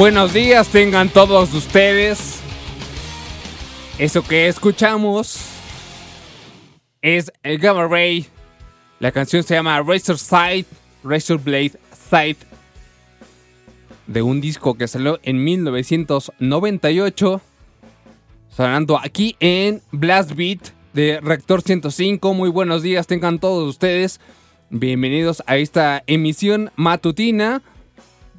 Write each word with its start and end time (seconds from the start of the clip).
Buenos 0.00 0.32
días 0.32 0.68
tengan 0.68 1.10
todos 1.10 1.52
ustedes. 1.52 2.40
Eso 3.98 4.22
que 4.22 4.48
escuchamos 4.48 5.38
es 7.02 7.30
el 7.42 7.58
Gamma 7.58 7.86
Ray. 7.86 8.24
La 8.98 9.12
canción 9.12 9.42
se 9.42 9.52
llama 9.52 9.78
Razor 9.82 10.16
Side, 10.16 10.64
Razor 11.04 11.38
Blade 11.42 11.72
Side. 12.08 12.38
De 14.06 14.22
un 14.22 14.40
disco 14.40 14.72
que 14.72 14.88
salió 14.88 15.20
en 15.22 15.44
1998. 15.44 17.42
Sonando 18.48 18.98
aquí 18.98 19.36
en 19.38 19.82
Blast 19.92 20.32
Beat 20.32 20.70
de 20.94 21.20
Rector 21.20 21.60
105. 21.60 22.32
Muy 22.32 22.48
buenos 22.48 22.80
días 22.80 23.06
tengan 23.06 23.38
todos 23.38 23.68
ustedes. 23.68 24.18
Bienvenidos 24.70 25.42
a 25.46 25.58
esta 25.58 26.02
emisión 26.06 26.70
matutina 26.74 27.60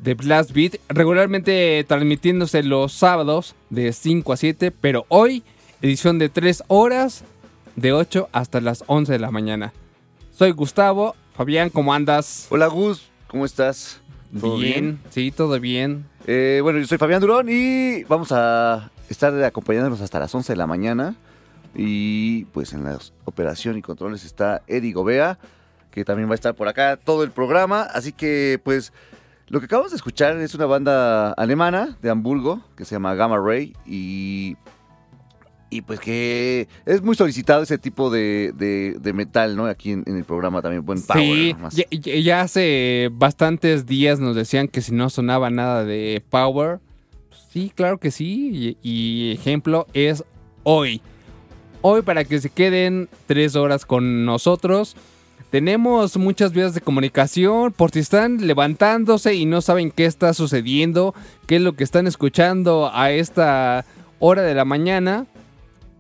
de 0.02 0.16
Blast 0.16 0.52
Beat, 0.52 0.78
regularmente 0.90 1.84
transmitiéndose 1.88 2.64
los 2.64 2.92
sábados 2.92 3.56
de 3.70 3.94
5 3.94 4.34
a 4.34 4.38
7, 4.38 4.72
pero 4.72 5.06
hoy 5.10 5.44
edición 5.82 6.18
de 6.18 6.30
3 6.30 6.64
horas 6.68 7.24
de 7.76 7.94
8 7.94 8.28
hasta 8.32 8.62
las 8.62 8.84
11 8.88 9.14
de 9.14 9.20
la 9.20 9.32
mañana. 9.32 9.74
Soy 10.32 10.52
Gustavo, 10.52 11.16
Fabián, 11.36 11.70
¿cómo 11.70 11.94
andas? 11.94 12.48
Hola 12.50 12.68
Gus, 12.68 13.10
¿cómo 13.28 13.46
estás? 13.46 14.02
¿Todo 14.38 14.58
bien? 14.58 15.00
sí, 15.12 15.30
todo 15.30 15.60
bien. 15.60 16.06
Eh, 16.26 16.62
bueno, 16.64 16.80
yo 16.80 16.88
soy 16.88 16.98
Fabián 16.98 17.22
Durón 17.22 17.48
y 17.50 18.04
vamos 18.06 18.32
a 18.32 18.90
estar 19.10 19.32
acompañándonos 19.44 20.02
hasta 20.02 20.20
las 20.20 20.34
11 20.34 20.54
de 20.54 20.58
la 20.58 20.68
mañana. 20.68 21.16
Y 21.76 22.46
pues 22.46 22.74
en 22.74 22.84
la 22.84 22.98
operación 23.26 23.78
y 23.78 23.82
controles 23.82 24.26
está 24.26 24.62
Eddie 24.68 24.94
Gobea, 24.94 25.38
que 25.92 26.04
también 26.04 26.28
va 26.28 26.34
a 26.34 26.36
estar 26.36 26.56
por 26.56 26.68
acá 26.68 26.98
todo 26.98 27.24
el 27.24 27.32
programa. 27.32 27.84
Así 27.84 28.12
que 28.14 28.60
pues 28.64 28.92
lo 29.52 29.60
que 29.60 29.66
acabamos 29.66 29.92
de 29.92 29.98
escuchar 29.98 30.38
es 30.38 30.56
una 30.56 30.66
banda 30.66 31.34
alemana 31.34 31.98
de 32.02 32.10
Hamburgo 32.10 32.62
que 32.76 32.86
se 32.86 32.96
llama 32.96 33.14
Gamma 33.16 33.38
Ray 33.38 33.74
y, 33.86 34.56
y 35.70 35.82
pues 35.82 36.00
que 36.00 36.68
es 36.86 37.02
muy 37.02 37.16
solicitado 37.16 37.62
ese 37.64 37.78
tipo 37.78 38.10
de, 38.10 38.54
de- 38.56 38.96
de 39.00 39.14
metal, 39.14 39.56
¿no? 39.56 39.66
Aquí 39.66 39.92
en, 39.92 40.04
en 40.08 40.16
el 40.18 40.24
programa 40.24 40.62
también, 40.62 40.86
buen 40.86 41.02
power. 41.02 41.56
sí, 41.72 41.86
ya 42.24 42.42
hace 42.42 43.10
bastantes 43.12 43.86
días 43.86 44.20
nos 44.20 44.36
decían 44.36 44.68
que 44.68 44.82
si 44.82 44.94
no 44.94 45.10
sonaba 45.10 45.50
nada 45.50 45.84
de 45.84 46.24
Power, 46.30 46.80
pues 47.30 47.42
sí, 47.52 47.72
claro 47.76 47.98
que 48.00 48.12
sí. 48.12 48.78
Y, 48.82 48.90
y 48.90 49.32
ejemplo 49.34 49.86
es 49.94 50.24
hoy. 50.64 51.02
Hoy 51.82 52.04
para 52.04 52.24
que 52.26 52.40
se 52.40 52.50
queden 52.50 53.10
tres 53.26 53.56
horas 53.56 53.86
con 53.86 54.24
nosotros. 54.26 54.96
Tenemos 55.52 56.16
muchas 56.16 56.54
vías 56.54 56.74
de 56.74 56.80
comunicación 56.80 57.74
por 57.74 57.92
si 57.92 58.00
están 58.00 58.48
levantándose 58.48 59.36
y 59.36 59.46
no 59.46 59.60
saben 59.60 59.92
qué 59.92 60.06
está 60.06 60.34
sucediendo, 60.34 61.14
qué 61.46 61.58
es 61.58 61.62
lo 61.62 61.74
que 61.74 61.84
están 61.84 62.08
escuchando 62.08 62.90
a 62.94 63.12
esta 63.12 63.84
hora 64.20 64.44
de 64.44 64.56
la 64.56 64.64
mañana. 64.64 65.26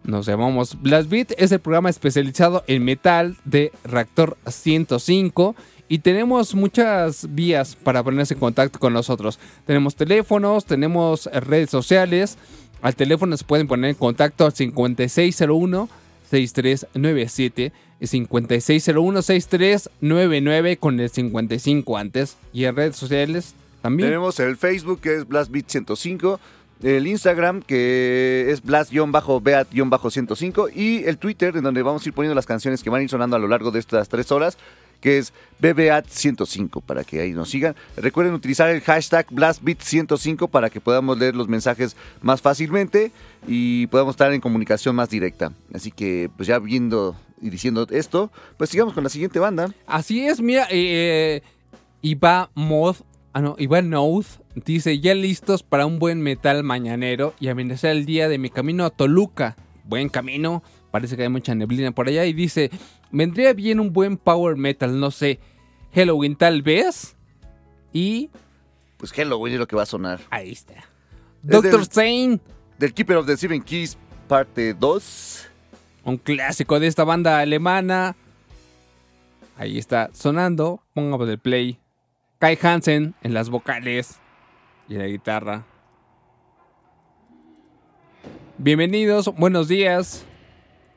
Nos 0.05 0.25
llamamos 0.25 0.81
Blast 0.81 1.09
Beat, 1.09 1.33
es 1.37 1.51
el 1.51 1.59
programa 1.59 1.89
especializado 1.89 2.63
en 2.67 2.85
metal 2.85 3.35
de 3.43 3.73
Reactor 3.83 4.37
105 4.47 5.53
y 5.89 5.99
tenemos 5.99 6.55
muchas 6.55 7.35
vías 7.35 7.75
para 7.75 8.03
ponerse 8.03 8.35
en 8.35 8.39
contacto 8.39 8.79
con 8.79 8.93
nosotros. 8.93 9.37
Tenemos 9.65 9.97
teléfonos, 9.97 10.63
tenemos 10.63 11.25
redes 11.25 11.69
sociales. 11.69 12.37
Al 12.81 12.95
teléfono 12.95 13.35
se 13.35 13.43
pueden 13.43 13.67
poner 13.67 13.89
en 13.89 13.95
contacto 13.97 14.45
al 14.45 14.53
5601 14.53 15.89
6397 16.31 17.71
y 17.99 18.05
5601-6399 18.05 20.79
con 20.79 20.99
el 20.99 21.09
55 21.09 21.97
antes. 21.97 22.37
Y 22.53 22.65
en 22.65 22.75
redes 22.75 22.95
sociales 22.95 23.55
también. 23.81 24.09
Tenemos 24.09 24.39
el 24.39 24.57
Facebook 24.57 25.01
que 25.01 25.17
es 25.17 25.27
BlastBeat105, 25.27 26.39
el 26.83 27.05
Instagram 27.05 27.61
que 27.61 28.47
es 28.49 28.63
Blast-Beat-105 28.63 30.75
y 30.75 31.03
el 31.03 31.17
Twitter 31.17 31.57
en 31.57 31.63
donde 31.63 31.83
vamos 31.83 32.05
a 32.05 32.09
ir 32.09 32.13
poniendo 32.13 32.33
las 32.33 32.45
canciones 32.45 32.81
que 32.81 32.89
van 32.89 33.01
a 33.01 33.03
ir 33.03 33.09
sonando 33.09 33.35
a 33.35 33.39
lo 33.39 33.47
largo 33.47 33.71
de 33.71 33.79
estas 33.79 34.07
tres 34.09 34.31
horas 34.31 34.57
que 35.01 35.17
es 35.17 35.33
BBAT105 35.61 36.81
para 36.81 37.03
que 37.03 37.19
ahí 37.19 37.33
nos 37.33 37.49
sigan. 37.49 37.75
Recuerden 37.97 38.33
utilizar 38.33 38.69
el 38.69 38.81
hashtag 38.81 39.27
BlastBeat105 39.27 40.49
para 40.49 40.69
que 40.69 40.79
podamos 40.79 41.17
leer 41.17 41.35
los 41.35 41.47
mensajes 41.47 41.95
más 42.21 42.41
fácilmente 42.41 43.11
y 43.47 43.87
podamos 43.87 44.13
estar 44.13 44.31
en 44.31 44.39
comunicación 44.39 44.95
más 44.95 45.09
directa. 45.09 45.51
Así 45.73 45.91
que 45.91 46.29
pues 46.37 46.47
ya 46.47 46.59
viendo 46.59 47.15
y 47.41 47.49
diciendo 47.49 47.87
esto, 47.89 48.31
pues 48.57 48.69
sigamos 48.69 48.93
con 48.93 49.03
la 49.03 49.09
siguiente 49.09 49.39
banda. 49.39 49.73
Así 49.87 50.25
es, 50.25 50.41
mira, 50.41 50.67
eh, 50.69 51.41
Iva 52.01 52.51
Moth, 52.53 53.01
ah 53.33 53.41
no, 53.41 53.55
Iva 53.57 53.81
Nouth 53.81 54.39
dice, 54.55 54.99
ya 54.99 55.15
listos 55.15 55.63
para 55.63 55.85
un 55.85 55.99
buen 55.99 56.21
metal 56.21 56.63
mañanero 56.63 57.33
y 57.39 57.47
amenazar 57.47 57.91
el 57.91 58.05
día 58.05 58.29
de 58.29 58.37
mi 58.37 58.49
camino 58.49 58.85
a 58.85 58.89
Toluca. 58.89 59.55
Buen 59.83 60.09
camino, 60.09 60.63
parece 60.91 61.17
que 61.17 61.23
hay 61.23 61.29
mucha 61.29 61.55
neblina 61.55 61.91
por 61.91 62.07
allá 62.07 62.25
y 62.25 62.33
dice, 62.33 62.69
vendría 63.11 63.53
bien 63.53 63.79
un 63.79 63.91
buen 63.93 64.17
power 64.17 64.55
metal, 64.55 64.99
no 64.99 65.11
sé, 65.11 65.39
Halloween 65.93 66.35
tal 66.35 66.61
vez. 66.61 67.15
Y 67.93 68.29
Pues 68.97 69.11
Halloween 69.13 69.53
es 69.55 69.59
lo 69.59 69.67
que 69.67 69.75
va 69.75 69.83
a 69.83 69.85
sonar. 69.87 70.19
ahí 70.29 70.51
está. 70.51 70.75
Doctor 71.43 71.85
Zane, 71.85 72.39
Del 72.77 72.93
Keeper 72.93 73.17
of 73.17 73.25
the 73.25 73.35
Seven 73.37 73.61
Keys, 73.61 73.97
parte 74.27 74.73
2. 74.73 75.47
un 76.03 76.17
clásico 76.17 76.79
de 76.79 76.87
esta 76.87 77.03
banda 77.03 77.39
alemana. 77.39 78.15
Ahí 79.57 79.77
está 79.77 80.09
sonando, 80.13 80.81
pongamos 80.93 81.27
el 81.29 81.37
play. 81.39 81.77
Kai 82.39 82.57
Hansen 82.61 83.13
en 83.21 83.33
las 83.35 83.49
vocales 83.49 84.19
y 84.89 84.95
la 84.95 85.05
guitarra. 85.05 85.63
Bienvenidos, 88.57 89.27
buenos 89.35 89.67
días. 89.67 90.25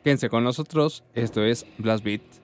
Quédense 0.05 0.29
con 0.29 0.45
nosotros. 0.45 1.03
Esto 1.15 1.43
es 1.43 1.65
Blast 1.79 2.05
Beat. 2.05 2.44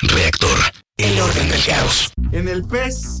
Reactor. 0.00 0.58
El 0.96 1.18
orden 1.20 1.48
del 1.48 1.64
caos. 1.64 2.12
En 2.30 2.48
el 2.48 2.64
PES 2.64 3.20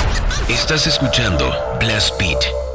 Estás 0.51 0.85
escuchando 0.85 1.49
Blast 1.79 2.19
Beat. 2.19 2.70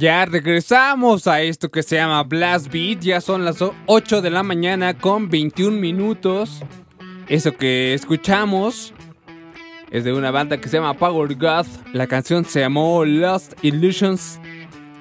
Ya 0.00 0.24
regresamos 0.24 1.26
a 1.26 1.42
esto 1.42 1.70
que 1.70 1.82
se 1.82 1.96
llama 1.96 2.22
Blast 2.22 2.72
Beat. 2.72 3.00
Ya 3.00 3.20
son 3.20 3.44
las 3.44 3.58
8 3.84 4.22
de 4.22 4.30
la 4.30 4.42
mañana 4.42 4.96
con 4.96 5.28
21 5.28 5.76
minutos. 5.76 6.62
Eso 7.28 7.52
que 7.52 7.92
escuchamos 7.92 8.94
es 9.90 10.04
de 10.04 10.14
una 10.14 10.30
banda 10.30 10.58
que 10.58 10.70
se 10.70 10.78
llama 10.78 10.94
Power 10.94 11.34
God. 11.34 11.66
La 11.92 12.06
canción 12.06 12.46
se 12.46 12.60
llamó 12.60 13.04
Lost 13.04 13.52
Illusions. 13.62 14.40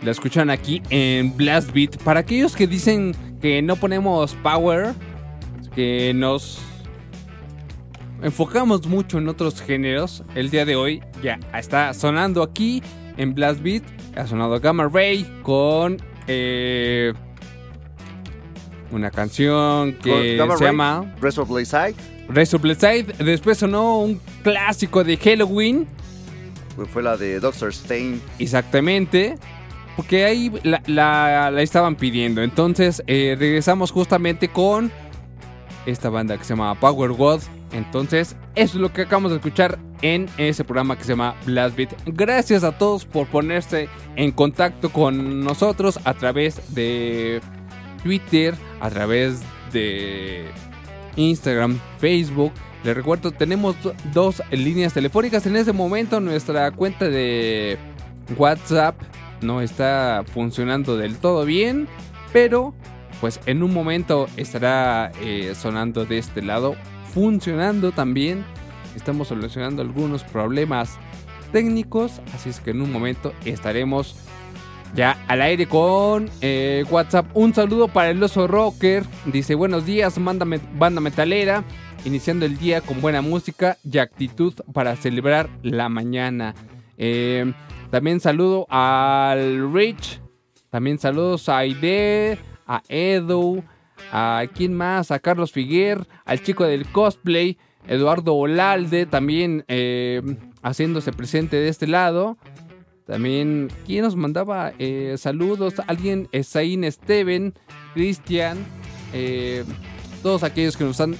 La 0.03 0.11
escuchan 0.11 0.49
aquí 0.49 0.81
en 0.89 1.37
Blast 1.37 1.71
Beat. 1.71 2.03
Para 2.03 2.19
aquellos 2.19 2.53
que 2.53 2.67
dicen 2.67 3.15
que 3.41 3.61
no 3.61 3.77
ponemos 3.77 4.35
power, 4.43 4.93
que 5.75 6.11
nos 6.13 6.59
enfocamos 8.21 8.85
mucho 8.87 9.17
en 9.17 9.27
otros 9.27 9.61
géneros, 9.61 10.23
el 10.35 10.49
día 10.49 10.65
de 10.65 10.75
hoy 10.75 11.01
ya 11.23 11.39
está 11.53 11.93
sonando 11.93 12.43
aquí 12.43 12.81
en 13.17 13.33
Blast 13.33 13.61
Beat. 13.61 13.83
Ha 14.15 14.27
sonado 14.27 14.59
Gamma 14.59 14.87
Ray 14.91 15.25
con 15.43 15.97
eh, 16.27 17.13
una 18.91 19.11
canción 19.11 19.93
que 20.01 20.35
Gamma 20.37 20.57
se 20.57 20.63
Ray, 20.63 20.71
llama 20.73 21.15
Rest 21.21 21.37
of 21.37 21.49
Blade 21.49 21.65
Side. 21.65 21.95
Rest 22.29 22.53
of 22.53 22.61
the 22.61 22.75
Side. 22.75 23.05
Después 23.23 23.57
sonó 23.57 23.99
un 24.01 24.21
clásico 24.43 25.03
de 25.03 25.17
Halloween. 25.17 25.87
Fue 26.93 27.01
la 27.03 27.17
de 27.17 27.39
Doctor 27.39 27.69
Stain. 27.69 28.21
Exactamente. 28.37 29.35
Porque 29.95 30.23
ahí 30.25 30.51
la, 30.63 30.81
la- 30.85 31.49
la 31.51 31.61
estaban 31.61 31.95
pidiendo. 31.95 32.41
Entonces 32.43 33.03
eh, 33.07 33.35
regresamos 33.37 33.91
justamente 33.91 34.47
con 34.47 34.91
esta 35.85 36.09
banda 36.09 36.37
que 36.37 36.43
se 36.43 36.49
llama 36.53 36.73
Power 36.79 37.11
God. 37.13 37.41
Entonces, 37.71 38.35
eso 38.55 38.77
es 38.77 38.81
lo 38.81 38.91
que 38.91 39.03
acabamos 39.03 39.31
de 39.31 39.37
escuchar 39.37 39.77
en 40.01 40.27
ese 40.37 40.63
programa 40.63 40.97
que 40.97 41.03
se 41.03 41.09
llama 41.11 41.35
Blast 41.45 41.75
Beat. 41.75 41.89
Gracias 42.07 42.63
a 42.63 42.77
todos 42.77 43.05
por 43.05 43.27
ponerse 43.27 43.89
en 44.15 44.31
contacto 44.31 44.89
con 44.91 45.41
nosotros 45.41 45.99
a 46.05 46.13
través 46.13 46.73
de 46.73 47.41
Twitter, 48.03 48.55
a 48.79 48.89
través 48.89 49.41
de 49.71 50.45
Instagram, 51.15 51.79
Facebook. 51.99 52.51
Les 52.83 52.95
recuerdo, 52.95 53.31
tenemos 53.31 53.75
do- 53.83 53.93
dos 54.13 54.41
líneas 54.51 54.93
telefónicas. 54.93 55.45
En 55.45 55.55
ese 55.57 55.73
momento 55.73 56.19
nuestra 56.21 56.71
cuenta 56.71 57.09
de 57.09 57.77
WhatsApp 58.37 58.95
no 59.41 59.61
está 59.61 60.23
funcionando 60.33 60.97
del 60.97 61.17
todo 61.17 61.45
bien, 61.45 61.87
pero 62.31 62.73
pues 63.21 63.39
en 63.45 63.63
un 63.63 63.73
momento 63.73 64.27
estará 64.37 65.11
eh, 65.21 65.53
sonando 65.55 66.05
de 66.05 66.17
este 66.19 66.41
lado, 66.41 66.75
funcionando 67.13 67.91
también. 67.91 68.45
Estamos 68.95 69.27
solucionando 69.29 69.81
algunos 69.81 70.23
problemas 70.23 70.97
técnicos, 71.51 72.21
así 72.33 72.49
es 72.49 72.59
que 72.59 72.71
en 72.71 72.81
un 72.81 72.91
momento 72.91 73.33
estaremos 73.45 74.15
ya 74.95 75.23
al 75.27 75.41
aire 75.41 75.67
con 75.67 76.29
eh, 76.41 76.83
WhatsApp. 76.89 77.27
Un 77.35 77.53
saludo 77.53 77.87
para 77.87 78.09
el 78.09 78.21
oso 78.21 78.47
rocker. 78.47 79.03
Dice 79.25 79.55
buenos 79.55 79.85
días, 79.85 80.17
manda 80.17 80.45
me- 80.45 80.59
banda 80.75 81.01
metalera. 81.01 81.63
Iniciando 82.05 82.45
el 82.45 82.57
día 82.57 82.79
con 82.81 83.01
buena 83.01 83.21
música 83.21 83.77
y 83.83 83.97
actitud 83.97 84.53
para 84.73 84.95
celebrar 84.95 85.49
la 85.63 85.89
mañana. 85.89 86.55
Eh, 86.97 87.51
también 87.91 88.19
saludo 88.21 88.65
al 88.69 89.71
Rich. 89.73 90.21
También 90.69 90.97
saludos 90.97 91.49
a 91.49 91.57
Aide, 91.57 92.39
a 92.65 92.81
Edu, 92.87 93.63
a 94.11 94.43
quién 94.53 94.73
más, 94.73 95.11
a 95.11 95.19
Carlos 95.19 95.51
Figuer, 95.51 96.07
al 96.25 96.41
chico 96.41 96.63
del 96.65 96.85
cosplay, 96.87 97.57
Eduardo 97.87 98.35
Olalde, 98.35 99.05
también 99.05 99.63
eh, 99.67 100.21
haciéndose 100.61 101.11
presente 101.11 101.57
de 101.57 101.69
este 101.69 101.87
lado. 101.87 102.37
También, 103.05 103.69
¿quién 103.87 104.03
nos 104.03 104.15
mandaba 104.15 104.73
eh, 104.77 105.15
saludos? 105.17 105.75
Alguien, 105.87 106.27
Esaín 106.31 106.89
Steven, 106.91 107.53
Cristian, 107.95 108.57
eh, 109.13 109.63
todos 110.21 110.43
aquellos 110.43 110.77
que 110.77 110.83
nos 110.83 111.01
han 111.01 111.15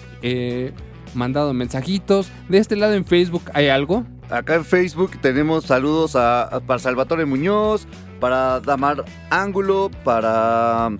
mandado 1.15 1.53
mensajitos. 1.53 2.29
De 2.47 2.59
este 2.59 2.75
lado 2.75 2.93
en 2.93 3.05
Facebook 3.05 3.43
hay 3.53 3.69
algo. 3.69 4.05
Acá 4.29 4.53
en 4.55 4.65
Facebook 4.65 5.19
tenemos 5.21 5.65
saludos 5.65 6.15
a- 6.15 6.61
para 6.67 6.77
Salvatore 6.79 7.25
Muñoz, 7.25 7.87
para 8.19 8.59
Damar 8.59 9.03
Ángulo, 9.31 9.89
para 10.03 10.91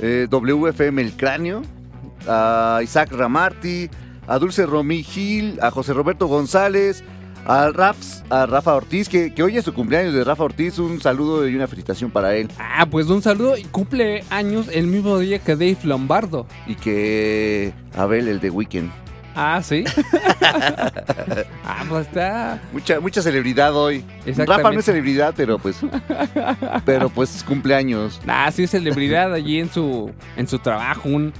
eh, 0.00 0.26
WFM 0.30 1.00
El 1.00 1.12
Cráneo, 1.12 1.62
a 2.26 2.80
Isaac 2.82 3.12
Ramarty, 3.12 3.88
a 4.26 4.38
Dulce 4.38 4.66
Romí 4.66 5.02
Gil, 5.02 5.58
a 5.62 5.70
José 5.70 5.92
Roberto 5.92 6.26
González, 6.26 7.04
a, 7.46 7.70
Raps, 7.70 8.24
a 8.28 8.46
Rafa 8.46 8.74
Ortiz, 8.74 9.08
que, 9.08 9.32
que 9.32 9.42
hoy 9.42 9.56
es 9.56 9.64
su 9.64 9.72
cumpleaños 9.72 10.14
de 10.14 10.24
Rafa 10.24 10.44
Ortiz. 10.44 10.78
Un 10.78 11.00
saludo 11.00 11.48
y 11.48 11.54
una 11.54 11.66
felicitación 11.66 12.10
para 12.10 12.34
él. 12.34 12.48
Ah, 12.58 12.86
pues 12.90 13.08
un 13.08 13.22
saludo 13.22 13.56
y 13.56 13.64
cumple 13.64 14.24
años 14.30 14.68
el 14.72 14.86
mismo 14.86 15.18
día 15.18 15.38
que 15.38 15.52
Dave 15.52 15.78
Lombardo. 15.84 16.46
Y 16.66 16.74
que 16.74 17.72
Abel, 17.96 18.28
el 18.28 18.40
de 18.40 18.50
Weekend. 18.50 18.90
Ah, 19.38 19.60
sí. 19.62 19.84
ah, 21.62 21.84
pues 21.86 22.06
está. 22.06 22.58
Mucha, 22.72 23.00
mucha 23.00 23.20
celebridad 23.20 23.76
hoy. 23.76 24.02
Rafa 24.34 24.72
no 24.72 24.80
es 24.80 24.86
celebridad, 24.86 25.34
pero 25.36 25.58
pues. 25.58 25.78
pero 26.86 27.10
pues 27.10 27.44
cumpleaños. 27.46 28.18
Ah, 28.26 28.50
sí, 28.50 28.62
es 28.62 28.70
celebridad 28.70 29.34
allí 29.34 29.60
en 29.60 29.70
su, 29.70 30.10
en 30.36 30.48
su 30.48 30.58
trabajo. 30.58 31.10
Un 31.10 31.34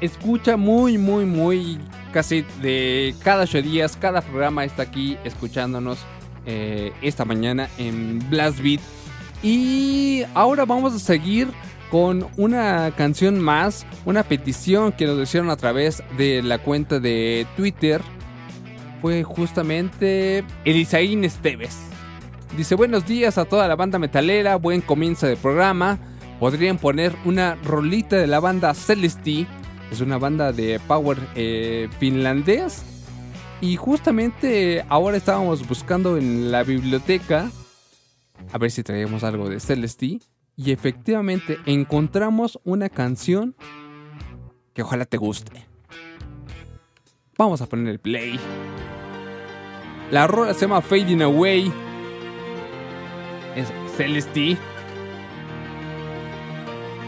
escucha 0.00 0.56
muy, 0.56 0.98
muy, 0.98 1.24
muy 1.24 1.78
casi 2.12 2.44
de 2.60 3.14
cada 3.22 3.44
ocho 3.44 3.62
días, 3.62 3.96
cada 3.96 4.20
programa 4.20 4.64
está 4.64 4.82
aquí 4.82 5.16
escuchándonos 5.22 5.98
eh, 6.46 6.92
esta 7.00 7.24
mañana 7.24 7.68
en 7.78 8.18
Blast 8.28 8.60
Beat. 8.60 8.80
Y 9.42 10.24
ahora 10.34 10.64
vamos 10.64 10.94
a 10.94 10.98
seguir 10.98 11.48
con 11.90 12.28
una 12.36 12.92
canción 12.96 13.40
más, 13.40 13.86
una 14.04 14.22
petición 14.22 14.92
que 14.92 15.06
nos 15.06 15.18
hicieron 15.18 15.50
a 15.50 15.56
través 15.56 16.02
de 16.16 16.42
la 16.42 16.58
cuenta 16.58 17.00
de 17.00 17.46
Twitter. 17.56 18.00
Fue 19.02 19.22
justamente 19.22 20.44
Elisaín 20.64 21.24
Esteves. 21.24 21.78
Dice 22.56 22.74
buenos 22.74 23.06
días 23.06 23.38
a 23.38 23.44
toda 23.44 23.68
la 23.68 23.76
banda 23.76 23.98
metalera, 23.98 24.56
buen 24.56 24.80
comienzo 24.80 25.26
de 25.26 25.36
programa. 25.36 25.98
Podrían 26.38 26.78
poner 26.78 27.14
una 27.24 27.56
rolita 27.56 28.16
de 28.16 28.26
la 28.26 28.40
banda 28.40 28.74
Celesti. 28.74 29.46
Es 29.90 30.00
una 30.00 30.18
banda 30.18 30.52
de 30.52 30.80
power 30.86 31.18
eh, 31.34 31.88
finlandés. 31.98 32.84
Y 33.60 33.76
justamente 33.76 34.84
ahora 34.88 35.16
estábamos 35.16 35.66
buscando 35.66 36.16
en 36.16 36.50
la 36.50 36.62
biblioteca 36.62 37.50
a 38.52 38.58
ver 38.58 38.70
si 38.70 38.82
traíamos 38.82 39.22
algo 39.24 39.48
de 39.48 39.60
Celesti. 39.60 40.20
Y 40.62 40.72
efectivamente 40.72 41.58
encontramos 41.64 42.60
una 42.64 42.90
canción 42.90 43.56
que 44.74 44.82
ojalá 44.82 45.06
te 45.06 45.16
guste. 45.16 45.66
Vamos 47.38 47.62
a 47.62 47.66
poner 47.66 47.88
el 47.88 47.98
play. 47.98 48.38
La 50.10 50.26
rola 50.26 50.52
se 50.52 50.60
llama 50.60 50.82
Fading 50.82 51.22
Away. 51.22 51.72
Es 53.56 53.72
Celesti. 53.96 54.58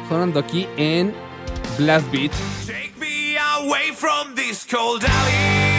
Sonando 0.08 0.40
aquí 0.40 0.66
en 0.78 1.12
Blast 1.76 2.10
Beat. 2.10 2.32
Take 2.66 2.94
me 2.98 3.36
away 3.36 3.92
from 3.94 4.34
this 4.34 4.66
cold 4.66 5.04
alley. 5.04 5.71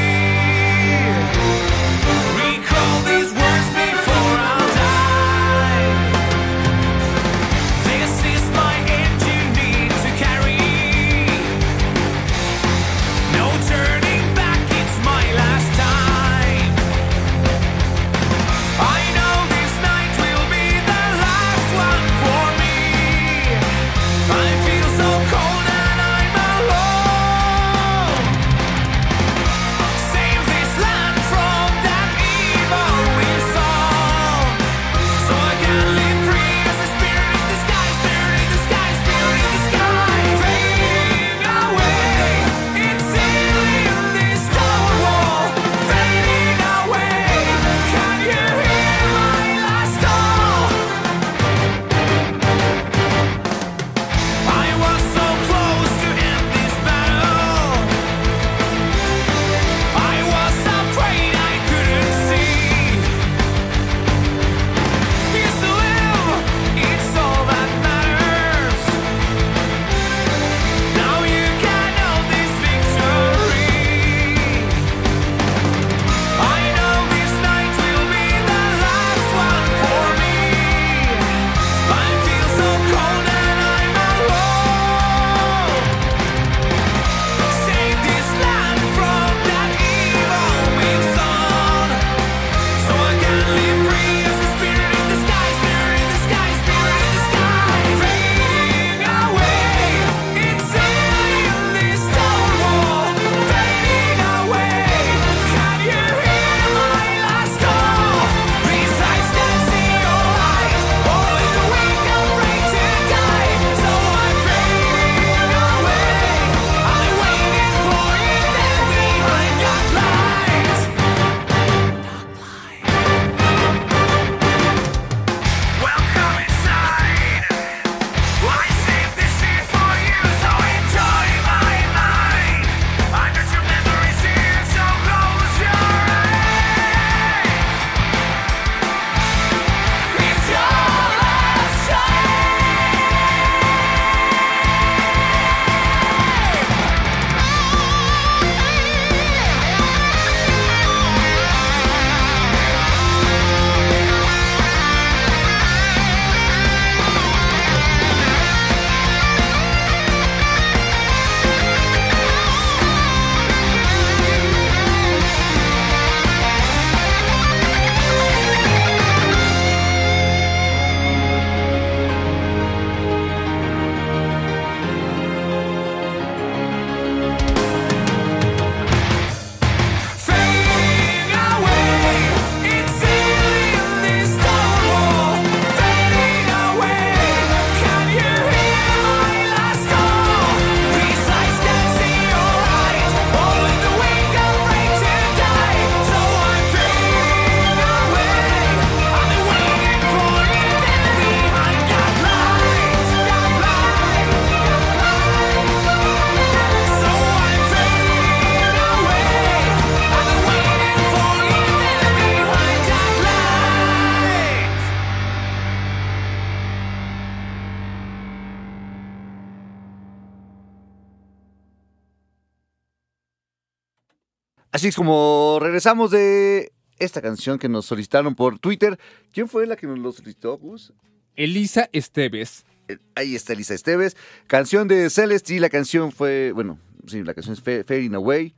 Así 224.84 224.90
es 224.90 224.96
como 224.98 225.60
regresamos 225.62 226.12
de 226.12 226.74
esta 227.00 227.22
canción 227.22 227.58
que 227.58 227.70
nos 227.70 227.86
solicitaron 227.86 228.36
por 228.36 228.60
Twitter. 228.60 229.00
¿Quién 229.32 229.48
fue 229.48 229.66
la 229.66 229.78
que 229.78 229.88
nos 229.88 229.98
lo 229.98 230.12
solicitó, 230.12 230.58
Gus? 230.58 230.92
Elisa 231.38 231.88
Esteves. 231.94 232.66
Eh, 232.90 232.98
Ahí 233.16 233.34
está 233.34 233.54
Elisa 233.54 233.76
Esteves. 233.76 234.18
Canción 234.46 234.90
de 234.90 235.10
Celeste. 235.10 235.58
La 235.62 235.70
canción 235.70 236.12
fue, 236.12 236.52
bueno, 236.52 236.78
sí, 237.08 237.24
la 237.24 237.34
canción 237.34 237.54
es 237.54 237.62
Fa- 237.62 237.86
Fading 237.88 238.14
Away. 238.16 238.54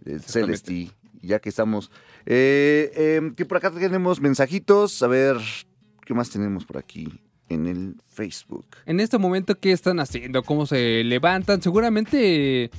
de 0.00 0.18
Celeste. 0.18 0.90
Ya 1.22 1.38
que 1.38 1.48
estamos. 1.48 1.92
Eh, 2.26 2.90
eh, 2.96 3.32
que 3.36 3.44
por 3.46 3.58
acá 3.58 3.70
tenemos 3.70 4.20
mensajitos. 4.20 5.00
A 5.04 5.06
ver, 5.06 5.36
¿qué 6.04 6.12
más 6.12 6.28
tenemos 6.28 6.64
por 6.64 6.78
aquí 6.78 7.20
en 7.48 7.68
el 7.68 7.94
Facebook? 8.08 8.66
En 8.84 8.98
este 8.98 9.16
momento, 9.16 9.54
¿qué 9.56 9.70
están 9.70 10.00
haciendo? 10.00 10.42
¿Cómo 10.42 10.66
se 10.66 11.04
levantan? 11.04 11.62
Seguramente 11.62 12.72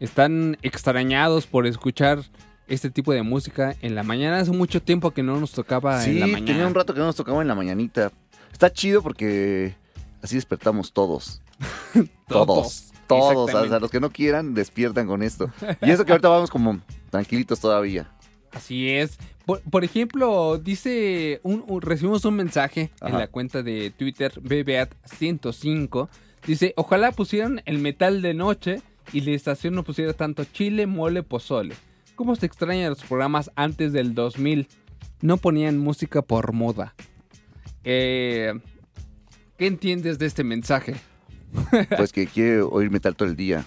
están 0.00 0.58
extrañados 0.62 1.46
por 1.46 1.66
escuchar 1.66 2.22
este 2.68 2.90
tipo 2.90 3.12
de 3.12 3.22
música 3.22 3.76
en 3.80 3.94
la 3.94 4.02
mañana. 4.02 4.38
Hace 4.38 4.50
mucho 4.50 4.82
tiempo 4.82 5.12
que 5.12 5.22
no 5.22 5.38
nos 5.38 5.52
tocaba 5.52 6.00
Sí, 6.02 6.10
en 6.10 6.20
la 6.20 6.26
mañana. 6.26 6.46
tenía 6.46 6.66
un 6.66 6.74
rato 6.74 6.92
que 6.94 7.00
no 7.00 7.06
nos 7.06 7.16
tocaba 7.16 7.40
en 7.42 7.48
la 7.48 7.54
mañanita. 7.54 8.12
Está 8.52 8.72
chido 8.72 9.02
porque 9.02 9.74
así 10.22 10.34
despertamos 10.36 10.92
todos. 10.92 11.40
todos. 12.28 12.92
Todos. 13.06 13.54
O 13.54 13.68
sea, 13.68 13.78
los 13.78 13.90
que 13.90 14.00
no 14.00 14.10
quieran 14.10 14.52
despiertan 14.54 15.06
con 15.06 15.22
esto. 15.22 15.48
Y 15.80 15.90
eso 15.92 16.04
que 16.04 16.10
ahorita 16.12 16.28
vamos 16.28 16.50
como 16.50 16.80
tranquilitos 17.10 17.60
todavía. 17.60 18.10
Así 18.50 18.88
es. 18.90 19.18
Por, 19.44 19.60
por 19.60 19.84
ejemplo, 19.84 20.58
dice, 20.58 21.40
un, 21.44 21.62
un- 21.68 21.80
recibimos 21.82 22.24
un 22.24 22.34
mensaje 22.34 22.90
en 23.00 23.12
la 23.16 23.28
cuenta 23.28 23.62
de 23.62 23.90
Twitter, 23.96 24.32
BBAT105. 24.42 26.08
Dice, 26.46 26.72
ojalá 26.76 27.12
pusieran 27.12 27.62
el 27.64 27.78
metal 27.78 28.22
de 28.22 28.34
noche 28.34 28.82
y 29.12 29.20
la 29.20 29.32
estación 29.32 29.74
no 29.74 29.84
pusiera 29.84 30.12
tanto 30.12 30.44
chile, 30.44 30.86
mole, 30.86 31.22
pozole. 31.22 31.74
¿Cómo 32.14 32.34
se 32.34 32.46
extrañan 32.46 32.90
los 32.90 33.02
programas 33.04 33.50
antes 33.56 33.92
del 33.92 34.14
2000? 34.14 34.68
No 35.20 35.36
ponían 35.36 35.78
música 35.78 36.22
por 36.22 36.52
moda. 36.52 36.94
Eh, 37.84 38.52
¿Qué 39.58 39.66
entiendes 39.66 40.18
de 40.18 40.26
este 40.26 40.44
mensaje? 40.44 40.96
Pues 41.96 42.12
que 42.12 42.26
quiere 42.26 42.60
oír 42.60 42.90
metal 42.90 43.16
todo 43.16 43.28
el 43.28 43.36
día. 43.36 43.64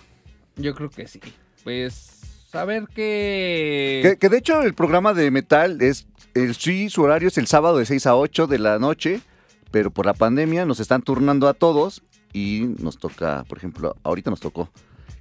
Yo 0.55 0.75
creo 0.75 0.89
que 0.89 1.07
sí. 1.07 1.19
Pues, 1.63 2.21
a 2.53 2.65
ver 2.65 2.87
qué... 2.93 4.01
Que, 4.03 4.17
que 4.17 4.29
de 4.29 4.37
hecho 4.37 4.61
el 4.61 4.73
programa 4.73 5.13
de 5.13 5.31
metal 5.31 5.81
es, 5.81 6.07
el, 6.33 6.55
sí, 6.55 6.89
su 6.89 7.01
horario 7.01 7.29
es 7.29 7.37
el 7.37 7.47
sábado 7.47 7.77
de 7.77 7.85
6 7.85 8.05
a 8.07 8.15
8 8.15 8.47
de 8.47 8.59
la 8.59 8.77
noche, 8.77 9.21
pero 9.71 9.91
por 9.91 10.05
la 10.05 10.13
pandemia 10.13 10.65
nos 10.65 10.79
están 10.79 11.01
turnando 11.01 11.47
a 11.47 11.53
todos 11.53 12.03
y 12.33 12.75
nos 12.79 12.97
toca, 12.97 13.43
por 13.47 13.57
ejemplo, 13.57 13.95
ahorita 14.03 14.29
nos 14.29 14.39
tocó. 14.39 14.69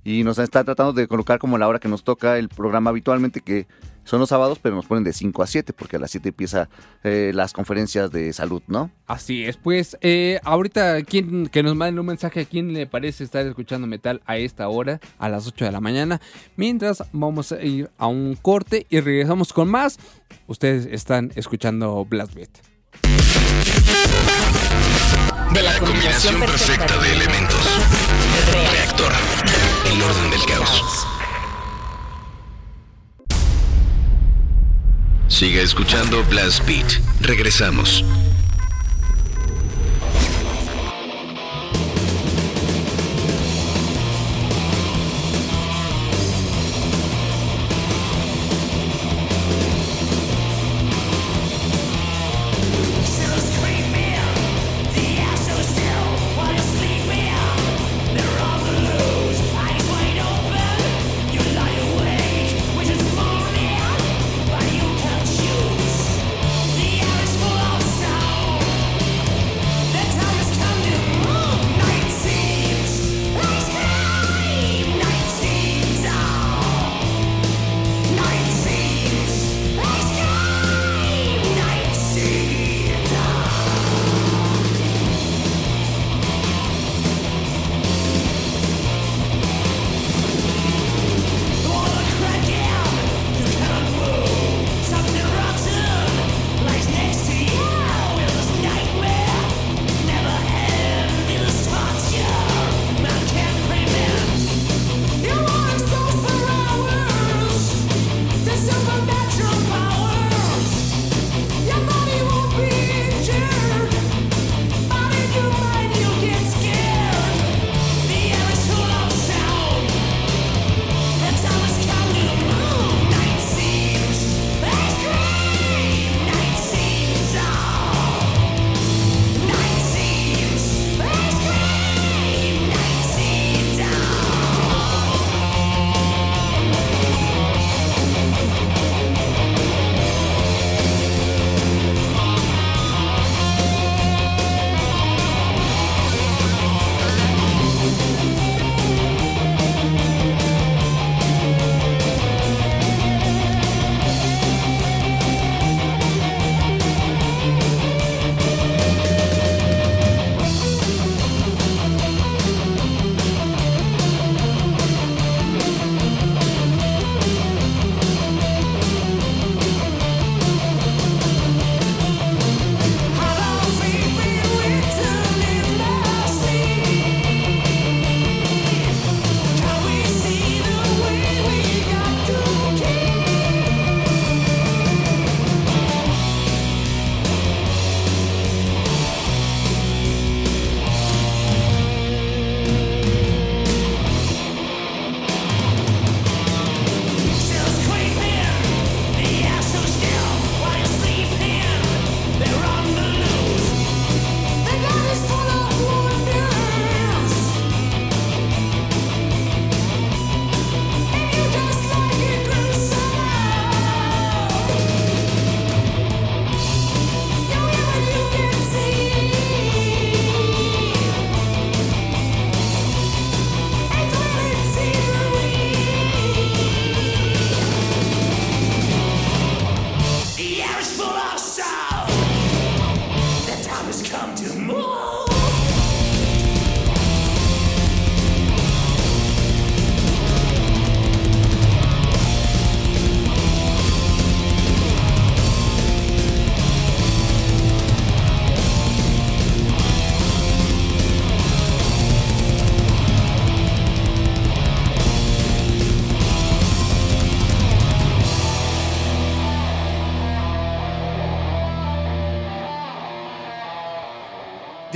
Y 0.08 0.24
nos 0.24 0.38
están 0.38 0.64
tratando 0.64 0.94
de 0.94 1.06
colocar 1.06 1.38
como 1.38 1.58
la 1.58 1.68
hora 1.68 1.80
que 1.80 1.88
nos 1.88 2.02
toca 2.02 2.38
el 2.38 2.48
programa 2.48 2.88
habitualmente, 2.88 3.42
que 3.42 3.66
son 4.04 4.20
los 4.20 4.30
sábados, 4.30 4.58
pero 4.58 4.74
nos 4.74 4.86
ponen 4.86 5.04
de 5.04 5.12
5 5.12 5.42
a 5.42 5.46
7, 5.46 5.74
porque 5.74 5.96
a 5.96 5.98
las 5.98 6.10
7 6.12 6.30
empieza 6.30 6.70
eh, 7.04 7.30
las 7.34 7.52
conferencias 7.52 8.10
de 8.10 8.32
salud, 8.32 8.62
¿no? 8.68 8.90
Así 9.06 9.44
es, 9.44 9.58
pues 9.58 9.98
eh, 10.00 10.40
ahorita 10.44 11.02
quien, 11.02 11.48
que 11.48 11.62
nos 11.62 11.76
manden 11.76 11.98
un 11.98 12.06
mensaje 12.06 12.40
a 12.40 12.44
quién 12.46 12.72
le 12.72 12.86
parece 12.86 13.22
estar 13.22 13.46
escuchando 13.46 13.86
metal 13.86 14.22
a 14.24 14.38
esta 14.38 14.66
hora, 14.70 14.98
a 15.18 15.28
las 15.28 15.46
8 15.46 15.66
de 15.66 15.72
la 15.72 15.80
mañana. 15.82 16.22
Mientras 16.56 17.04
vamos 17.12 17.52
a 17.52 17.62
ir 17.62 17.90
a 17.98 18.06
un 18.06 18.34
corte 18.34 18.86
y 18.88 19.00
regresamos 19.00 19.52
con 19.52 19.68
más. 19.68 19.98
Ustedes 20.46 20.86
están 20.86 21.32
escuchando 21.34 22.02
Blast 22.06 22.32
Beat. 22.32 22.48
De 25.52 25.62
la 25.62 25.78
combinación 25.78 26.40
perfecta 26.40 26.96
de 26.96 27.12
elementos. 27.12 28.27
Reactor. 28.52 29.12
El 29.92 30.02
orden 30.02 30.30
del 30.30 30.44
caos. 30.46 31.06
Siga 35.28 35.62
escuchando 35.62 36.24
Blast 36.24 36.66
Beat. 36.66 37.00
Regresamos. 37.20 38.04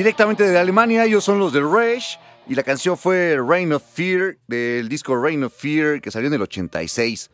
Directamente 0.02 0.42
de 0.42 0.58
Alemania, 0.58 1.04
ellos 1.04 1.22
son 1.22 1.38
los 1.38 1.52
de 1.52 1.60
Rage. 1.60 2.18
Y 2.48 2.56
la 2.56 2.64
canción 2.64 2.98
fue 2.98 3.36
Reign 3.40 3.72
of 3.72 3.84
Fear, 3.94 4.36
del 4.48 4.88
disco 4.88 5.14
Reign 5.16 5.44
of 5.44 5.54
Fear, 5.56 6.00
que 6.00 6.10
salió 6.10 6.26
en 6.26 6.34
el 6.34 6.42
86. 6.42 7.30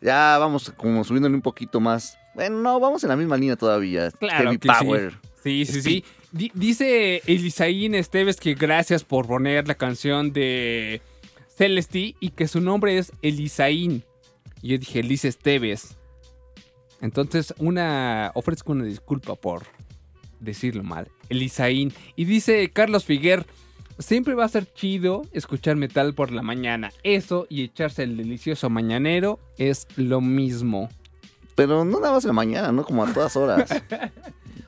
Ya 0.00 0.38
vamos 0.38 0.72
como 0.76 1.02
subiéndole 1.02 1.34
un 1.34 1.42
poquito 1.42 1.80
más. 1.80 2.16
Bueno, 2.36 2.60
no, 2.60 2.78
vamos 2.78 3.02
en 3.02 3.08
la 3.08 3.16
misma 3.16 3.36
línea 3.36 3.56
todavía. 3.56 4.12
Claro 4.12 4.44
Heavy 4.44 4.58
que 4.58 4.68
Power. 4.68 5.14
Sí, 5.42 5.66
sí, 5.66 5.72
sí. 5.72 5.82
sí. 5.82 6.04
Di- 6.30 6.52
dice 6.54 7.20
Elisaín 7.26 7.96
Esteves 7.96 8.36
que 8.38 8.54
gracias 8.54 9.02
por 9.02 9.26
poner 9.26 9.66
la 9.66 9.74
canción 9.74 10.32
de 10.32 11.02
Celesti 11.56 12.14
y 12.20 12.30
que 12.30 12.46
su 12.46 12.60
nombre 12.60 12.96
es 12.96 13.10
Elisaín. 13.22 14.04
Y 14.62 14.68
yo 14.68 14.78
dije 14.78 15.00
Elisa 15.00 15.26
Esteves. 15.26 15.96
Entonces, 17.00 17.52
una 17.58 18.30
ofrezco 18.34 18.70
una 18.70 18.84
disculpa 18.84 19.34
por 19.34 19.64
decirlo 20.38 20.84
mal. 20.84 21.08
Elisaín. 21.28 21.92
Y 22.16 22.24
dice 22.24 22.70
Carlos 22.70 23.04
Figuer, 23.04 23.46
siempre 23.98 24.34
va 24.34 24.44
a 24.44 24.48
ser 24.48 24.72
chido 24.72 25.22
escuchar 25.32 25.76
metal 25.76 26.14
por 26.14 26.32
la 26.32 26.42
mañana. 26.42 26.92
Eso 27.02 27.46
y 27.48 27.62
echarse 27.62 28.02
el 28.02 28.16
delicioso 28.16 28.70
mañanero 28.70 29.38
es 29.58 29.86
lo 29.96 30.20
mismo. 30.20 30.88
Pero 31.54 31.84
no 31.84 32.00
nada 32.00 32.14
más 32.14 32.24
en 32.24 32.28
la 32.28 32.34
mañana, 32.34 32.72
¿no? 32.72 32.84
Como 32.84 33.04
a 33.04 33.12
todas 33.12 33.36
horas. 33.36 33.70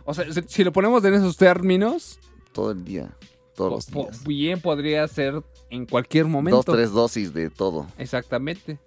O 0.09 0.15
sea, 0.15 0.25
si- 0.47 0.63
lo 0.63 0.73
ponemos 0.73 1.05
en 1.05 1.15
esos 1.15 1.37
términos, 1.37 2.21
todo 2.53 2.71
el 2.71 2.85
día. 2.85 3.11
Todos 3.57 3.73
los 3.73 3.87
días. 3.91 4.23
bien 4.25 4.61
podría 4.61 5.09
ser 5.09 5.43
en 5.69 5.85
cualquier 5.85 6.27
momento. 6.27 6.63
Dos, 6.65 6.77
tres 6.77 6.93
dosis 6.93 7.35
de 7.35 7.51
todo. 7.51 7.89
Exactamente. 7.99 8.79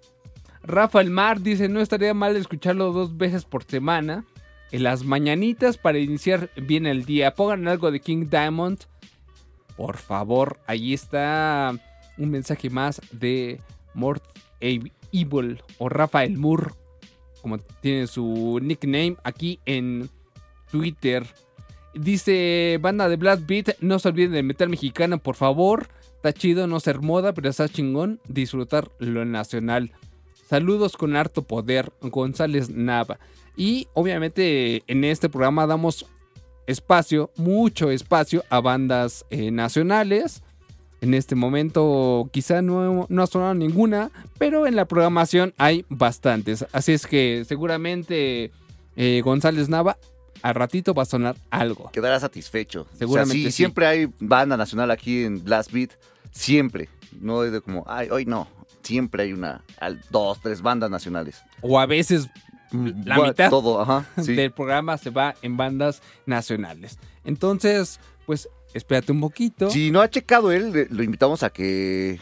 Rafael 0.62 1.10
Mar 1.10 1.42
dice, 1.42 1.68
no 1.68 1.80
estaría 1.80 2.14
mal 2.14 2.36
escucharlo 2.36 2.92
dos 2.92 3.18
veces 3.18 3.44
por 3.44 3.64
semana. 3.64 4.24
En 4.72 4.84
las 4.84 5.04
mañanitas 5.04 5.76
para 5.78 5.98
iniciar 5.98 6.50
bien 6.56 6.86
el 6.86 7.04
día. 7.04 7.34
Pongan 7.34 7.66
algo 7.66 7.90
de 7.90 8.00
King 8.00 8.26
Diamond. 8.30 8.78
Por 9.76 9.96
favor, 9.96 10.60
ahí 10.66 10.94
está 10.94 11.74
un 12.18 12.30
mensaje 12.30 12.70
más 12.70 13.00
de 13.12 13.60
Mort 13.94 14.22
Evil 14.60 15.62
o 15.78 15.88
Rafael 15.88 16.36
Moore, 16.36 16.72
como 17.40 17.58
tiene 17.58 18.06
su 18.06 18.60
nickname 18.62 19.16
aquí 19.24 19.58
en 19.64 20.08
Twitter. 20.70 21.26
Dice 21.94 22.78
banda 22.80 23.08
de 23.08 23.16
Blast 23.16 23.46
Beat, 23.46 23.80
no 23.80 23.98
se 23.98 24.08
olviden 24.08 24.32
del 24.32 24.44
metal 24.44 24.68
mexicano, 24.68 25.18
por 25.18 25.34
favor. 25.34 25.88
Está 26.16 26.32
chido 26.32 26.66
no 26.66 26.78
ser 26.78 27.00
moda, 27.00 27.32
pero 27.32 27.48
está 27.48 27.68
chingón 27.68 28.20
disfrutar 28.28 28.90
lo 28.98 29.24
nacional. 29.24 29.92
Saludos 30.46 30.96
con 30.96 31.16
harto 31.16 31.42
poder, 31.42 31.92
González 32.02 32.68
Nava. 32.68 33.18
Y 33.60 33.88
obviamente 33.92 34.82
en 34.86 35.04
este 35.04 35.28
programa 35.28 35.66
damos 35.66 36.06
espacio, 36.66 37.30
mucho 37.36 37.90
espacio 37.90 38.42
a 38.48 38.60
bandas 38.62 39.26
eh, 39.28 39.50
nacionales. 39.50 40.42
En 41.02 41.12
este 41.12 41.34
momento 41.34 42.30
quizá 42.32 42.62
no, 42.62 43.04
no 43.10 43.22
ha 43.22 43.26
sonado 43.26 43.52
ninguna, 43.52 44.10
pero 44.38 44.66
en 44.66 44.76
la 44.76 44.86
programación 44.86 45.52
hay 45.58 45.84
bastantes. 45.90 46.64
Así 46.72 46.92
es 46.92 47.06
que 47.06 47.44
seguramente 47.46 48.50
eh, 48.96 49.20
González 49.22 49.68
Nava 49.68 49.98
al 50.40 50.54
ratito 50.54 50.94
va 50.94 51.02
a 51.02 51.06
sonar 51.06 51.36
algo. 51.50 51.90
Quedará 51.92 52.18
satisfecho. 52.18 52.86
Seguramente 52.98 53.32
O 53.32 53.34
sea, 53.34 53.42
sí, 53.42 53.50
sí. 53.50 53.56
siempre 53.58 53.86
hay 53.86 54.08
banda 54.20 54.56
nacional 54.56 54.90
aquí 54.90 55.24
en 55.24 55.44
Blast 55.44 55.70
Beat. 55.70 55.90
Siempre. 56.30 56.88
No 57.20 57.44
es 57.44 57.52
de 57.52 57.60
como, 57.60 57.84
ay, 57.86 58.08
hoy 58.10 58.24
no. 58.24 58.48
Siempre 58.82 59.24
hay 59.24 59.34
una, 59.34 59.62
al- 59.78 60.00
dos, 60.10 60.40
tres 60.40 60.62
bandas 60.62 60.90
nacionales. 60.90 61.42
O 61.60 61.78
a 61.78 61.84
veces 61.84 62.30
la 62.72 63.16
Bueno, 63.16 63.30
mitad 63.32 63.50
Todo, 63.50 63.80
ajá. 63.80 64.06
sí. 64.22 64.34
del 64.34 64.52
programa 64.52 64.98
se 64.98 65.10
va 65.10 65.34
en 65.42 65.56
bandas 65.56 66.02
nacionales. 66.26 66.98
Entonces, 67.24 68.00
pues 68.26 68.48
espérate 68.74 69.12
un 69.12 69.20
poquito. 69.20 69.70
Si 69.70 69.90
no 69.90 70.00
ha 70.00 70.10
checado 70.10 70.52
él, 70.52 70.86
lo 70.90 71.02
invitamos 71.02 71.42
a 71.42 71.50
que 71.50 72.18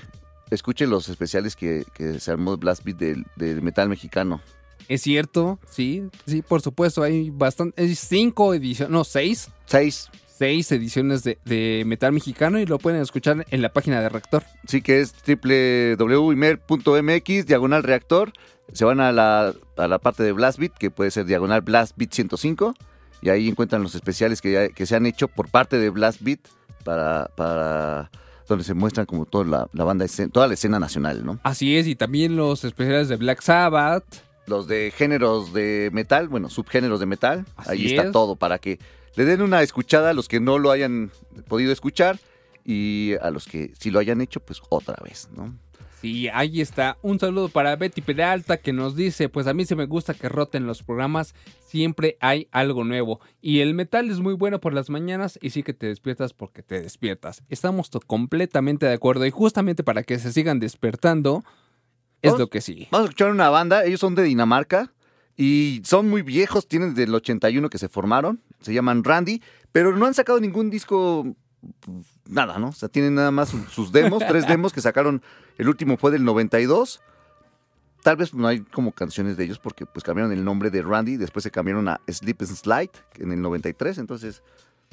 escuche 0.51 0.87
los 0.87 1.09
especiales 1.09 1.57
que, 1.57 1.85
que 1.95 2.21
se 2.21 2.31
armó 2.31 2.57
Blast 2.57 2.85
Beat 2.85 2.97
del, 2.97 3.27
del 3.37 3.63
metal 3.63 3.89
mexicano. 3.89 4.41
Es 4.89 5.03
cierto, 5.03 5.59
sí, 5.69 6.05
sí, 6.27 6.41
por 6.41 6.63
supuesto, 6.63 7.03
hay 7.03 7.29
bastante, 7.29 7.83
hay 7.83 7.95
cinco 7.95 8.55
ediciones, 8.55 8.91
no, 8.91 9.05
seis. 9.05 9.51
Seis. 9.67 10.09
Seis 10.39 10.71
ediciones 10.73 11.25
de, 11.25 11.39
de 11.45 11.83
metal 11.85 12.13
mexicano 12.13 12.59
y 12.61 12.65
lo 12.65 12.79
pueden 12.79 13.03
escuchar 13.03 13.45
en 13.51 13.61
la 13.61 13.73
página 13.73 14.01
de 14.01 14.09
Rector. 14.09 14.45
Sí, 14.67 14.81
que 14.81 15.01
es 15.01 15.13
www.imer.mx, 15.27 17.47
diagonal 17.47 17.83
reactor. 17.83 18.33
Se 18.73 18.85
van 18.85 19.01
a 19.01 19.13
la, 19.13 19.55
a 19.77 19.89
la 19.89 19.99
parte 19.99 20.23
de 20.23 20.33
Blast 20.33 20.59
Beat, 20.59 20.73
que 20.79 20.91
puede 20.91 21.11
ser 21.11 21.25
diagonal 21.27 21.61
Blast 21.63 21.97
Beat 21.97 22.13
105. 22.13 22.75
Y 23.23 23.31
ahí 23.31 23.49
encuentran 23.49 23.83
los 23.83 23.95
especiales 23.95 24.41
que, 24.41 24.53
ya- 24.53 24.69
que 24.69 24.87
se 24.87 24.95
han 24.95 25.07
hecho 25.07 25.27
por 25.29 25.49
parte 25.51 25.79
de 25.79 25.91
Blast 25.91 26.21
Beat 26.23 26.41
para, 26.85 27.31
para 27.37 28.11
donde 28.47 28.65
se 28.65 28.75
muestran 28.75 29.07
como 29.07 29.25
toda 29.27 29.45
la, 29.45 29.69
la 29.73 29.85
banda, 29.85 30.05
escena- 30.05 30.31
toda 30.33 30.47
la 30.47 30.55
escena 30.55 30.79
nacional, 30.79 31.25
¿no? 31.25 31.39
Así 31.43 31.77
es, 31.77 31.87
y 31.87 31.97
también 31.97 32.37
los 32.37 32.65
especiales 32.65 33.09
de 33.09 33.17
Black 33.17 33.41
Sabbath. 33.43 34.05
Los 34.47 34.67
de 34.69 34.93
géneros 34.97 35.53
de 35.53 35.91
metal, 35.93 36.29
bueno, 36.29 36.49
subgéneros 36.49 37.01
de 37.01 37.07
metal. 37.07 37.45
Así 37.57 37.71
ahí 37.71 37.87
está 37.89 38.05
es. 38.05 38.13
todo 38.13 38.37
para 38.37 38.59
que 38.59 38.79
le 39.17 39.25
den 39.25 39.43
una 39.43 39.63
escuchada 39.63 40.11
a 40.11 40.13
los 40.15 40.29
que 40.29 40.41
no 40.41 40.59
lo 40.59 40.71
hayan 40.71 41.11
podido 41.49 41.73
escuchar 41.73 42.19
y 42.65 43.15
a 43.21 43.31
los 43.31 43.47
que 43.47 43.73
sí 43.79 43.91
lo 43.91 43.99
hayan 43.99 44.21
hecho, 44.21 44.41
pues 44.41 44.63
otra 44.71 44.97
vez, 45.05 45.29
¿no? 45.37 45.55
Sí, 46.01 46.29
ahí 46.33 46.61
está. 46.61 46.97
Un 47.03 47.19
saludo 47.19 47.49
para 47.49 47.75
Betty 47.75 48.03
Peralta 48.03 48.57
que 48.59 48.73
nos 48.73 48.95
dice, 48.95 49.29
pues 49.29 49.49
a 49.49 49.55
mí 49.55 49.65
se 49.65 49.75
me 49.75 49.87
gusta 49.87 50.15
que 50.15 50.29
roten 50.29 50.65
los 50.67 50.85
programas, 50.85 51.35
siempre 51.67 52.17
hay 52.21 52.47
algo 52.53 52.85
nuevo. 52.85 53.21
Y 53.41 53.61
el 53.61 53.75
metal 53.75 54.09
es 54.09 54.21
muy 54.21 54.35
bueno 54.35 54.61
por 54.61 54.75
las 54.75 54.91
mañanas 54.91 55.39
y 55.43 55.51
sí 55.51 55.65
que 55.65 55.75
te 55.75 55.87
despiertas 55.89 56.35
porque 56.35 56.63
te 56.63 56.81
despiertas. 56.81 57.43
Estamos 57.49 57.91
completamente 58.07 58.87
de 58.87 58.93
acuerdo 58.95 59.27
y 59.27 59.31
justamente 59.33 59.83
para 59.83 60.05
que 60.05 60.21
se 60.21 60.33
sigan 60.33 60.61
despertando 60.61 61.43
es 62.23 62.31
Vamos- 62.31 62.41
lo 62.41 62.49
que 62.51 62.61
sigue. 62.61 62.87
Vamos 62.93 63.07
a 63.07 63.11
escuchar 63.11 63.31
una 63.33 63.49
banda, 63.51 63.85
ellos 63.85 63.99
son 64.01 64.15
de 64.15 64.23
Dinamarca 64.23 64.93
y 65.37 65.83
son 65.85 66.09
muy 66.09 66.23
viejos, 66.23 66.69
tienen 66.69 66.91
desde 66.91 67.05
el 67.09 67.15
81 67.15 67.71
que 67.71 67.79
se 67.79 67.89
formaron, 67.89 68.41
se 68.61 68.73
llaman 68.73 69.03
Randy, 69.05 69.43
pero 69.73 69.97
no 69.97 70.07
han 70.07 70.15
sacado 70.15 70.41
ningún 70.41 70.71
disco, 70.71 71.27
nada, 72.27 72.59
¿no? 72.59 72.69
O 72.69 72.73
sea, 72.73 72.89
tienen 72.89 73.15
nada 73.15 73.31
más 73.31 73.49
su- 73.51 73.65
sus 73.67 73.93
demos, 73.93 74.23
tres 74.27 74.47
demos 74.47 74.73
que 74.73 74.81
sacaron, 74.81 75.23
el 75.57 75.69
último 75.69 75.97
fue 75.97 76.11
del 76.11 76.25
92. 76.25 77.01
Tal 78.03 78.17
vez 78.17 78.33
no 78.33 78.47
hay 78.47 78.61
como 78.61 78.93
canciones 78.93 79.37
de 79.37 79.45
ellos 79.45 79.59
porque 79.59 79.85
pues 79.85 80.05
cambiaron 80.05 80.33
el 80.33 80.45
nombre 80.45 80.71
de 80.71 80.83
Randy, 80.83 81.17
después 81.17 81.43
se 81.43 81.51
cambiaron 81.51 81.89
a 81.89 82.01
Sleep 82.09 82.37
and 82.43 82.55
Slide 82.57 82.91
en 83.19 83.33
el 83.33 83.43
93, 83.43 83.99
entonces 83.99 84.43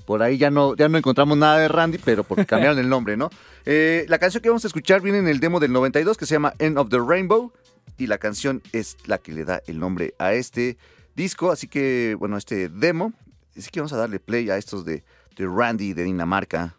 por 0.05 0.21
ahí 0.23 0.37
ya 0.37 0.49
no, 0.49 0.75
ya 0.75 0.89
no 0.89 0.97
encontramos 0.97 1.37
nada 1.37 1.59
de 1.59 1.67
Randy, 1.67 1.99
pero 1.99 2.23
porque 2.23 2.45
cambiaron 2.47 2.79
el 2.79 2.89
nombre, 2.89 3.15
¿no? 3.15 3.29
Eh, 3.65 4.05
la 4.09 4.17
canción 4.17 4.41
que 4.41 4.49
vamos 4.49 4.63
a 4.65 4.67
escuchar 4.67 5.01
viene 5.01 5.19
en 5.19 5.27
el 5.27 5.39
demo 5.39 5.59
del 5.59 5.71
92 5.71 6.17
que 6.17 6.25
se 6.25 6.33
llama 6.35 6.53
End 6.59 6.77
of 6.79 6.89
the 6.89 6.97
Rainbow 6.99 7.53
y 7.97 8.07
la 8.07 8.17
canción 8.17 8.61
es 8.73 8.97
la 9.05 9.19
que 9.19 9.31
le 9.33 9.45
da 9.45 9.61
el 9.67 9.79
nombre 9.79 10.15
a 10.17 10.33
este 10.33 10.77
disco, 11.15 11.51
así 11.51 11.67
que, 11.67 12.15
bueno, 12.19 12.35
este 12.37 12.67
demo, 12.69 13.13
así 13.55 13.69
que 13.69 13.79
vamos 13.79 13.93
a 13.93 13.97
darle 13.97 14.19
play 14.19 14.49
a 14.49 14.57
estos 14.57 14.83
de, 14.83 15.03
de 15.35 15.47
Randy 15.47 15.93
de 15.93 16.03
Dinamarca. 16.03 16.75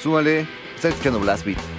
Súbale, 0.00 0.46
está 0.76 0.88
escuchando 0.88 1.20
Blast 1.20 1.44
Beat. 1.44 1.73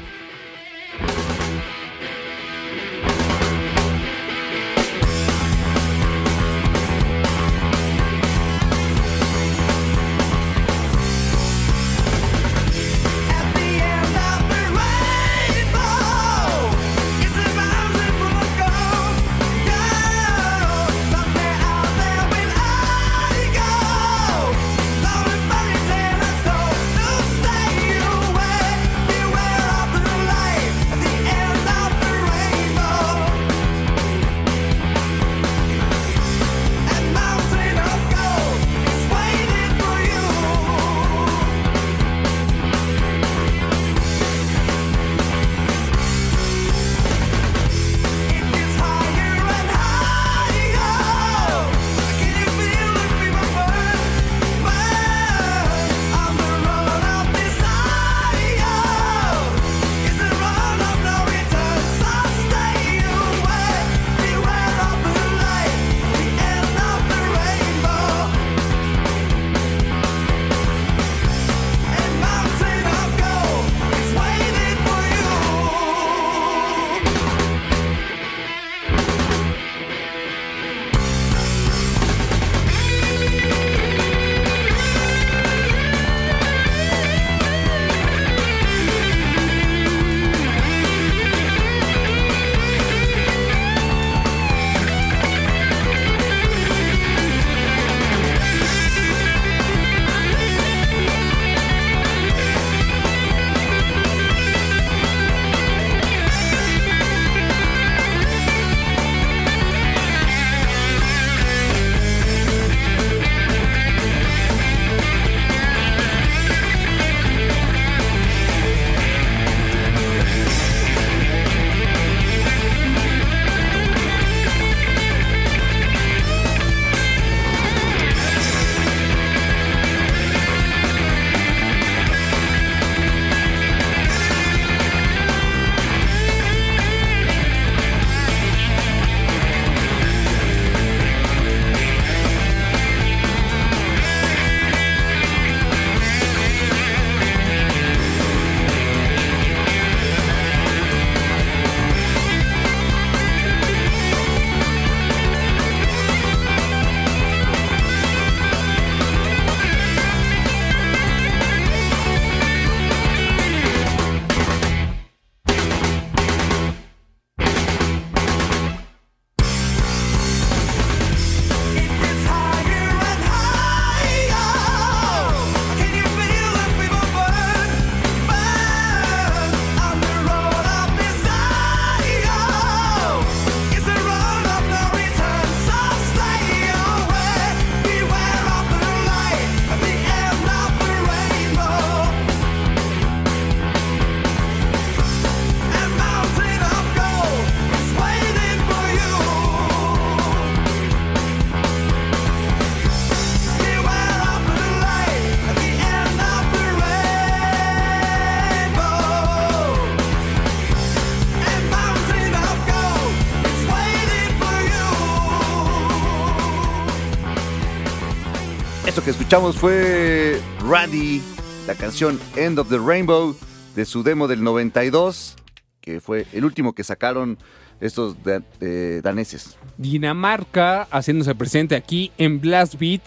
Fue 219.41 220.39
Randy, 220.65 221.21
la 221.67 221.75
canción 221.75 222.19
End 222.38 222.57
of 222.57 222.69
the 222.69 222.77
Rainbow 222.77 223.36
de 223.75 223.83
su 223.86 224.01
demo 224.01 224.27
del 224.29 224.41
92, 224.43 225.36
que 225.81 225.99
fue 225.99 226.25
el 226.31 226.45
último 226.45 226.73
que 226.73 226.83
sacaron 226.86 227.38
estos 227.81 228.15
da- 228.23 228.41
eh, 228.61 229.01
daneses. 229.03 229.57
Dinamarca 229.77 230.83
haciéndose 230.89 231.36
presente 231.36 231.75
aquí 231.75 232.11
en 232.17 232.39
Blast 232.39 232.75
Beat. 232.79 233.01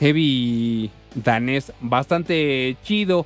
Heavy 0.00 0.90
danés, 1.14 1.72
bastante 1.80 2.76
chido. 2.84 3.24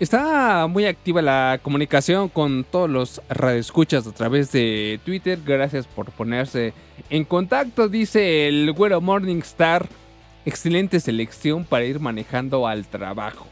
Está 0.00 0.66
muy 0.66 0.86
activa 0.86 1.22
la 1.22 1.60
comunicación 1.62 2.28
con 2.28 2.64
todos 2.64 2.90
los 2.90 3.22
radioescuchas 3.28 4.06
a 4.08 4.12
través 4.12 4.50
de 4.50 4.98
Twitter. 5.04 5.38
Gracias 5.46 5.86
por 5.86 6.10
ponerse 6.10 6.72
en 7.10 7.24
contacto. 7.24 7.88
Dice 7.88 8.48
el 8.48 8.72
güero 8.72 9.00
Morningstar. 9.00 9.88
Excelente 10.46 11.00
selección 11.00 11.64
para 11.64 11.84
ir 11.84 11.98
manejando 11.98 12.68
al 12.68 12.86
trabajo. 12.86 13.46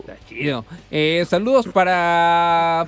Está 0.00 0.16
chido. 0.26 0.64
Eh, 0.90 1.24
saludos 1.28 1.68
para 1.68 2.86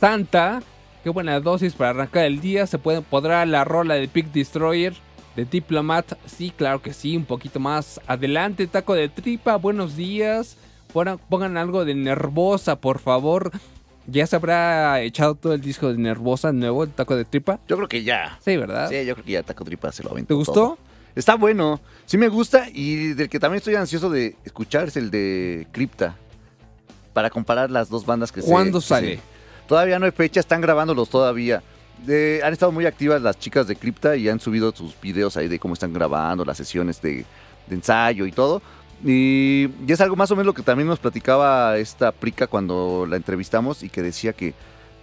Santa. 0.00 0.62
Qué 1.04 1.10
buena 1.10 1.40
dosis 1.40 1.74
para 1.74 1.90
arrancar 1.90 2.24
el 2.24 2.40
día. 2.40 2.66
Se 2.66 2.78
puede, 2.78 3.02
podrá 3.02 3.44
la 3.44 3.64
rola 3.64 3.96
de 3.96 4.08
Pick 4.08 4.32
Destroyer 4.32 4.94
de 5.36 5.44
Diplomat. 5.44 6.14
Sí, 6.24 6.54
claro 6.56 6.80
que 6.80 6.94
sí. 6.94 7.18
Un 7.18 7.26
poquito 7.26 7.60
más 7.60 8.00
adelante. 8.06 8.66
Taco 8.66 8.94
de 8.94 9.10
tripa. 9.10 9.56
Buenos 9.56 9.94
días. 9.94 10.56
Pongan, 10.94 11.18
pongan 11.18 11.58
algo 11.58 11.84
de 11.84 11.94
Nervosa, 11.94 12.76
por 12.76 12.98
favor. 12.98 13.52
¿Ya 14.10 14.26
se 14.26 14.36
habrá 14.36 15.02
echado 15.02 15.34
todo 15.34 15.52
el 15.52 15.60
disco 15.60 15.92
de 15.92 15.98
Nervosa 15.98 16.50
nuevo, 16.52 16.82
el 16.84 16.90
taco 16.90 17.14
de 17.14 17.24
tripa? 17.26 17.60
Yo 17.68 17.76
creo 17.76 17.88
que 17.88 18.02
ya. 18.02 18.38
Sí, 18.42 18.56
¿verdad? 18.56 18.88
Sí, 18.88 19.04
yo 19.04 19.12
creo 19.14 19.24
que 19.24 19.32
ya 19.32 19.42
Taco 19.42 19.64
Tripa 19.64 19.92
se 19.92 20.02
lo 20.02 20.10
aventó 20.12 20.28
¿Te 20.28 20.34
gustó? 20.34 20.52
todo. 20.54 20.78
Está 21.14 21.34
bueno. 21.34 21.78
Sí 22.06 22.16
me 22.16 22.28
gusta 22.28 22.66
y 22.72 23.08
del 23.12 23.28
que 23.28 23.38
también 23.38 23.58
estoy 23.58 23.74
ansioso 23.74 24.08
de 24.08 24.34
escuchar 24.44 24.88
es 24.88 24.96
el 24.96 25.10
de 25.10 25.66
Crypta. 25.72 26.16
Para 27.12 27.28
comparar 27.30 27.70
las 27.70 27.88
dos 27.90 28.06
bandas 28.06 28.32
que 28.32 28.40
se- 28.42 28.48
¿Cuándo 28.48 28.78
que 28.78 28.82
se- 28.82 28.88
sale? 28.88 29.20
Todavía 29.66 29.98
no 29.98 30.06
hay 30.06 30.12
fecha, 30.12 30.40
están 30.40 30.60
grabándolos 30.62 31.10
todavía. 31.10 31.62
De- 32.06 32.40
han 32.44 32.52
estado 32.52 32.72
muy 32.72 32.86
activas 32.86 33.20
las 33.20 33.38
chicas 33.38 33.66
de 33.66 33.76
Crypta 33.76 34.16
y 34.16 34.28
han 34.28 34.40
subido 34.40 34.72
sus 34.74 34.98
videos 35.00 35.36
ahí 35.36 35.48
de 35.48 35.58
cómo 35.58 35.74
están 35.74 35.92
grabando, 35.92 36.44
las 36.44 36.56
sesiones 36.56 37.02
de, 37.02 37.26
de 37.66 37.74
ensayo 37.74 38.24
y 38.24 38.32
todo. 38.32 38.62
Y, 39.04 39.68
es 39.86 40.00
algo 40.00 40.16
más 40.16 40.30
o 40.30 40.36
menos 40.36 40.46
lo 40.46 40.54
que 40.54 40.62
también 40.62 40.88
nos 40.88 40.98
platicaba 40.98 41.76
esta 41.78 42.12
Prica 42.12 42.46
cuando 42.46 43.06
la 43.08 43.16
entrevistamos 43.16 43.82
y 43.82 43.88
que 43.88 44.02
decía 44.02 44.32
que, 44.32 44.54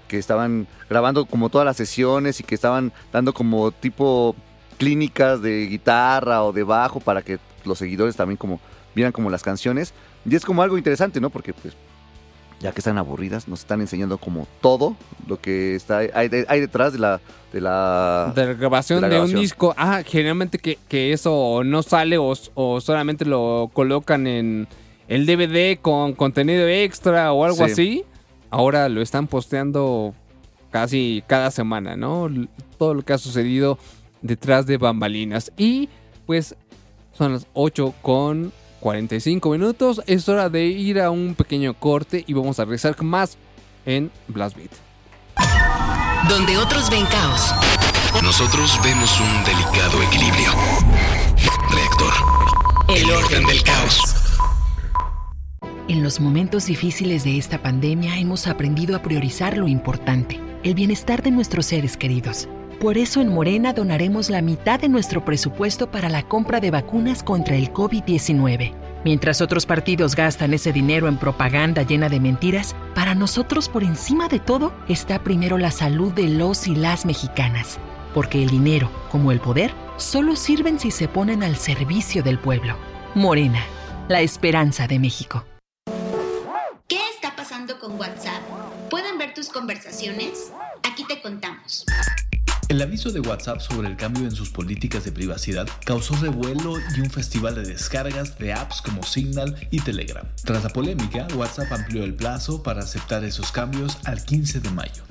que 0.07 0.17
estaban 0.17 0.67
grabando 0.89 1.25
como 1.25 1.49
todas 1.49 1.65
las 1.65 1.77
sesiones 1.77 2.39
y 2.39 2.43
que 2.43 2.55
estaban 2.55 2.91
dando 3.11 3.33
como 3.33 3.71
tipo 3.71 4.35
clínicas 4.77 5.41
de 5.41 5.67
guitarra 5.67 6.43
o 6.43 6.51
de 6.51 6.63
bajo 6.63 6.99
para 6.99 7.21
que 7.21 7.39
los 7.63 7.77
seguidores 7.77 8.15
también 8.15 8.37
como 8.37 8.59
vieran 8.93 9.11
como 9.11 9.29
las 9.29 9.43
canciones. 9.43 9.93
Y 10.25 10.35
es 10.35 10.43
como 10.43 10.61
algo 10.61 10.77
interesante, 10.77 11.21
¿no? 11.21 11.29
Porque 11.29 11.53
pues 11.53 11.73
ya 12.59 12.71
que 12.71 12.79
están 12.79 12.97
aburridas, 12.97 13.47
nos 13.47 13.59
están 13.61 13.81
enseñando 13.81 14.17
como 14.17 14.47
todo 14.61 14.95
lo 15.27 15.39
que 15.39 15.75
está 15.75 15.97
hay, 16.13 16.29
de- 16.29 16.45
hay 16.47 16.59
detrás 16.61 16.93
de 16.93 16.99
la 16.99 17.19
de 17.53 17.61
la 17.61 18.31
de 18.35 18.45
la 18.47 18.53
grabación 18.53 19.07
de 19.09 19.19
un 19.19 19.33
disco. 19.33 19.73
Ah, 19.77 20.01
generalmente 20.05 20.57
que, 20.59 20.77
que 20.87 21.13
eso 21.13 21.61
no 21.63 21.83
sale 21.83 22.17
o, 22.17 22.33
o 22.55 22.81
solamente 22.81 23.25
lo 23.25 23.69
colocan 23.73 24.25
en 24.27 24.67
el 25.07 25.25
DVD 25.25 25.77
con 25.81 26.13
contenido 26.13 26.67
extra 26.67 27.31
o 27.33 27.43
algo 27.45 27.65
Sí. 27.67 27.71
así. 27.71 28.03
Ahora 28.49 28.89
lo 28.89 29.01
están 29.01 29.27
posteando 29.27 30.13
casi 30.71 31.23
cada 31.27 31.51
semana, 31.51 31.95
¿no? 31.95 32.29
Todo 32.77 32.93
lo 32.93 33.01
que 33.03 33.13
ha 33.13 33.17
sucedido 33.17 33.77
detrás 34.21 34.65
de 34.65 34.77
bambalinas. 34.77 35.51
Y 35.57 35.89
pues 36.25 36.55
son 37.13 37.33
las 37.33 37.47
8 37.53 37.93
con 38.01 38.51
45 38.85 39.49
minutos. 39.49 40.03
Es 40.05 40.29
hora 40.29 40.47
de 40.47 40.65
ir 40.65 41.01
a 41.01 41.09
un 41.09 41.33
pequeño 41.33 41.73
corte 41.73 42.23
y 42.27 42.33
vamos 42.33 42.59
a 42.59 42.65
regresar 42.65 43.01
más 43.01 43.35
en 43.83 44.11
Blast 44.27 44.55
Beat. 44.55 44.69
Donde 46.29 46.55
otros 46.55 46.91
ven 46.91 47.03
caos. 47.07 47.51
Nosotros 48.21 48.79
vemos 48.83 49.19
un 49.19 49.43
delicado 49.43 50.03
equilibrio. 50.03 50.51
Reactor. 51.71 52.13
El 52.95 53.09
orden 53.09 53.47
del 53.47 53.63
caos. 53.63 54.01
En 55.87 56.03
los 56.03 56.19
momentos 56.19 56.67
difíciles 56.67 57.23
de 57.23 57.39
esta 57.39 57.63
pandemia 57.63 58.19
hemos 58.19 58.45
aprendido 58.45 58.95
a 58.95 59.01
priorizar 59.01 59.57
lo 59.57 59.67
importante, 59.67 60.39
el 60.63 60.75
bienestar 60.75 61.23
de 61.23 61.31
nuestros 61.31 61.65
seres 61.65 61.97
queridos. 61.97 62.47
Por 62.79 62.97
eso 62.97 63.21
en 63.21 63.29
Morena 63.29 63.71
donaremos 63.71 64.29
la 64.29 64.41
mitad 64.41 64.79
de 64.79 64.89
nuestro 64.89 65.23
presupuesto 65.23 65.89
para 65.89 66.09
la 66.09 66.23
compra 66.23 66.59
de 66.59 66.71
vacunas 66.71 67.23
contra 67.23 67.55
el 67.55 67.71
COVID-19. 67.71 68.73
Mientras 69.05 69.39
otros 69.39 69.65
partidos 69.65 70.15
gastan 70.15 70.53
ese 70.53 70.73
dinero 70.73 71.07
en 71.07 71.17
propaganda 71.17 71.83
llena 71.83 72.09
de 72.09 72.19
mentiras, 72.19 72.75
para 72.93 73.15
nosotros 73.15 73.69
por 73.69 73.83
encima 73.83 74.27
de 74.27 74.39
todo 74.39 74.73
está 74.89 75.23
primero 75.23 75.57
la 75.57 75.71
salud 75.71 76.11
de 76.11 76.27
los 76.27 76.67
y 76.67 76.75
las 76.75 77.05
mexicanas. 77.05 77.79
Porque 78.13 78.43
el 78.43 78.49
dinero, 78.49 78.91
como 79.09 79.31
el 79.31 79.39
poder, 79.39 79.71
solo 79.97 80.35
sirven 80.35 80.79
si 80.79 80.91
se 80.91 81.07
ponen 81.07 81.43
al 81.43 81.55
servicio 81.55 82.23
del 82.23 82.39
pueblo. 82.39 82.75
Morena, 83.13 83.63
la 84.09 84.19
esperanza 84.19 84.87
de 84.87 84.99
México. 84.99 85.45
¿Qué 86.87 86.99
está 87.13 87.35
pasando 87.35 87.79
con 87.79 87.97
WhatsApp? 87.97 88.41
¿Pueden 88.89 89.17
ver 89.17 89.33
tus 89.33 89.49
conversaciones? 89.49 90.51
Aquí 90.83 91.05
te 91.05 91.21
contamos. 91.21 91.85
El 92.67 92.81
aviso 92.81 93.11
de 93.11 93.19
WhatsApp 93.19 93.59
sobre 93.59 93.87
el 93.87 93.95
cambio 93.95 94.23
en 94.23 94.31
sus 94.31 94.49
políticas 94.49 95.05
de 95.05 95.11
privacidad 95.11 95.67
causó 95.85 96.15
revuelo 96.15 96.77
y 96.97 96.99
un 96.99 97.11
festival 97.11 97.55
de 97.55 97.63
descargas 97.63 98.39
de 98.39 98.53
apps 98.53 98.81
como 98.81 99.03
Signal 99.03 99.55
y 99.69 99.79
Telegram. 99.81 100.25
Tras 100.43 100.63
la 100.63 100.69
polémica, 100.69 101.27
WhatsApp 101.35 101.71
amplió 101.71 102.03
el 102.03 102.15
plazo 102.15 102.63
para 102.63 102.81
aceptar 102.81 103.23
esos 103.23 103.51
cambios 103.51 103.99
al 104.05 104.23
15 104.23 104.61
de 104.61 104.69
mayo. 104.71 105.03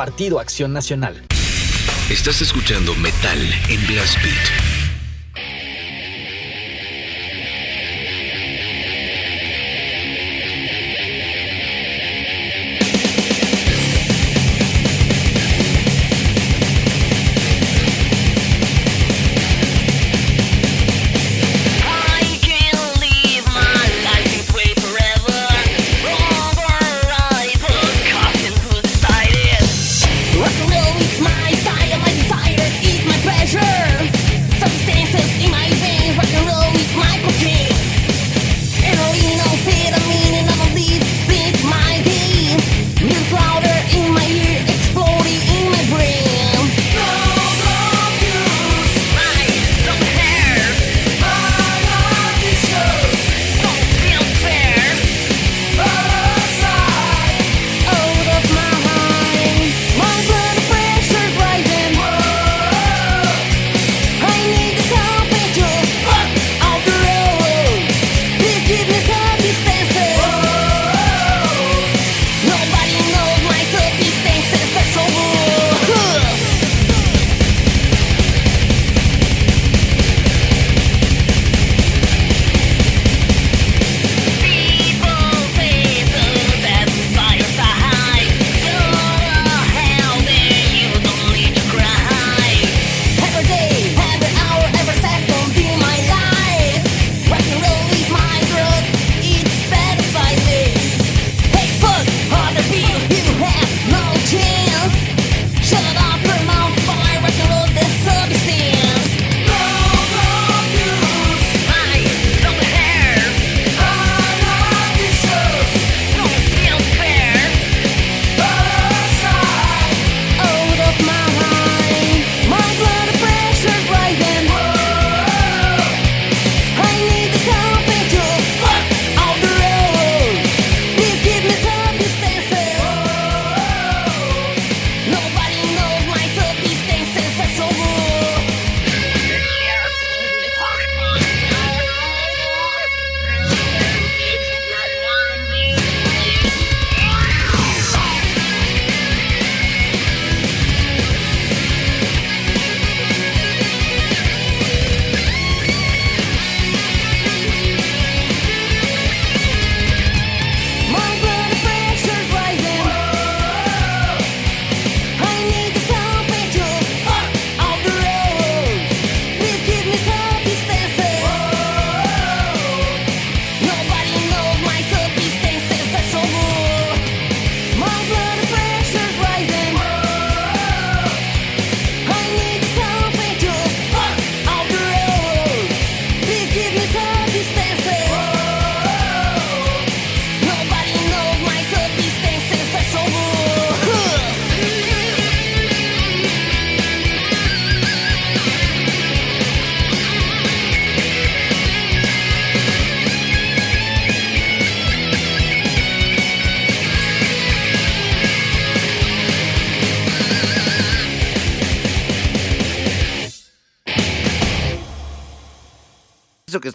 Partido 0.00 0.40
Acción 0.40 0.72
Nacional. 0.72 1.14
Estás 2.08 2.40
escuchando 2.40 2.94
Metal 2.94 3.38
en 3.68 3.86
Blast 3.86 4.16
Beat. 4.22 4.79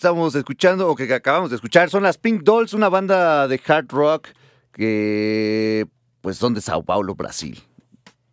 Estamos 0.06 0.36
escuchando 0.36 0.88
o 0.88 0.96
que 0.96 1.12
acabamos 1.12 1.50
de 1.50 1.56
escuchar 1.56 1.90
son 1.90 2.04
las 2.04 2.20
Pink 2.20 2.44
Dolls, 2.44 2.74
una 2.74 2.90
banda 2.90 3.48
de 3.48 3.60
hard 3.66 3.88
rock 3.90 4.28
que 4.72 5.88
pues 6.22 6.38
son 6.38 6.54
de 6.54 6.62
Sao 6.62 6.84
Paulo, 6.84 7.16
Brasil. 7.16 7.60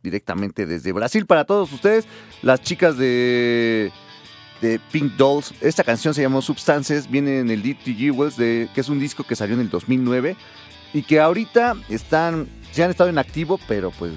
Directamente 0.02 0.66
desde 0.66 0.92
Brasil 0.92 1.24
para 1.24 1.46
todos 1.46 1.72
ustedes, 1.72 2.06
las 2.42 2.60
chicas 2.60 2.98
de 2.98 3.90
de 4.60 4.78
Pink 4.90 5.14
Dolls. 5.14 5.54
Esta 5.62 5.82
canción 5.82 6.12
se 6.12 6.20
llamó 6.20 6.42
Substances, 6.42 7.10
viene 7.10 7.38
en 7.38 7.50
el 7.50 7.62
DTG 7.62 8.14
Wells, 8.14 8.36
de, 8.36 8.68
que 8.74 8.82
es 8.82 8.90
un 8.90 9.00
disco 9.00 9.24
que 9.24 9.34
salió 9.34 9.54
en 9.54 9.62
el 9.62 9.70
2009 9.70 10.36
y 10.92 11.02
que 11.04 11.20
ahorita 11.20 11.76
están, 11.88 12.48
se 12.72 12.84
han 12.84 12.90
estado 12.90 13.08
en 13.08 13.16
activo, 13.16 13.58
pero 13.66 13.92
pues 13.92 14.12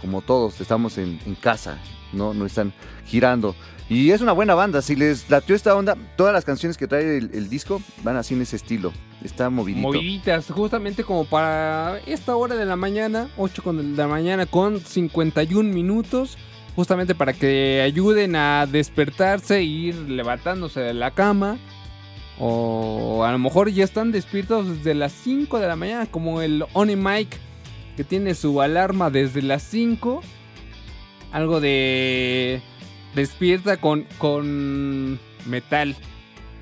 como 0.00 0.22
todos 0.22 0.60
estamos 0.60 0.98
en, 0.98 1.20
en 1.24 1.36
casa, 1.36 1.78
¿no? 2.16 2.34
No 2.34 2.46
están 2.46 2.72
girando. 3.04 3.54
Y 3.88 4.10
es 4.10 4.20
una 4.20 4.32
buena 4.32 4.56
banda, 4.56 4.82
si 4.82 4.96
les 4.96 5.30
latió 5.30 5.54
esta 5.54 5.76
onda, 5.76 5.96
todas 6.16 6.32
las 6.32 6.44
canciones 6.44 6.76
que 6.76 6.88
trae 6.88 7.18
el, 7.18 7.48
disco 7.48 7.80
van 8.02 8.16
así 8.16 8.34
en 8.34 8.42
ese 8.42 8.56
estilo, 8.56 8.92
está 9.22 9.48
movidito. 9.48 9.86
Moviditas, 9.86 10.46
justamente 10.50 11.04
como 11.04 11.24
para 11.24 12.00
esta 12.06 12.34
hora 12.34 12.56
de 12.56 12.64
la 12.64 12.74
mañana, 12.74 13.28
8 13.36 13.62
con- 13.62 13.92
de 13.94 13.96
la 14.02 14.08
mañana 14.08 14.46
con 14.46 14.80
51 14.80 15.72
minutos, 15.72 16.36
justamente 16.74 17.14
para 17.14 17.32
que 17.32 17.80
ayuden 17.84 18.34
a 18.34 18.66
despertarse 18.66 19.58
e 19.58 19.62
ir 19.62 19.94
levantándose 19.94 20.80
de 20.80 20.92
la 20.92 21.12
cama. 21.12 21.56
O 22.38 23.24
a 23.24 23.32
lo 23.32 23.38
mejor 23.38 23.70
ya 23.70 23.84
están 23.84 24.12
despiertos 24.12 24.68
desde 24.68 24.94
las 24.94 25.12
5 25.12 25.58
de 25.58 25.68
la 25.68 25.76
mañana, 25.76 26.06
como 26.06 26.42
el 26.42 26.64
Oni 26.74 26.96
Mike, 26.96 27.38
que 27.96 28.04
tiene 28.04 28.34
su 28.34 28.60
alarma 28.60 29.10
desde 29.10 29.40
las 29.42 29.62
5. 29.62 30.22
Algo 31.32 31.60
de 31.60 32.62
despierta 33.14 33.78
con, 33.78 34.06
con 34.18 35.18
metal. 35.46 35.96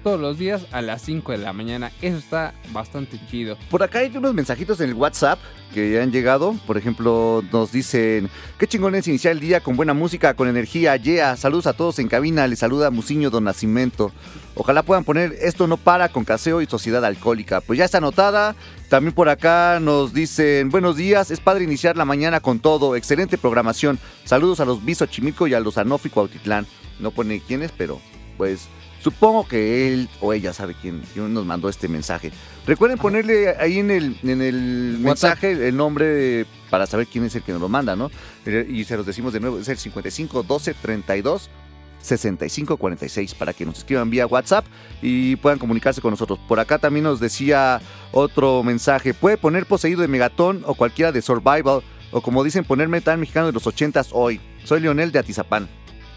Todos 0.03 0.21
los 0.21 0.37
días 0.39 0.67
a 0.71 0.83
las 0.83 1.01
5 1.03 1.33
de 1.33 1.39
la 1.39 1.55
mañana. 1.55 1.91
Eso 2.03 2.19
está 2.19 2.55
bastante 2.73 3.19
chido. 3.31 3.57
Por 3.71 3.83
acá 3.83 4.01
hay 4.01 4.15
unos 4.15 4.35
mensajitos 4.35 4.81
en 4.81 4.91
el 4.91 4.95
WhatsApp 4.95 5.39
que 5.73 5.93
ya 5.93 6.03
han 6.03 6.13
llegado. 6.13 6.55
Por 6.67 6.77
ejemplo, 6.77 7.43
nos 7.51 7.73
dicen, 7.73 8.29
qué 8.59 8.67
chingón 8.67 8.95
es 8.95 9.09
iniciar 9.09 9.33
el 9.33 9.41
día 9.41 9.61
con 9.61 9.77
buena 9.77 9.95
música, 9.95 10.35
con 10.35 10.49
energía, 10.49 10.97
yeah. 10.97 11.37
Saludos 11.37 11.67
a 11.67 11.73
todos 11.73 11.99
en 11.99 12.09
cabina, 12.09 12.47
les 12.47 12.59
saluda 12.59 12.91
Muciño 12.91 13.31
Don 13.31 13.45
Nacimiento. 13.45 14.13
Ojalá 14.57 14.83
puedan 14.83 15.05
poner 15.05 15.35
Esto 15.41 15.67
no 15.67 15.77
para 15.77 16.09
con 16.09 16.25
caseo 16.25 16.63
y 16.63 16.67
sociedad 16.67 17.05
alcohólica. 17.05 17.61
Pues 17.61 17.79
ya 17.79 17.85
está 17.85 17.99
anotada. 17.99 18.55
También 18.89 19.15
por 19.15 19.29
acá 19.29 19.81
nos 19.81 20.15
dicen, 20.15 20.71
buenos 20.71 20.97
días, 20.97 21.31
es 21.31 21.41
padre 21.41 21.65
iniciar 21.65 21.97
la 21.97 22.05
mañana 22.05 22.41
con 22.41 22.61
todo. 22.61 22.95
Excelente 22.95 23.39
programación. 23.39 23.99
Saludos 24.25 24.61
a 24.61 24.65
los 24.65 24.85
Biso 24.85 25.07
Chimico 25.07 25.47
y 25.47 25.55
a 25.55 25.61
los 25.61 25.79
Anofi 25.79 26.11
Cuautitlán. 26.11 26.67
No 27.01 27.11
pone 27.11 27.41
quiénes, 27.41 27.73
pero 27.73 28.01
pues 28.37 28.69
supongo 29.03 29.47
que 29.47 29.93
él 29.93 30.09
o 30.21 30.33
ella 30.33 30.53
sabe 30.53 30.75
quién, 30.81 31.03
quién 31.13 31.35
nos 31.35 31.45
mandó 31.45 31.69
este 31.69 31.89
mensaje. 31.89 32.31
Recuerden 32.67 32.99
ponerle 32.99 33.55
ahí 33.59 33.79
en 33.81 33.91
el, 33.91 34.17
en 34.23 34.41
el 34.41 34.99
mensaje 35.01 35.69
el 35.69 35.77
nombre 35.77 36.47
para 36.71 36.87
saber 36.87 37.07
quién 37.07 37.25
es 37.25 37.35
el 37.35 37.43
que 37.43 37.53
nos 37.53 37.61
lo 37.61 37.69
manda, 37.69 37.97
¿no? 37.97 38.11
Eh, 38.47 38.67
Y 38.69 38.85
se 38.85 38.97
los 38.97 39.05
decimos 39.07 39.33
de 39.33 39.41
nuevo, 39.41 39.59
es 39.59 39.69
el 39.69 39.77
55 39.77 40.43
12 40.45 40.75
32 40.75 41.51
65 42.05 42.77
46 42.77 43.35
para 43.35 43.53
que 43.53 43.65
nos 43.65 43.79
escriban 43.79 44.11
vía 44.11 44.27
WhatsApp 44.27 44.65
y 45.03 45.37
puedan 45.37 45.59
comunicarse 45.59 46.01
con 46.01 46.11
nosotros. 46.11 46.39
Por 46.47 46.61
acá 46.61 46.79
también 46.79 47.05
nos 47.05 47.21
decía 47.21 47.81
otro 48.13 48.63
mensaje, 48.63 49.15
puede 49.15 49.37
poner 49.37 49.67
poseído 49.67 50.03
de 50.03 50.09
Megatón 50.09 50.63
o 50.67 50.75
cualquiera 50.75 51.13
de 51.13 51.23
Survival 51.23 51.83
o 52.11 52.21
como 52.21 52.45
dicen 52.45 52.65
poner 52.65 52.89
metal 52.89 53.19
mexicano 53.19 53.47
de 53.47 53.53
los 53.53 53.67
80s 53.67 54.09
hoy. 54.13 54.41
Soy 54.65 54.81
Leonel 54.81 55.11
de 55.11 55.19
Atizapán. 55.19 55.69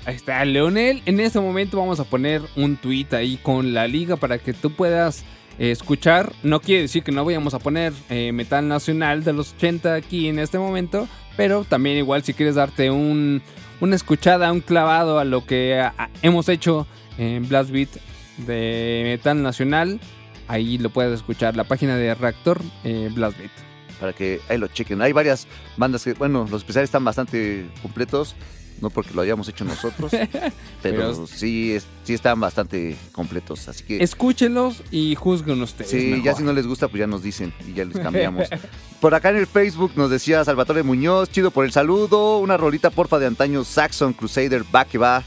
Ahí 0.05 0.15
está, 0.15 0.45
Leonel. 0.45 1.01
En 1.05 1.19
este 1.19 1.39
momento 1.39 1.77
vamos 1.77 1.99
a 1.99 2.05
poner 2.05 2.41
un 2.55 2.77
tweet 2.77 3.07
ahí 3.11 3.37
con 3.41 3.73
la 3.73 3.87
liga 3.87 4.15
para 4.15 4.37
que 4.37 4.53
tú 4.53 4.71
puedas 4.71 5.25
eh, 5.59 5.71
escuchar. 5.71 6.31
No 6.43 6.61
quiere 6.61 6.83
decir 6.83 7.03
que 7.03 7.11
no 7.11 7.25
vayamos 7.25 7.53
a 7.53 7.59
poner 7.59 7.91
eh, 8.09 8.31
metal 8.31 8.67
nacional 8.67 9.23
de 9.23 9.33
los 9.33 9.53
80 9.53 9.95
aquí 9.95 10.27
en 10.27 10.39
este 10.39 10.59
momento, 10.59 11.09
pero 11.35 11.65
también 11.65 11.97
igual 11.97 12.23
si 12.23 12.33
quieres 12.33 12.55
darte 12.55 12.89
un, 12.89 13.41
una 13.79 13.95
escuchada, 13.95 14.51
un 14.51 14.61
clavado 14.61 15.19
a 15.19 15.25
lo 15.25 15.45
que 15.45 15.87
hemos 16.21 16.49
hecho 16.49 16.87
en 17.17 17.47
Blast 17.47 17.71
Beat 17.71 17.89
de 18.37 19.01
metal 19.05 19.41
nacional, 19.41 19.99
ahí 20.47 20.77
lo 20.77 20.89
puedes 20.89 21.13
escuchar. 21.13 21.55
La 21.55 21.63
página 21.63 21.95
de 21.95 22.13
Reactor 22.15 22.61
eh, 22.83 23.09
Blast 23.13 23.37
Beat. 23.37 23.51
para 23.99 24.13
que 24.13 24.39
ahí 24.49 24.57
lo 24.57 24.67
chequen. 24.67 25.01
Hay 25.01 25.13
varias 25.13 25.47
bandas 25.77 26.03
que, 26.03 26.13
bueno, 26.13 26.47
los 26.49 26.61
especiales 26.61 26.87
están 26.87 27.03
bastante 27.03 27.65
completos, 27.81 28.35
no 28.81 28.89
porque 28.89 29.13
lo 29.13 29.21
hayamos 29.21 29.47
hecho 29.49 29.65
nosotros, 29.65 30.11
pero, 30.81 30.97
Pero- 30.97 31.27
sí, 31.27 31.73
es- 31.73 31.85
sí 32.03 32.13
están 32.13 32.39
bastante 32.39 32.95
completos. 33.11 33.67
Así 33.67 33.83
que 33.83 34.01
Escúchenlos 34.03 34.83
y 34.91 35.15
juzguen 35.15 35.61
ustedes. 35.61 35.91
sí, 35.91 36.21
ya 36.23 36.33
si 36.35 36.43
no 36.43 36.53
les 36.53 36.67
gusta, 36.67 36.87
pues 36.87 36.99
ya 36.99 37.07
nos 37.07 37.23
dicen 37.23 37.53
y 37.67 37.73
ya 37.73 37.85
les 37.85 37.97
cambiamos. 37.99 38.47
Por 39.01 39.13
acá 39.13 39.29
en 39.29 39.37
el 39.37 39.47
Facebook 39.47 39.91
nos 39.95 40.09
decía 40.09 40.43
Salvatore 40.43 40.81
Muñoz, 40.83 41.29
chido 41.29 41.51
por 41.51 41.65
el 41.65 41.71
saludo, 41.71 42.39
una 42.39 42.57
rolita 42.57 42.89
porfa 42.89 43.19
de 43.19 43.27
antaño 43.27 43.63
Saxon 43.63 44.13
Crusader, 44.13 44.63
va 44.75 44.85
que 44.85 44.97
va. 44.97 45.23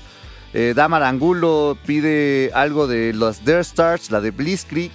Eh, 0.53 0.73
Damar 0.75 1.05
Angulo 1.05 1.79
pide 1.87 2.51
algo 2.53 2.89
de 2.89 3.13
los 3.13 3.45
Dare 3.45 3.61
Stars, 3.61 4.11
la 4.11 4.21
de 4.21 4.33
Blitzkrieg. 4.33 4.91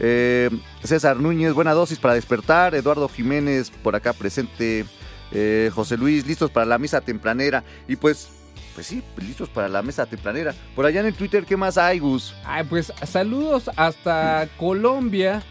Eh, 0.00 0.48
César 0.82 1.18
Núñez, 1.18 1.52
buena 1.52 1.72
dosis 1.74 1.98
para 1.98 2.14
despertar. 2.14 2.74
Eduardo 2.74 3.06
Jiménez, 3.08 3.70
por 3.82 3.94
acá 3.96 4.14
presente. 4.14 4.86
Eh, 5.32 5.70
José 5.74 5.96
Luis, 5.96 6.26
listos 6.26 6.50
para 6.50 6.66
la 6.66 6.78
misa 6.78 7.00
tempranera. 7.00 7.64
Y 7.88 7.96
pues, 7.96 8.28
pues 8.74 8.86
sí, 8.86 9.02
listos 9.18 9.48
para 9.48 9.68
la 9.68 9.82
mesa 9.82 10.06
tempranera. 10.06 10.54
Por 10.74 10.86
allá 10.86 11.00
en 11.00 11.06
el 11.06 11.14
Twitter, 11.14 11.44
¿qué 11.44 11.56
más 11.56 11.78
hay, 11.78 11.98
Gus? 11.98 12.34
Ay, 12.44 12.64
pues 12.64 12.92
saludos 13.04 13.70
hasta 13.76 14.48
Colombia. 14.56 15.42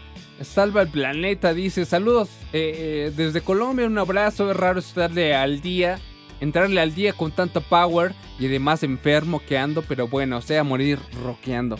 Salva 0.42 0.82
el 0.82 0.88
planeta, 0.88 1.54
dice. 1.54 1.84
Saludos 1.86 2.28
eh, 2.52 3.06
eh, 3.08 3.12
desde 3.16 3.40
Colombia, 3.40 3.86
un 3.86 3.96
abrazo. 3.98 4.50
Es 4.50 4.56
raro 4.56 4.80
estarle 4.80 5.34
al 5.34 5.60
día, 5.62 5.98
entrarle 6.40 6.80
al 6.80 6.94
día 6.94 7.14
con 7.14 7.32
tanto 7.32 7.62
power 7.62 8.14
y 8.38 8.46
además 8.46 8.82
enfermo 8.82 9.40
que 9.46 9.56
ando, 9.56 9.80
pero 9.82 10.08
bueno, 10.08 10.36
o 10.36 10.42
sea, 10.42 10.62
morir 10.62 10.98
rockeando. 11.24 11.78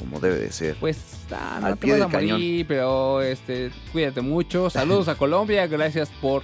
Como 0.00 0.18
debe 0.18 0.38
de 0.38 0.50
ser. 0.50 0.74
Pues 0.80 0.98
ah, 1.30 1.58
no 1.60 1.66
Al 1.68 1.74
te 1.74 1.86
pie 1.86 1.92
vas 1.92 2.00
del 2.00 2.08
a 2.08 2.10
cañón. 2.10 2.32
morir, 2.32 2.66
pero 2.66 3.22
este, 3.22 3.70
cuídate 3.92 4.20
mucho. 4.22 4.70
Saludos 4.70 5.06
a 5.06 5.14
Colombia, 5.14 5.68
gracias 5.68 6.10
por 6.20 6.42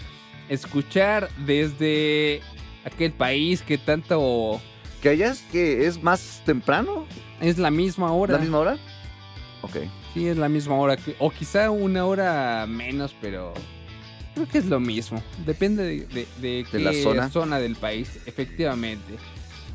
escuchar 0.51 1.31
desde 1.47 2.43
aquel 2.85 3.13
país 3.13 3.63
que 3.63 3.79
tanto 3.79 4.61
¿Que 5.01 5.09
allá 5.09 5.31
es 5.31 5.41
que 5.51 5.87
es 5.87 6.03
más 6.03 6.43
temprano? 6.45 7.07
es 7.41 7.57
la 7.57 7.71
misma 7.71 8.13
hora. 8.13 8.35
¿La 8.35 8.41
misma 8.41 8.59
hora? 8.59 8.79
Ok. 9.63 9.77
Sí, 10.13 10.27
es 10.29 10.37
la 10.37 10.49
misma 10.51 10.75
hora. 10.75 10.97
o 11.19 11.31
quizá 11.31 11.71
una 11.71 12.05
hora 12.05 12.67
menos, 12.69 13.15
pero 13.21 13.55
creo 14.35 14.47
que 14.49 14.59
es 14.59 14.67
lo 14.67 14.79
mismo. 14.81 15.23
Depende 15.47 15.85
de, 15.85 16.07
de, 16.07 16.27
de 16.41 16.67
De 16.71 16.79
la 16.81 16.91
qué 16.91 17.03
zona. 17.31 17.59
del 17.59 17.77
país, 17.77 18.21
efectivamente. 18.27 19.15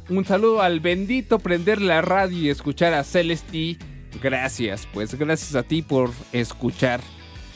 Un 0.09 0.23
saludo 0.25 0.61
al 0.61 0.79
bendito 0.79 1.39
prender 1.39 1.81
la 1.81 2.01
radio 2.01 2.37
y 2.37 2.49
escuchar 2.49 2.93
a 2.93 3.03
Celesti. 3.03 3.79
Gracias, 4.21 4.87
pues 4.93 5.15
gracias 5.15 5.55
a 5.55 5.63
ti 5.63 5.81
por 5.81 6.11
escuchar. 6.31 7.01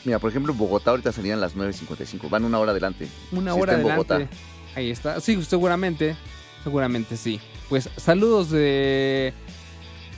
Mira, 0.04 0.18
por 0.18 0.30
ejemplo, 0.30 0.52
en 0.52 0.58
Bogotá 0.58 0.90
ahorita 0.90 1.12
serían 1.12 1.40
las 1.40 1.56
9.55. 1.56 2.28
Van 2.30 2.44
una 2.44 2.58
hora 2.58 2.72
adelante. 2.72 3.08
Una 3.32 3.54
hora 3.54 3.72
está 3.72 3.74
en 3.74 3.90
adelante. 3.90 4.14
Bogotá. 4.14 4.36
Ahí 4.74 4.90
está. 4.90 5.20
Sí, 5.20 5.42
seguramente. 5.42 6.16
Seguramente 6.64 7.16
sí. 7.16 7.40
Pues 7.68 7.88
saludos 7.96 8.50
de 8.50 9.32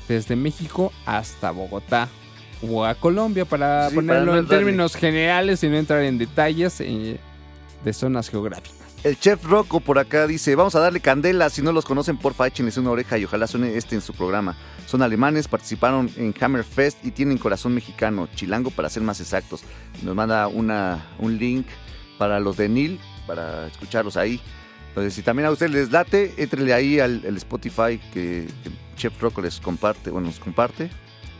desde 0.09 0.37
México 0.37 0.93
hasta 1.07 1.51
Bogotá 1.51 2.09
o 2.69 2.85
a 2.85 2.95
Colombia 2.95 3.45
para 3.45 3.89
Sí, 3.89 3.95
para 3.97 4.07
ponerlo 4.07 4.33
no 4.33 4.39
en 4.39 4.47
términos 4.47 4.95
generales 4.95 5.63
y 5.63 5.69
no 5.69 5.77
entrar 5.77 6.03
en 6.03 6.19
detalles 6.19 6.81
eh, 6.81 7.19
de 7.85 7.93
zonas 7.93 8.29
geográficas. 8.29 8.82
El 9.05 9.19
chef 9.19 9.45
Rocco 9.45 9.81
por 9.81 9.99
acá 9.99 10.29
dice, 10.29 10.55
vamos 10.55 10.77
a 10.77 10.81
darle 10.81 11.01
candela, 11.01 11.51
si 11.51 11.61
no 11.61 11.73
los 11.73 11.85
conocen, 11.85 12.17
porfa, 12.19 12.47
échenles 12.47 12.77
una 12.77 12.91
oreja 12.93 13.19
y 13.19 13.25
ojalá 13.25 13.49
suene 13.49 13.77
este 13.77 13.97
en 13.97 14.01
su 14.01 14.15
programa. 14.15 14.57
Son 14.87 15.03
alemanes, 15.03 15.49
participaron 15.49 16.09
en 16.17 16.33
Hammerfest 16.41 17.05
y 17.05 17.11
tienen 17.11 17.37
corazón 17.37 17.75
mexicano, 17.75 18.29
chilango 18.37 18.71
para 18.71 18.89
ser 18.89 19.03
más 19.03 19.21
exactos. 19.21 19.63
Nos 20.05 20.15
manda 20.15 20.47
una, 20.47 21.05
un 21.19 21.37
link 21.37 21.67
para 22.17 22.39
los 22.39 22.57
de 22.57 22.69
Nil, 22.69 23.01
para 23.27 23.67
escucharlos 23.67 24.17
ahí. 24.17 24.41
Entonces, 24.91 25.15
si 25.15 25.23
también 25.23 25.49
a 25.49 25.51
ustedes 25.51 25.73
les 25.73 25.91
late, 25.91 26.35
éntrenle 26.37 26.73
ahí 26.73 27.01
al, 27.01 27.25
al 27.27 27.37
Spotify 27.39 27.99
que, 28.13 28.47
que 28.63 28.71
Chef 28.95 29.21
Rocco 29.21 29.43
les 29.43 29.59
comparte, 29.59 30.11
bueno, 30.11 30.29
nos 30.29 30.39
comparte. 30.39 30.91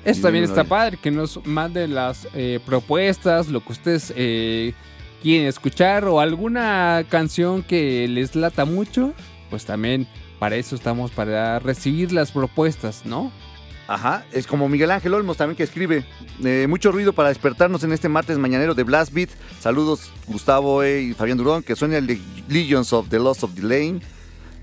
Esto 0.05 0.21
Y 0.21 0.23
también 0.23 0.45
está 0.45 0.63
ahí. 0.63 0.67
padre, 0.67 0.99
que 1.01 1.13
nos 1.13 1.47
manden 1.47 1.95
las 1.95 2.27
eh, 2.35 2.59
propuestas, 2.67 3.47
lo 3.47 3.61
que 3.65 3.71
ustedes 3.71 4.13
eh, 4.17 4.75
quieren 5.23 5.47
escuchar 5.47 6.05
o 6.07 6.21
alguna 6.21 7.05
canción 7.09 7.63
que 7.63 8.09
les 8.09 8.35
lata 8.35 8.65
mucho, 8.65 9.15
pues 9.51 9.65
también 9.65 10.07
para 10.39 10.57
eso 10.57 10.75
estamos, 10.75 11.13
para 11.13 11.61
recibir 11.61 12.13
las 12.13 12.33
propuestas, 12.33 13.07
¿no? 13.07 13.31
Ajá, 13.87 14.25
es 14.33 14.47
como 14.47 14.69
Miguel 14.69 14.91
Ángel 14.91 15.15
Olmos 15.15 15.37
también 15.37 15.57
que 15.57 15.63
escribe. 15.63 16.05
eh, 16.45 16.67
mucho 16.69 16.93
ruido 16.93 17.13
para 17.13 17.29
despertarnos 17.29 17.85
en 17.85 17.93
este 17.93 18.09
martes 18.09 18.39
mañanero 18.39 18.75
de 18.75 18.83
Blast 18.83 19.13
Beat. 19.13 19.31
Saludos 19.61 20.11
Gustavo 20.27 20.83
E. 20.83 21.03
y 21.03 21.15
Fabián 21.15 21.39
Durón, 21.39 21.63
que 21.63 21.77
suena 21.77 21.99
el 21.99 22.07
de 22.07 22.19
Legions 22.49 22.93
of 22.93 23.09
the 23.09 23.19
Lost 23.19 23.45
of 23.45 23.55
the. 23.55 24.01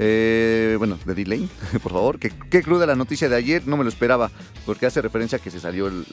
Eh, 0.02 0.76
bueno, 0.78 0.98
de 1.06 1.14
Delay, 1.14 1.50
por 1.84 1.92
favor. 1.92 2.20
Qué 2.20 2.64
cruda 2.64 2.86
la 2.86 2.96
noticia 2.96 3.30
de 3.30 3.36
ayer, 3.36 3.68
no 3.68 3.78
me 3.78 3.84
lo 3.84 3.90
esperaba, 3.90 4.32
porque 4.66 4.86
hace 4.86 5.02
referencia 5.02 5.38
a 5.38 5.42
que 5.42 5.52
se 5.52 5.60
salió 5.60 5.88
el 5.88 6.06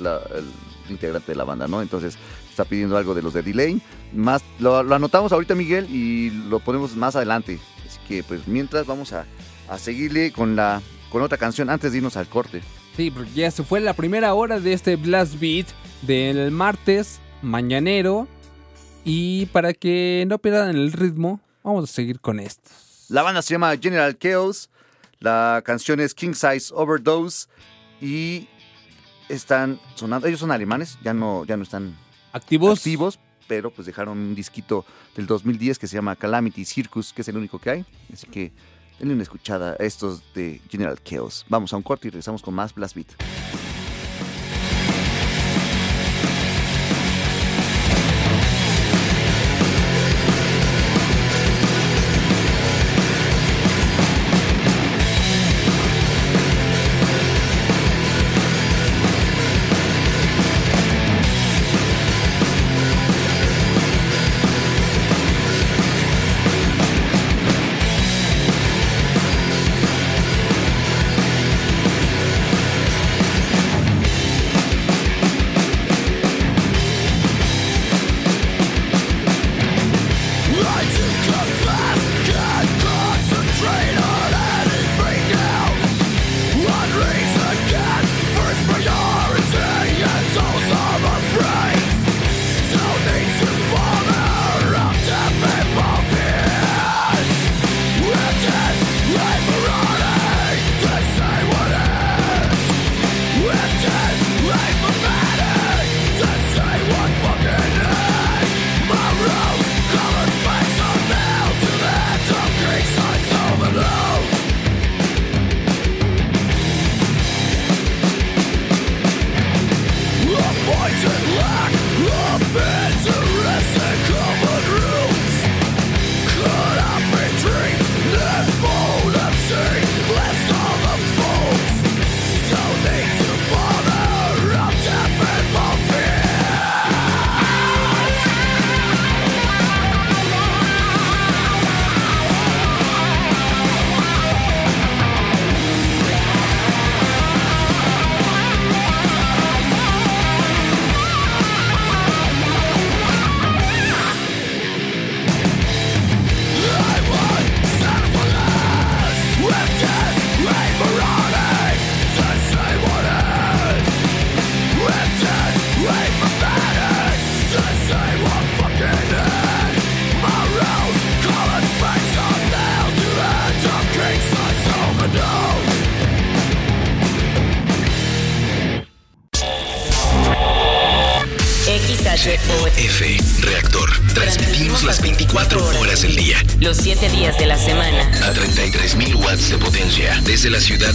integrante 0.88 1.32
de 1.32 1.36
la 1.36 1.44
banda, 1.44 1.68
¿no? 1.68 1.80
Entonces 1.82 2.18
está 2.56 2.64
pidiendo 2.64 2.96
algo 2.96 3.14
de 3.14 3.20
los 3.20 3.34
de 3.34 3.42
Delay. 3.42 3.82
Más, 4.14 4.42
lo, 4.58 4.82
lo 4.82 4.94
anotamos 4.94 5.30
ahorita, 5.30 5.54
Miguel, 5.54 5.86
y 5.90 6.30
lo 6.48 6.58
ponemos 6.58 6.96
más 6.96 7.14
adelante. 7.14 7.58
Así 7.86 7.98
que, 8.08 8.22
pues, 8.22 8.48
mientras 8.48 8.86
vamos 8.86 9.12
a, 9.12 9.26
a 9.68 9.78
seguirle 9.78 10.32
con, 10.32 10.56
la, 10.56 10.80
con 11.10 11.20
otra 11.20 11.36
canción 11.36 11.68
antes 11.68 11.92
de 11.92 11.98
irnos 11.98 12.16
al 12.16 12.26
corte. 12.28 12.62
Sí, 12.96 13.10
porque 13.10 13.30
ya 13.32 13.50
se 13.50 13.62
fue 13.62 13.80
la 13.80 13.92
primera 13.92 14.32
hora 14.32 14.58
de 14.58 14.72
este 14.72 14.96
Blast 14.96 15.38
Beat 15.38 15.66
del 16.00 16.50
martes 16.50 17.20
mañanero. 17.42 18.26
Y 19.04 19.46
para 19.46 19.74
que 19.74 20.24
no 20.26 20.38
pierdan 20.38 20.70
el 20.70 20.92
ritmo, 20.92 21.40
vamos 21.62 21.90
a 21.90 21.92
seguir 21.92 22.20
con 22.20 22.40
esto. 22.40 22.70
La 23.10 23.20
banda 23.20 23.42
se 23.42 23.52
llama 23.52 23.76
General 23.76 24.16
Chaos. 24.16 24.70
La 25.20 25.60
canción 25.62 26.00
es 26.00 26.14
King 26.14 26.32
Size 26.32 26.72
Overdose. 26.74 27.48
Y 28.00 28.48
están 29.28 29.78
sonando. 29.94 30.26
Ellos 30.26 30.40
son 30.40 30.52
alemanes, 30.52 30.98
ya 31.04 31.12
no, 31.12 31.44
ya 31.44 31.58
no 31.58 31.64
están 31.64 31.94
activos. 32.36 32.78
activos 32.78 33.18
pero 33.46 33.70
pues 33.70 33.86
dejaron 33.86 34.18
un 34.18 34.34
disquito 34.34 34.84
del 35.14 35.26
2010 35.26 35.78
que 35.78 35.86
se 35.86 35.94
llama 35.94 36.16
Calamity 36.16 36.64
Circus, 36.64 37.12
que 37.12 37.22
es 37.22 37.28
el 37.28 37.36
único 37.36 37.58
que 37.58 37.70
hay. 37.70 37.86
Así 38.12 38.26
que 38.26 38.52
denle 38.98 39.14
una 39.14 39.22
escuchada 39.22 39.76
a 39.78 39.84
estos 39.84 40.22
de 40.34 40.60
General 40.68 40.98
Chaos. 41.02 41.46
Vamos 41.48 41.72
a 41.72 41.76
un 41.76 41.82
corte 41.82 42.08
y 42.08 42.10
regresamos 42.10 42.42
con 42.42 42.54
más 42.54 42.74
Blast 42.74 42.96
Beat. 42.96 43.75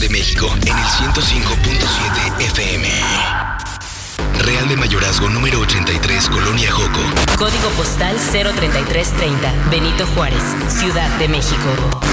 De 0.01 0.09
México 0.09 0.51
en 0.65 0.75
el 0.77 0.83
105.7 0.83 2.41
FM. 2.41 2.87
Real 4.39 4.67
de 4.67 4.75
Mayorazgo 4.75 5.29
número 5.29 5.59
83, 5.59 6.27
Colonia 6.29 6.71
Joco. 6.71 6.99
Código 7.37 7.69
postal 7.77 8.15
03330. 8.17 9.53
Benito 9.69 10.07
Juárez, 10.07 10.41
Ciudad 10.69 11.07
de 11.19 11.27
México. 11.27 12.10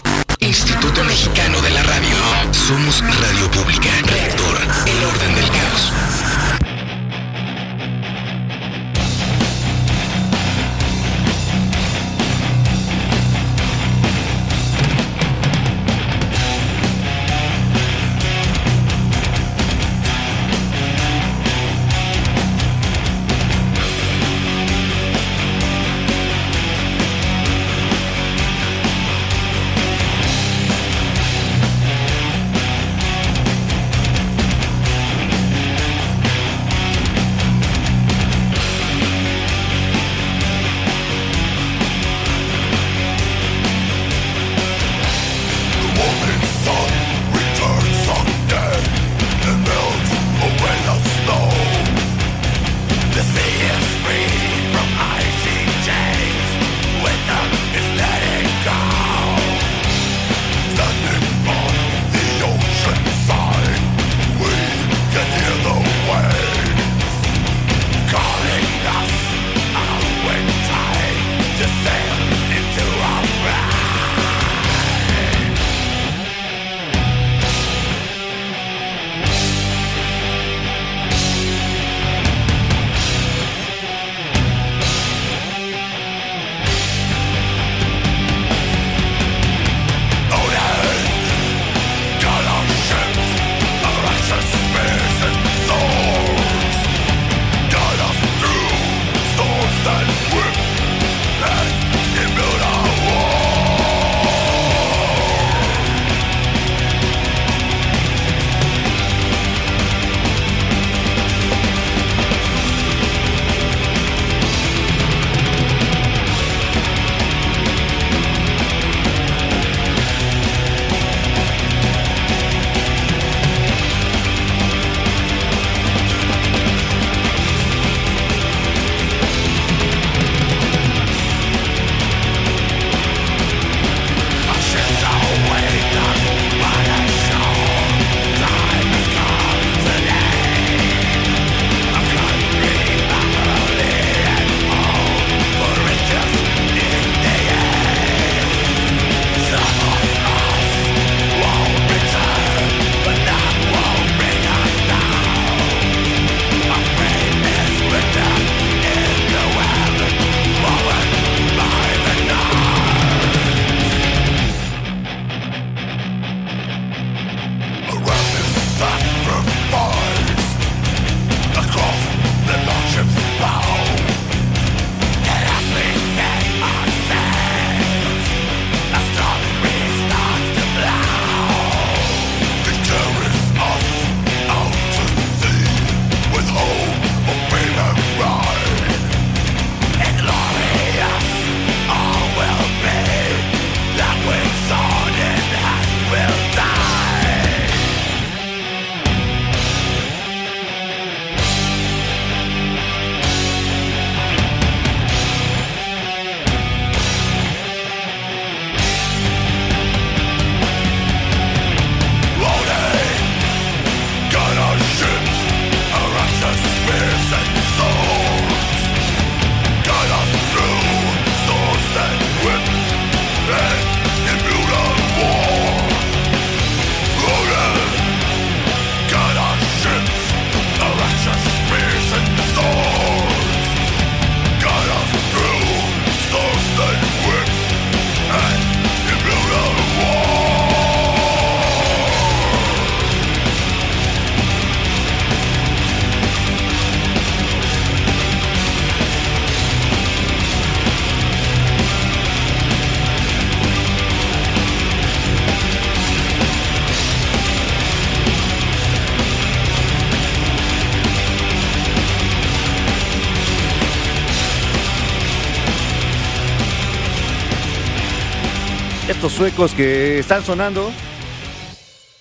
Suecos 269.48 269.72
que 269.72 270.18
están 270.18 270.42
sonando. 270.44 270.90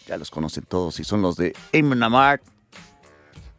Ya 0.08 0.16
los 0.18 0.32
conocen 0.32 0.64
todos 0.64 0.98
y 1.02 1.04
son 1.04 1.22
los 1.22 1.36
de 1.36 1.54
Amon 1.78 2.02
Amarth. 2.02 2.42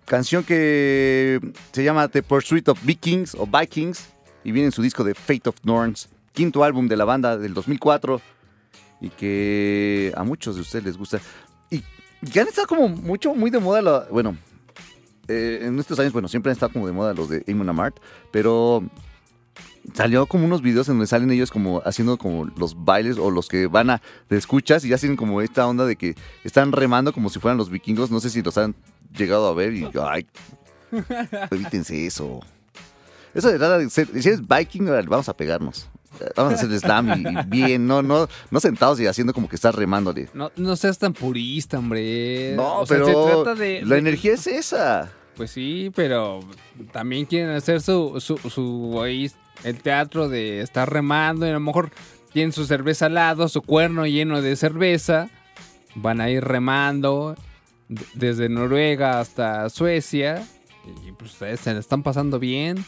Canción 0.06 0.42
que 0.42 1.38
se 1.72 1.84
llama 1.84 2.08
The 2.08 2.22
Pursuit 2.22 2.66
of 2.68 2.82
Vikings 2.82 3.34
o 3.34 3.46
Vikings 3.46 4.08
y 4.42 4.52
viene 4.52 4.66
en 4.68 4.72
su 4.72 4.80
disco 4.80 5.04
de 5.04 5.14
Fate 5.14 5.50
of 5.50 5.56
Norns, 5.64 6.08
quinto 6.32 6.64
álbum 6.64 6.88
de 6.88 6.96
la 6.96 7.04
banda 7.04 7.36
del 7.36 7.52
2004 7.52 8.22
y 9.02 9.10
que 9.10 10.14
a 10.16 10.24
muchos 10.24 10.54
de 10.54 10.62
ustedes 10.62 10.86
les 10.86 10.96
gusta. 10.96 11.20
Y, 11.68 11.82
y 12.22 12.30
que 12.32 12.40
han 12.40 12.48
estado 12.48 12.68
como 12.68 12.88
mucho, 12.88 13.34
muy 13.34 13.50
de 13.50 13.58
moda, 13.58 13.82
la- 13.82 14.06
bueno, 14.10 14.38
eh, 15.28 15.58
en 15.64 15.78
estos 15.78 15.98
años, 15.98 16.14
bueno, 16.14 16.26
siempre 16.28 16.50
han 16.50 16.54
estado 16.54 16.72
como 16.72 16.86
de 16.86 16.92
moda 16.94 17.12
los 17.12 17.28
de 17.28 17.44
Amon 17.46 17.68
Amarth, 17.68 17.98
pero 18.32 18.82
salió 19.94 20.26
como 20.26 20.44
unos 20.44 20.62
videos 20.62 20.88
en 20.88 20.94
donde 20.94 21.06
salen 21.06 21.30
ellos 21.30 21.50
como 21.50 21.82
haciendo 21.84 22.18
como 22.18 22.44
los 22.56 22.84
bailes 22.84 23.18
o 23.18 23.30
los 23.30 23.48
que 23.48 23.66
van 23.66 23.90
a 23.90 24.02
te 24.28 24.36
escuchas 24.36 24.84
y 24.84 24.92
hacen 24.92 25.16
como 25.16 25.40
esta 25.42 25.66
onda 25.66 25.84
de 25.86 25.96
que 25.96 26.14
están 26.44 26.72
remando 26.72 27.12
como 27.12 27.28
si 27.30 27.38
fueran 27.40 27.58
los 27.58 27.70
vikingos. 27.70 28.10
No 28.10 28.20
sé 28.20 28.30
si 28.30 28.42
los 28.42 28.56
han 28.58 28.74
llegado 29.16 29.46
a 29.48 29.54
ver 29.54 29.72
y 29.74 29.88
ay, 30.02 30.26
evítense 31.50 32.06
eso. 32.06 32.40
Eso 33.34 33.48
de 33.50 33.58
nada 33.58 33.88
si 33.88 34.00
eres 34.00 34.40
viking, 34.46 34.86
vamos 35.06 35.28
a 35.28 35.36
pegarnos. 35.36 35.88
Vamos 36.34 36.54
a 36.54 36.56
hacer 36.56 36.80
slam 36.80 37.12
y, 37.20 37.28
y 37.28 37.44
bien, 37.46 37.86
no, 37.86 38.02
no, 38.02 38.26
no 38.50 38.60
sentados 38.60 38.98
y 38.98 39.06
haciendo 39.06 39.32
como 39.34 39.48
que 39.48 39.54
estás 39.56 39.74
remándole. 39.74 40.28
No, 40.34 40.50
no 40.56 40.74
seas 40.74 40.98
tan 40.98 41.12
purista, 41.12 41.78
hombre. 41.78 42.54
No, 42.56 42.80
O 42.80 42.86
sea, 42.86 42.96
pero 42.98 43.06
se 43.06 43.34
trata 43.34 43.54
de, 43.54 43.82
la 43.82 43.94
de- 43.94 43.98
energía 44.00 44.32
es 44.32 44.46
esa. 44.46 45.12
Pues 45.36 45.52
sí, 45.52 45.92
pero 45.94 46.40
también 46.92 47.24
quieren 47.26 47.50
hacer 47.50 47.80
su, 47.80 48.18
su, 48.18 48.36
su 48.38 49.00
ahí, 49.00 49.30
el 49.64 49.80
teatro 49.80 50.28
de 50.28 50.60
estar 50.60 50.90
remando 50.92 51.46
y 51.46 51.50
a 51.50 51.54
lo 51.54 51.60
mejor 51.60 51.90
tienen 52.32 52.52
su 52.52 52.66
cerveza 52.66 53.06
al 53.06 53.14
lado, 53.14 53.48
su 53.48 53.62
cuerno 53.62 54.06
lleno 54.06 54.40
de 54.42 54.54
cerveza. 54.56 55.28
Van 55.94 56.20
a 56.20 56.30
ir 56.30 56.44
remando 56.44 57.34
desde 58.14 58.48
Noruega 58.48 59.20
hasta 59.20 59.68
Suecia. 59.70 60.46
Y 61.06 61.12
pues 61.12 61.32
ustedes 61.32 61.60
se 61.60 61.72
la 61.74 61.80
están 61.80 62.02
pasando 62.02 62.38
bien. 62.38 62.84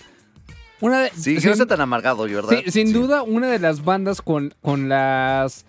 Una 0.80 1.00
de, 1.00 1.10
Sí, 1.10 1.40
sin- 1.40 1.58
no 1.58 1.66
tan 1.66 1.80
amargado, 1.80 2.22
¿verdad? 2.24 2.50
Sí, 2.64 2.70
sin 2.70 2.92
duda, 2.92 3.22
una 3.22 3.48
de 3.48 3.58
las 3.58 3.84
bandas 3.84 4.22
con, 4.22 4.54
con 4.62 4.88
las 4.88 5.66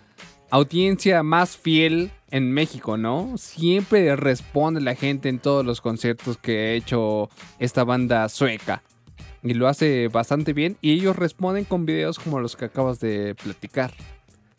audiencia 0.49 1.23
más 1.23 1.57
fiel 1.57 2.11
en 2.29 2.51
México, 2.51 2.97
¿no? 2.97 3.37
Siempre 3.37 4.15
responde 4.15 4.81
la 4.81 4.95
gente 4.95 5.29
en 5.29 5.39
todos 5.39 5.65
los 5.65 5.81
conciertos 5.81 6.37
que 6.37 6.57
ha 6.59 6.71
hecho 6.73 7.29
esta 7.59 7.83
banda 7.83 8.27
sueca. 8.29 8.83
Y 9.43 9.53
lo 9.55 9.67
hace 9.67 10.07
bastante 10.07 10.53
bien. 10.53 10.77
Y 10.81 10.91
ellos 10.91 11.15
responden 11.15 11.65
con 11.65 11.85
videos 11.85 12.19
como 12.19 12.39
los 12.39 12.55
que 12.55 12.65
acabas 12.65 12.99
de 12.99 13.35
platicar. 13.35 13.91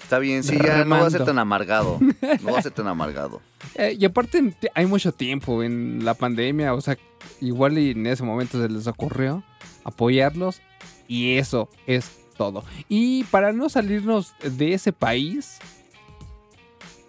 Está 0.03 0.19
bien, 0.19 0.43
sí, 0.43 0.59
ya 0.59 0.85
no 0.85 0.99
va 1.01 1.07
a 1.07 1.11
ser 1.11 1.25
tan 1.25 1.39
amargado. 1.39 1.99
No 2.43 2.53
va 2.53 2.59
a 2.59 2.63
ser 2.63 2.73
tan 2.73 2.89
amargado. 2.89 3.41
Eh, 3.77 3.97
y 3.99 4.05
aparte 4.05 4.43
te- 4.61 4.71
hay 4.75 4.87
mucho 4.87 5.13
tiempo 5.13 5.63
en 5.63 6.05
la 6.05 6.15
pandemia, 6.15 6.75
o 6.75 6.81
sea, 6.81 6.99
igual 7.41 7.79
y 7.79 7.93
en 7.93 8.07
ese 8.09 8.25
momento 8.25 8.61
se 8.61 8.69
les 8.69 8.89
ocurrió 8.89 9.45
apoyarlos 9.85 10.61
y 11.07 11.37
eso 11.37 11.69
es 11.87 12.11
todo. 12.37 12.65
Y 12.89 13.23
para 13.25 13.53
no 13.53 13.69
salirnos 13.69 14.33
de 14.43 14.75
ese 14.75 14.93
país, 14.93 15.59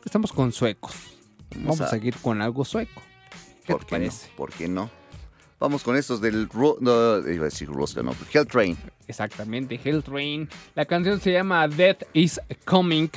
estamos 0.05 0.31
con 0.31 0.51
suecos. 0.51 0.93
Vamos, 1.55 1.81
a, 1.81 1.85
a- 1.85 1.89
seguir 1.89 2.15
con 2.17 2.41
algo 2.43 2.63
sueco. 2.65 3.01
¿Qué 3.65 3.73
¿Por 3.73 3.85
te 3.85 3.97
qué 3.97 4.05
no? 4.05 4.11
¿Por 4.35 4.51
qué 4.51 4.67
no? 4.67 4.89
Vamos 5.63 5.81
con 5.81 5.95
estos 5.95 6.19
del... 6.19 6.49
No, 6.81 7.19
iba 7.19 7.43
a 7.43 7.45
decir 7.45 7.69
no, 7.69 8.15
Hell 8.33 8.47
Train. 8.47 8.77
Exactamente, 9.07 9.79
Hell 9.81 10.03
Train. 10.03 10.49
La 10.75 10.83
canción 10.83 11.21
se 11.21 11.31
llama 11.31 11.69
Death 11.69 12.03
is 12.11 12.41
Coming. 12.65 13.07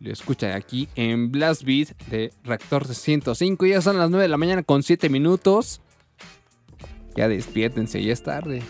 Lo 0.00 0.12
escuchan 0.12 0.52
aquí 0.52 0.86
en 0.96 1.32
Blast 1.32 1.62
Beat 1.62 1.96
de 2.10 2.30
Reactor 2.44 2.86
105. 2.86 3.64
Ya 3.64 3.80
son 3.80 3.96
las 3.96 4.10
9 4.10 4.24
de 4.24 4.28
la 4.28 4.36
mañana 4.36 4.62
con 4.62 4.82
7 4.82 5.08
minutos. 5.08 5.80
Ya 7.16 7.26
despiértense, 7.26 8.04
ya 8.04 8.12
es 8.12 8.22
tarde. 8.22 8.62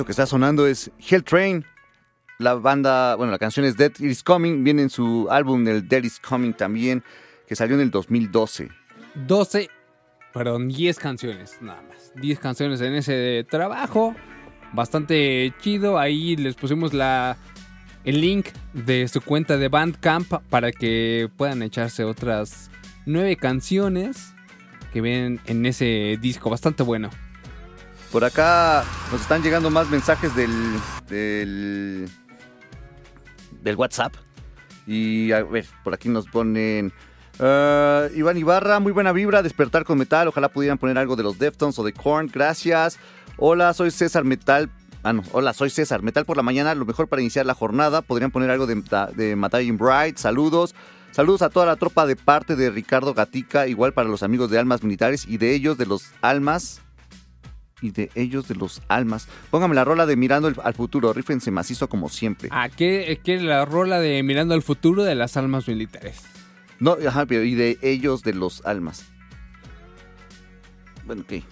Eso 0.00 0.06
que 0.06 0.12
está 0.12 0.24
sonando 0.24 0.66
es 0.66 0.90
Hell 1.10 1.22
Train. 1.22 1.62
La 2.38 2.54
banda, 2.54 3.16
bueno, 3.16 3.32
la 3.32 3.38
canción 3.38 3.66
es 3.66 3.76
Dead 3.76 3.92
Is 3.98 4.22
Coming. 4.22 4.64
Viene 4.64 4.80
en 4.80 4.88
su 4.88 5.28
álbum, 5.30 5.68
el 5.68 5.86
Dead 5.86 6.02
Is 6.04 6.18
Coming 6.18 6.54
también, 6.54 7.04
que 7.46 7.54
salió 7.54 7.74
en 7.74 7.82
el 7.82 7.90
2012. 7.90 8.70
12, 9.26 9.68
perdón, 10.32 10.68
10 10.68 10.98
canciones, 10.98 11.58
nada 11.60 11.82
más. 11.82 12.12
10 12.14 12.38
canciones 12.38 12.80
en 12.80 12.94
ese 12.94 13.44
trabajo. 13.50 14.16
Bastante 14.72 15.52
chido. 15.60 15.98
Ahí 15.98 16.34
les 16.36 16.54
pusimos 16.54 16.94
la, 16.94 17.36
el 18.04 18.22
link 18.22 18.46
de 18.72 19.06
su 19.06 19.20
cuenta 19.20 19.58
de 19.58 19.68
Bandcamp 19.68 20.32
para 20.48 20.72
que 20.72 21.28
puedan 21.36 21.62
echarse 21.62 22.04
otras 22.04 22.70
9 23.04 23.36
canciones 23.36 24.32
que 24.94 25.02
ven 25.02 25.40
en 25.44 25.66
ese 25.66 26.18
disco. 26.22 26.48
Bastante 26.48 26.84
bueno. 26.84 27.10
Por 28.10 28.24
acá 28.24 28.84
nos 29.12 29.20
están 29.20 29.42
llegando 29.42 29.70
más 29.70 29.88
mensajes 29.88 30.34
del, 30.34 30.50
del, 31.08 32.10
del 33.62 33.76
WhatsApp. 33.76 34.14
Y 34.86 35.30
a 35.30 35.44
ver, 35.44 35.66
por 35.84 35.94
aquí 35.94 36.08
nos 36.08 36.26
ponen... 36.26 36.92
ah, 37.38 38.08
Iván 38.14 38.36
Ibarra, 38.36 38.80
muy 38.80 38.90
buena 38.90 39.12
vibra, 39.12 39.42
despertar 39.42 39.84
con 39.84 39.98
metal. 39.98 40.26
Ojalá 40.26 40.48
pudieran 40.48 40.78
poner 40.78 40.98
algo 40.98 41.14
de 41.14 41.22
los 41.22 41.38
Deftones 41.38 41.78
o 41.78 41.84
de 41.84 41.92
Korn. 41.92 42.28
Gracias. 42.32 42.98
Hola, 43.36 43.72
soy 43.74 43.92
César 43.92 44.24
Metal. 44.24 44.68
Ah, 45.04 45.12
no. 45.12 45.22
Hola, 45.30 45.52
soy 45.52 45.70
César. 45.70 46.02
Metal 46.02 46.24
por 46.24 46.36
la 46.36 46.42
mañana, 46.42 46.74
lo 46.74 46.84
mejor 46.84 47.06
para 47.06 47.22
iniciar 47.22 47.46
la 47.46 47.54
jornada. 47.54 48.02
Podrían 48.02 48.32
poner 48.32 48.50
algo 48.50 48.66
de, 48.66 48.82
de 49.14 49.36
Matalian 49.36 49.78
Bright. 49.78 50.18
Saludos. 50.18 50.74
Saludos 51.12 51.42
a 51.42 51.50
toda 51.50 51.66
la 51.66 51.76
tropa 51.76 52.06
de 52.06 52.16
parte 52.16 52.56
de 52.56 52.70
Ricardo 52.70 53.14
Gatica, 53.14 53.66
igual 53.66 53.92
para 53.92 54.08
los 54.08 54.22
amigos 54.22 54.50
de 54.50 54.58
Almas 54.58 54.82
Militares 54.82 55.26
y 55.28 55.38
de 55.38 55.54
ellos 55.54 55.78
de 55.78 55.86
los 55.86 56.10
Almas. 56.22 56.82
Y 57.82 57.92
de 57.92 58.10
ellos 58.14 58.46
de 58.48 58.54
los 58.54 58.82
Almas. 58.88 59.26
Póngame 59.50 59.74
la 59.74 59.84
rola 59.84 60.04
de 60.06 60.16
Mirando 60.16 60.48
el- 60.48 60.56
al 60.62 60.74
futuro, 60.74 61.12
rífense 61.12 61.50
macizo 61.50 61.88
como 61.88 62.08
siempre. 62.08 62.48
¿A 62.52 62.68
qué, 62.68 63.20
qué 63.24 63.40
la 63.40 63.64
rola 63.64 64.00
de 64.00 64.22
Mirando 64.22 64.54
al 64.54 64.62
futuro 64.62 65.02
de 65.04 65.14
las 65.14 65.36
almas 65.36 65.66
militares? 65.66 66.22
No, 66.78 66.96
ajá, 67.06 67.26
pero 67.26 67.42
y 67.44 67.54
de 67.54 67.78
ellos 67.82 68.22
de 68.22 68.34
los 68.34 68.64
Almas. 68.64 69.04
Bueno, 71.06 71.22
ok. 71.22 71.42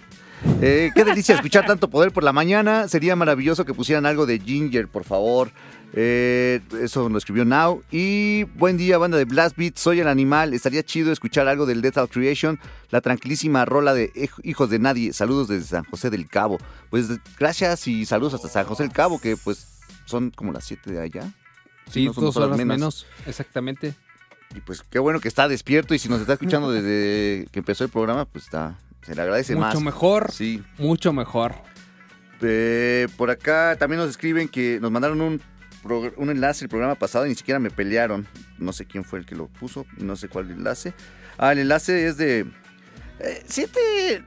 Eh, 0.61 0.91
qué 0.95 1.03
delicia 1.03 1.35
escuchar 1.35 1.65
tanto 1.65 1.89
poder 1.89 2.11
por 2.11 2.23
la 2.23 2.33
mañana. 2.33 2.87
Sería 2.87 3.15
maravilloso 3.15 3.65
que 3.65 3.73
pusieran 3.73 4.05
algo 4.05 4.25
de 4.25 4.39
Ginger, 4.39 4.87
por 4.87 5.03
favor. 5.03 5.51
Eh, 5.93 6.61
eso 6.81 7.09
lo 7.09 7.17
escribió 7.17 7.45
Now. 7.45 7.83
Y 7.91 8.43
buen 8.55 8.77
día, 8.77 8.97
banda 8.97 9.17
de 9.17 9.25
Blast 9.25 9.57
Beat. 9.57 9.77
Soy 9.77 9.99
el 9.99 10.07
animal. 10.07 10.53
Estaría 10.53 10.83
chido 10.83 11.11
escuchar 11.11 11.47
algo 11.47 11.65
del 11.65 11.81
Lethal 11.81 12.07
Creation. 12.09 12.59
La 12.89 13.01
tranquilísima 13.01 13.65
rola 13.65 13.93
de 13.93 14.11
Hij- 14.13 14.29
Hijos 14.43 14.69
de 14.69 14.79
Nadie. 14.79 15.13
Saludos 15.13 15.47
desde 15.47 15.65
San 15.67 15.83
José 15.85 16.09
del 16.09 16.27
Cabo. 16.27 16.57
Pues 16.89 17.07
gracias 17.37 17.87
y 17.87 18.05
saludos 18.05 18.33
hasta 18.35 18.47
San 18.49 18.65
José 18.65 18.83
del 18.83 18.91
Cabo, 18.91 19.19
que 19.19 19.35
pues 19.37 19.67
son 20.05 20.31
como 20.31 20.51
las 20.53 20.65
7 20.65 20.91
de 20.91 21.01
allá. 21.01 21.33
Sí, 21.89 22.05
no 22.05 22.13
son 22.13 22.23
dos 22.25 22.37
horas 22.37 22.57
menos. 22.57 23.07
Exactamente. 23.25 23.93
Y 24.55 24.61
pues 24.61 24.83
qué 24.89 24.99
bueno 24.99 25.19
que 25.19 25.27
está 25.27 25.47
despierto 25.47 25.93
y 25.93 25.99
si 25.99 26.07
nos 26.09 26.21
está 26.21 26.33
escuchando 26.33 26.71
desde 26.71 27.47
que 27.51 27.59
empezó 27.59 27.83
el 27.83 27.89
programa, 27.91 28.25
pues 28.25 28.45
está, 28.45 28.77
se 29.09 29.15
le 29.15 29.21
agradece 29.23 29.55
Mucho 29.55 29.67
más. 29.75 29.81
mejor. 29.83 30.31
Sí. 30.31 30.63
Mucho 30.77 31.11
mejor. 31.13 31.55
Eh, 32.41 33.07
por 33.17 33.29
acá 33.29 33.75
también 33.77 33.99
nos 33.99 34.09
escriben 34.09 34.47
que 34.47 34.79
nos 34.79 34.91
mandaron 34.91 35.19
un, 35.21 35.41
un 36.15 36.29
enlace 36.29 36.65
el 36.65 36.69
programa 36.69 36.95
pasado 36.95 37.25
y 37.25 37.29
ni 37.29 37.35
siquiera 37.35 37.59
me 37.59 37.71
pelearon. 37.71 38.27
No 38.57 38.71
sé 38.71 38.85
quién 38.85 39.03
fue 39.03 39.19
el 39.19 39.25
que 39.25 39.35
lo 39.35 39.47
puso, 39.47 39.85
no 39.97 40.15
sé 40.15 40.29
cuál 40.29 40.51
enlace. 40.51 40.93
Ah, 41.37 41.51
el 41.51 41.59
enlace 41.59 42.07
es 42.07 42.17
de... 42.17 42.45
eh, 43.19 43.43
siete... 43.47 44.23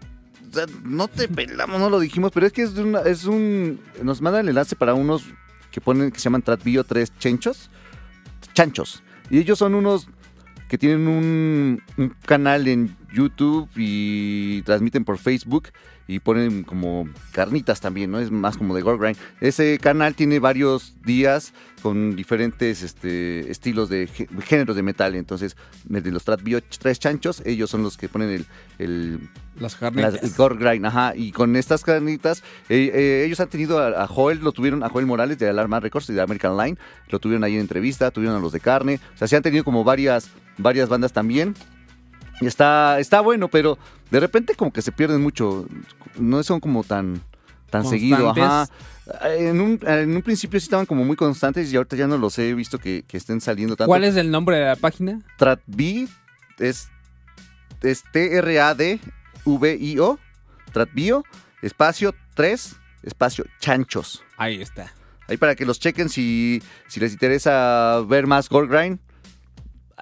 No 0.84 1.08
te 1.08 1.28
pelamos, 1.28 1.80
no 1.80 1.88
lo 1.88 1.98
dijimos, 1.98 2.30
pero 2.34 2.44
es 2.46 2.52
que 2.52 2.62
es, 2.62 2.74
de 2.74 2.82
una- 2.82 3.00
es 3.02 3.24
un... 3.24 3.80
Nos 4.02 4.20
mandan 4.20 4.42
el 4.42 4.48
enlace 4.50 4.76
para 4.76 4.92
unos 4.92 5.24
que 5.70 5.80
ponen 5.80 6.10
que 6.10 6.18
se 6.18 6.24
llaman 6.24 6.42
Tratbio 6.42 6.84
3 6.84 7.16
Chenchos. 7.18 7.70
Chanchos. 8.52 9.02
Y 9.30 9.38
ellos 9.38 9.58
son 9.58 9.74
unos 9.74 10.08
que 10.72 10.78
tienen 10.78 11.06
un, 11.06 11.82
un 11.98 12.14
canal 12.24 12.66
en 12.66 12.96
YouTube 13.12 13.68
y 13.76 14.62
transmiten 14.62 15.04
por 15.04 15.18
Facebook 15.18 15.68
y 16.08 16.18
ponen 16.18 16.62
como 16.62 17.06
carnitas 17.32 17.82
también, 17.82 18.10
¿no? 18.10 18.18
Es 18.18 18.30
más 18.30 18.56
como 18.56 18.74
de 18.74 18.80
Gore 18.80 18.96
Grind. 18.98 19.18
Ese 19.42 19.78
canal 19.78 20.14
tiene 20.14 20.38
varios 20.38 20.94
días 21.04 21.52
con 21.82 22.16
diferentes 22.16 22.82
este, 22.82 23.50
estilos 23.50 23.90
de 23.90 24.08
gé- 24.08 24.28
géneros 24.44 24.74
de 24.74 24.82
metal. 24.82 25.14
Entonces, 25.14 25.56
el 25.92 26.02
de 26.02 26.10
los 26.10 26.24
Trap 26.24 26.42
Bio 26.42 26.60
Tres 26.62 26.98
Chanchos, 26.98 27.42
ellos 27.44 27.68
son 27.68 27.82
los 27.82 27.98
que 27.98 28.08
ponen 28.08 28.30
el, 28.30 28.46
el 28.78 29.28
Las 29.60 29.76
carnitas. 29.76 30.14
las- 30.14 30.22
el 30.22 30.30
gore 30.34 30.56
grind, 30.56 30.86
ajá. 30.86 31.12
Y 31.14 31.32
con 31.32 31.54
estas 31.54 31.84
carnitas, 31.84 32.42
eh, 32.70 32.90
eh, 32.94 33.24
ellos 33.26 33.40
han 33.40 33.48
tenido 33.48 33.78
a, 33.78 34.04
a 34.04 34.06
Joel, 34.06 34.38
lo 34.38 34.52
tuvieron 34.52 34.82
a 34.82 34.88
Joel 34.88 35.04
Morales 35.04 35.38
de 35.38 35.50
Alarma 35.50 35.80
Records 35.80 36.08
y 36.08 36.14
de 36.14 36.22
American 36.22 36.56
Line, 36.56 36.78
lo 37.10 37.18
tuvieron 37.18 37.44
ahí 37.44 37.56
en 37.56 37.60
entrevista, 37.60 38.10
tuvieron 38.10 38.36
a 38.38 38.40
los 38.40 38.52
de 38.52 38.60
carne. 38.60 39.00
O 39.14 39.18
sea, 39.18 39.28
se 39.28 39.36
han 39.36 39.42
tenido 39.42 39.64
como 39.64 39.84
varias, 39.84 40.30
varias 40.58 40.88
bandas 40.88 41.12
también. 41.12 41.54
Y 42.40 42.46
está, 42.46 42.98
está 42.98 43.20
bueno, 43.20 43.48
pero 43.48 43.78
de 44.10 44.20
repente 44.20 44.54
como 44.54 44.72
que 44.72 44.82
se 44.82 44.92
pierden 44.92 45.20
mucho. 45.20 45.66
No 46.18 46.42
son 46.42 46.60
como 46.60 46.82
tan, 46.84 47.22
tan 47.70 47.86
seguido, 47.86 48.30
ajá. 48.30 48.68
En 49.36 49.60
un, 49.60 49.80
en 49.82 50.14
un 50.14 50.22
principio 50.22 50.60
sí 50.60 50.64
estaban 50.64 50.86
como 50.86 51.04
muy 51.04 51.16
constantes 51.16 51.72
y 51.72 51.76
ahorita 51.76 51.96
ya 51.96 52.06
no 52.06 52.16
los 52.18 52.38
he 52.38 52.54
visto 52.54 52.78
que, 52.78 53.04
que 53.06 53.16
estén 53.16 53.40
saliendo 53.40 53.74
tanto. 53.74 53.88
¿Cuál 53.88 54.04
es 54.04 54.14
el 54.16 54.30
nombre 54.30 54.56
de 54.56 54.66
la 54.66 54.76
página? 54.76 55.20
Tratbi 55.38 56.08
es, 56.58 56.88
es 57.82 58.04
T-R-A-D-V-I-O. 58.12 58.98
Tratbio, 60.72 61.24
espacio 61.60 62.14
3, 62.34 62.76
espacio 63.02 63.44
chanchos. 63.58 64.24
Ahí 64.36 64.62
está. 64.62 64.92
Ahí 65.28 65.36
para 65.36 65.54
que 65.54 65.66
los 65.66 65.78
chequen 65.78 66.08
si, 66.08 66.62
si 66.88 66.98
les 66.98 67.12
interesa 67.12 68.02
ver 68.06 68.26
más 68.26 68.48
Gore 68.48 68.68
Grind. 68.68 68.98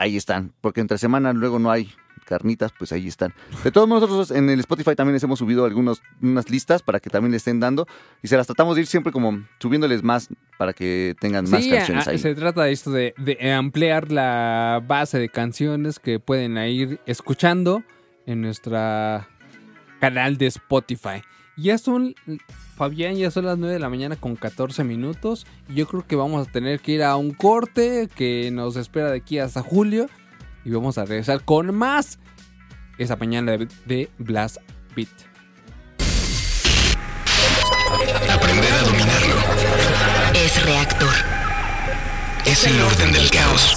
Ahí 0.01 0.17
están, 0.17 0.53
porque 0.63 0.81
entre 0.81 0.97
semana 0.97 1.35
luego 1.35 1.59
no 1.59 1.71
hay 1.71 1.93
carnitas, 2.25 2.73
pues 2.79 2.91
ahí 2.93 3.07
están. 3.07 3.35
De 3.65 3.71
todos 3.71 3.87
modos, 3.87 4.09
nosotros 4.09 4.31
en 4.31 4.49
el 4.49 4.61
Spotify 4.61 4.95
también 4.95 5.13
les 5.15 5.23
hemos 5.25 5.39
subido 5.41 5.65
algunos, 5.67 6.01
unas 6.23 6.49
listas 6.49 6.81
para 6.81 7.01
que 7.01 7.11
también 7.11 7.33
le 7.33 7.37
estén 7.37 7.61
dando 7.61 7.87
y 8.23 8.29
se 8.29 8.37
las 8.37 8.47
tratamos 8.47 8.77
de 8.77 8.83
ir 8.83 8.87
siempre 8.87 9.13
como 9.13 9.45
subiéndoles 9.59 10.03
más 10.03 10.29
para 10.57 10.73
que 10.73 11.15
tengan 11.21 11.51
más 11.51 11.63
Sí, 11.65 11.71
canciones 11.71 12.07
ahí. 12.09 12.19
se 12.19 12.35
trata 12.35 12.63
de 12.63 12.73
esto 12.73 12.91
de, 12.93 13.15
de 13.19 13.53
ampliar 13.53 14.11
la 14.11 14.83
base 14.87 15.19
de 15.19 15.29
canciones 15.29 15.99
que 15.99 16.19
pueden 16.19 16.57
ir 16.57 17.01
escuchando 17.05 17.83
en 18.27 18.41
nuestra 18.43 19.29
canal 20.01 20.39
de 20.39 20.47
Spotify. 20.47 21.23
Ya 21.57 21.77
son, 21.79 22.15
Fabián, 22.77 23.17
ya 23.17 23.31
son 23.31 23.45
las 23.45 23.59
9 23.59 23.75
de 23.75 23.81
la 23.81 23.91
mañana 23.91 24.17
con 24.17 24.37
14 24.37 24.85
minutos. 24.85 25.47
Y 25.69 25.75
yo 25.75 25.87
creo 25.87 26.07
que 26.07 26.17
vamos 26.17 26.47
a 26.47 26.51
tener 26.51 26.81
que 26.81 26.93
ir 26.93 27.03
a 27.03 27.17
un 27.17 27.33
corte 27.33 28.09
que 28.15 28.51
nos 28.53 28.77
espera 28.77 29.11
de 29.11 29.19
aquí 29.19 29.39
hasta 29.39 29.63
julio. 29.63 30.09
Y 30.65 30.71
vamos 30.71 30.99
a 30.99 31.05
regresar 31.05 31.43
con 31.45 31.75
más 31.75 32.19
esa 32.99 33.17
mañana 33.17 33.53
de, 33.53 33.69
de 33.87 34.09
Blast 34.19 34.59
Beat. 34.95 35.09
Aprender 38.31 38.73
a 38.73 38.83
dominarlo 38.83 39.35
Es 40.35 40.65
reactor. 40.65 41.09
es 42.47 42.65
el 42.67 42.81
orden 42.81 43.13
del 43.13 43.31
caos. 43.31 43.77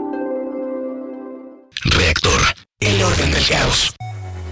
Reactor, 1.83 2.41
el 2.79 3.01
orden 3.01 3.31
del 3.31 3.47
caos. 3.47 3.95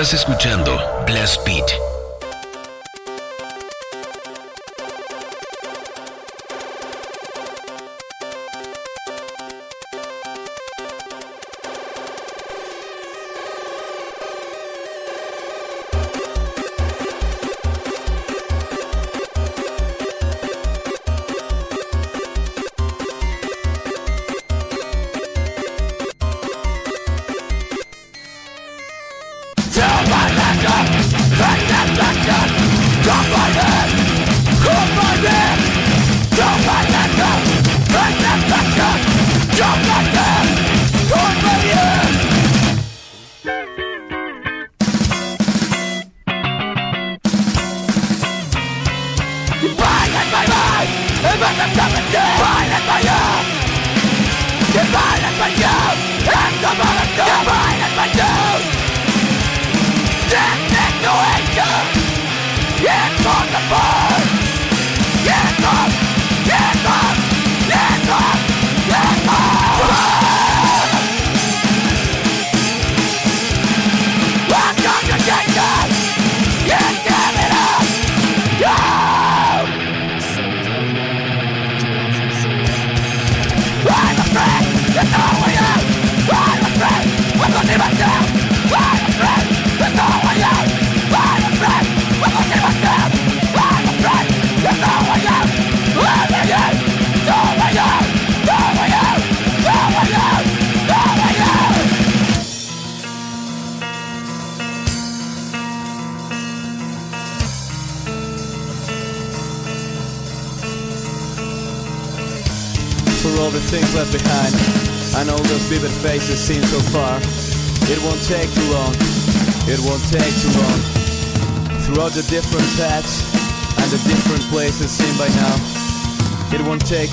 Estás 0.00 0.14
escuchando 0.14 0.80
Blast 1.06 1.44
Beat. 1.44 1.87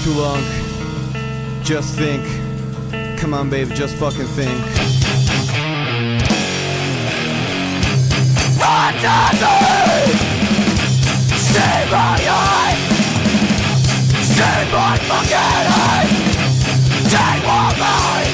Too 0.06 0.14
long. 0.14 0.44
Just 1.64 1.98
think. 1.98 2.24
Come 3.18 3.34
on, 3.34 3.50
babe, 3.50 3.70
just 3.74 3.96
fucking 3.96 4.28
think. 4.38 4.54
Save 11.56 11.92
my 11.92 12.18
eyes 12.30 12.82
Save 14.38 14.70
my 14.72 14.96
fucking 15.10 15.66
eyes 15.84 16.12
Take 17.14 17.44
one 17.58 17.76
night 17.80 18.32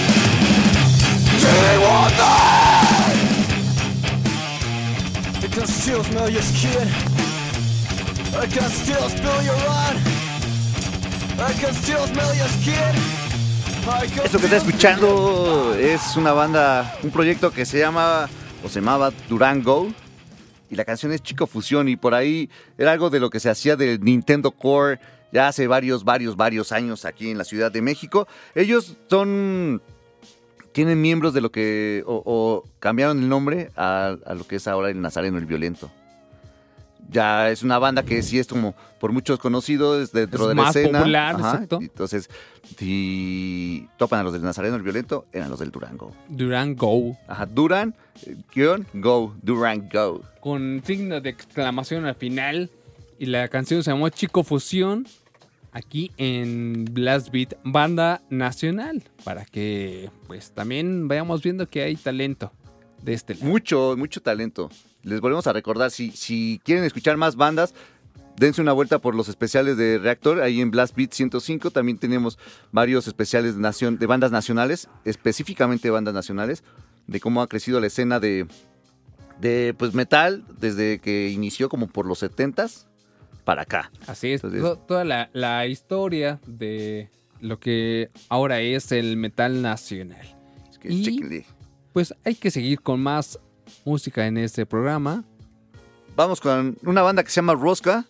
Take 1.43 1.81
one 1.95 2.13
night 2.17 2.81
I 5.43 5.47
can 5.53 5.67
still 5.67 6.03
smell 6.03 6.29
your 6.29 6.41
skin. 6.41 6.87
I 8.35 8.45
can 8.47 8.69
still 8.69 9.09
smell 9.09 9.43
your 9.43 9.55
run. 9.55 10.20
Esto 14.23 14.37
que 14.37 14.45
está 14.45 14.57
escuchando 14.57 15.73
es 15.75 16.15
una 16.15 16.33
banda, 16.33 16.95
un 17.01 17.09
proyecto 17.09 17.51
que 17.51 17.65
se 17.65 17.79
llama 17.79 18.29
o 18.63 18.69
se 18.69 18.79
llamaba 18.79 19.11
Durango 19.27 19.91
y 20.69 20.75
la 20.75 20.85
canción 20.85 21.11
es 21.11 21.23
Chico 21.23 21.47
Fusión 21.47 21.89
y 21.89 21.95
por 21.95 22.13
ahí 22.13 22.47
era 22.77 22.91
algo 22.91 23.09
de 23.09 23.19
lo 23.19 23.31
que 23.31 23.39
se 23.39 23.49
hacía 23.49 23.75
del 23.75 24.01
Nintendo 24.01 24.51
Core 24.51 24.99
ya 25.31 25.47
hace 25.47 25.65
varios, 25.65 26.03
varios, 26.03 26.35
varios 26.35 26.71
años 26.71 27.05
aquí 27.05 27.31
en 27.31 27.39
la 27.39 27.43
Ciudad 27.43 27.71
de 27.71 27.81
México. 27.81 28.27
Ellos 28.53 28.97
son 29.09 29.81
tienen 30.73 31.01
miembros 31.01 31.33
de 31.33 31.41
lo 31.41 31.51
que 31.51 32.03
o, 32.05 32.63
cambiaron 32.79 33.19
el 33.19 33.29
nombre 33.29 33.71
a, 33.75 34.15
a 34.25 34.33
lo 34.35 34.45
que 34.45 34.57
es 34.57 34.67
ahora 34.67 34.89
el 34.89 35.01
Nazareno 35.01 35.39
el 35.39 35.47
Violento. 35.47 35.91
Ya 37.11 37.49
es 37.49 37.61
una 37.61 37.77
banda 37.77 38.03
que 38.03 38.23
sí 38.23 38.39
es 38.39 38.47
como 38.47 38.73
por 38.99 39.11
muchos 39.11 39.37
conocidos 39.37 40.11
dentro 40.13 40.43
Es 40.43 40.49
de 40.49 40.55
la 40.55 40.69
escena. 40.69 40.99
popular, 40.99 41.35
Ajá, 41.35 41.51
exacto. 41.53 41.79
Entonces, 41.81 42.29
si 42.77 43.87
topan 43.97 44.21
a 44.21 44.23
los 44.23 44.33
del 44.33 44.41
Nazareno 44.43 44.75
el 44.77 44.81
Violento, 44.81 45.25
eran 45.33 45.49
los 45.49 45.59
del 45.59 45.71
Durango. 45.71 46.15
Duran 46.29 46.75
Go. 46.75 47.17
Ajá, 47.27 47.45
Duran, 47.45 47.95
guion, 48.53 48.87
go, 48.93 49.35
Duran 49.41 49.89
Go. 49.91 50.21
Con 50.39 50.81
signo 50.85 51.19
de 51.21 51.29
exclamación 51.29 52.05
al 52.05 52.15
final. 52.15 52.69
Y 53.19 53.27
la 53.27 53.47
canción 53.49 53.83
se 53.83 53.91
llamó 53.91 54.09
Chico 54.09 54.43
Fusión. 54.43 55.05
Aquí 55.73 56.11
en 56.17 56.85
Blast 56.91 57.29
Beat, 57.31 57.53
banda 57.63 58.21
nacional. 58.29 59.03
Para 59.23 59.45
que 59.45 60.09
pues 60.27 60.51
también 60.51 61.07
vayamos 61.07 61.41
viendo 61.43 61.69
que 61.69 61.81
hay 61.83 61.95
talento 61.95 62.51
de 63.01 63.13
este 63.13 63.35
lado. 63.35 63.45
Mucho, 63.45 63.95
mucho 63.97 64.21
talento. 64.21 64.69
Les 65.03 65.19
volvemos 65.21 65.47
a 65.47 65.53
recordar, 65.53 65.91
si, 65.91 66.11
si 66.11 66.61
quieren 66.63 66.83
escuchar 66.83 67.17
más 67.17 67.35
bandas, 67.35 67.73
dense 68.37 68.61
una 68.61 68.71
vuelta 68.73 68.99
por 68.99 69.15
los 69.15 69.29
especiales 69.29 69.77
de 69.77 69.97
Reactor, 69.97 70.41
ahí 70.41 70.61
en 70.61 70.71
Blast 70.71 70.95
Beat 70.95 71.11
105 71.13 71.71
también 71.71 71.97
tenemos 71.97 72.37
varios 72.71 73.07
especiales 73.07 73.55
de, 73.55 73.61
nación, 73.61 73.97
de 73.97 74.05
bandas 74.05 74.31
nacionales, 74.31 74.89
específicamente 75.05 75.89
bandas 75.89 76.13
nacionales, 76.13 76.63
de 77.07 77.19
cómo 77.19 77.41
ha 77.41 77.47
crecido 77.47 77.79
la 77.79 77.87
escena 77.87 78.19
de, 78.19 78.47
de 79.39 79.75
pues, 79.77 79.93
metal 79.93 80.43
desde 80.59 80.99
que 80.99 81.29
inició 81.29 81.67
como 81.69 81.87
por 81.87 82.05
los 82.05 82.21
70s 82.23 82.85
para 83.43 83.63
acá. 83.63 83.91
Así 84.07 84.31
es, 84.31 84.43
Entonces- 84.43 84.85
toda 84.87 85.03
la, 85.03 85.29
la 85.33 85.65
historia 85.67 86.39
de 86.45 87.09
lo 87.39 87.59
que 87.59 88.11
ahora 88.29 88.61
es 88.61 88.91
el 88.91 89.17
metal 89.17 89.61
nacional. 89.61 90.37
que 90.79 90.93
y 90.93 91.45
pues 91.93 92.13
hay 92.23 92.35
que 92.35 92.51
seguir 92.51 92.81
con 92.81 93.01
más 93.01 93.39
música 93.85 94.27
en 94.27 94.37
este 94.37 94.65
programa. 94.65 95.23
Vamos 96.15 96.41
con 96.41 96.77
una 96.83 97.01
banda 97.01 97.23
que 97.23 97.29
se 97.29 97.35
llama 97.35 97.53
Rosca. 97.53 98.05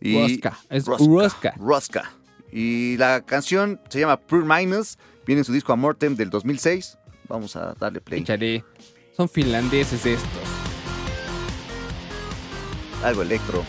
Y 0.00 0.20
Rosca, 0.20 0.58
es 0.70 0.86
Rosca. 0.86 1.54
Rosca. 1.56 2.12
Y 2.52 2.96
la 2.98 3.22
canción 3.22 3.80
se 3.88 4.00
llama 4.00 4.18
Pure 4.18 4.44
Minus. 4.44 4.98
Viene 5.26 5.40
en 5.40 5.44
su 5.44 5.52
disco 5.52 5.72
Amortem 5.72 6.14
del 6.16 6.30
2006. 6.30 6.98
Vamos 7.28 7.56
a 7.56 7.74
darle 7.74 8.00
play. 8.00 8.20
Échale. 8.20 8.64
Son 9.16 9.28
finlandeses 9.28 10.04
estos. 10.04 10.28
Algo 13.02 13.22
electro. 13.22 13.64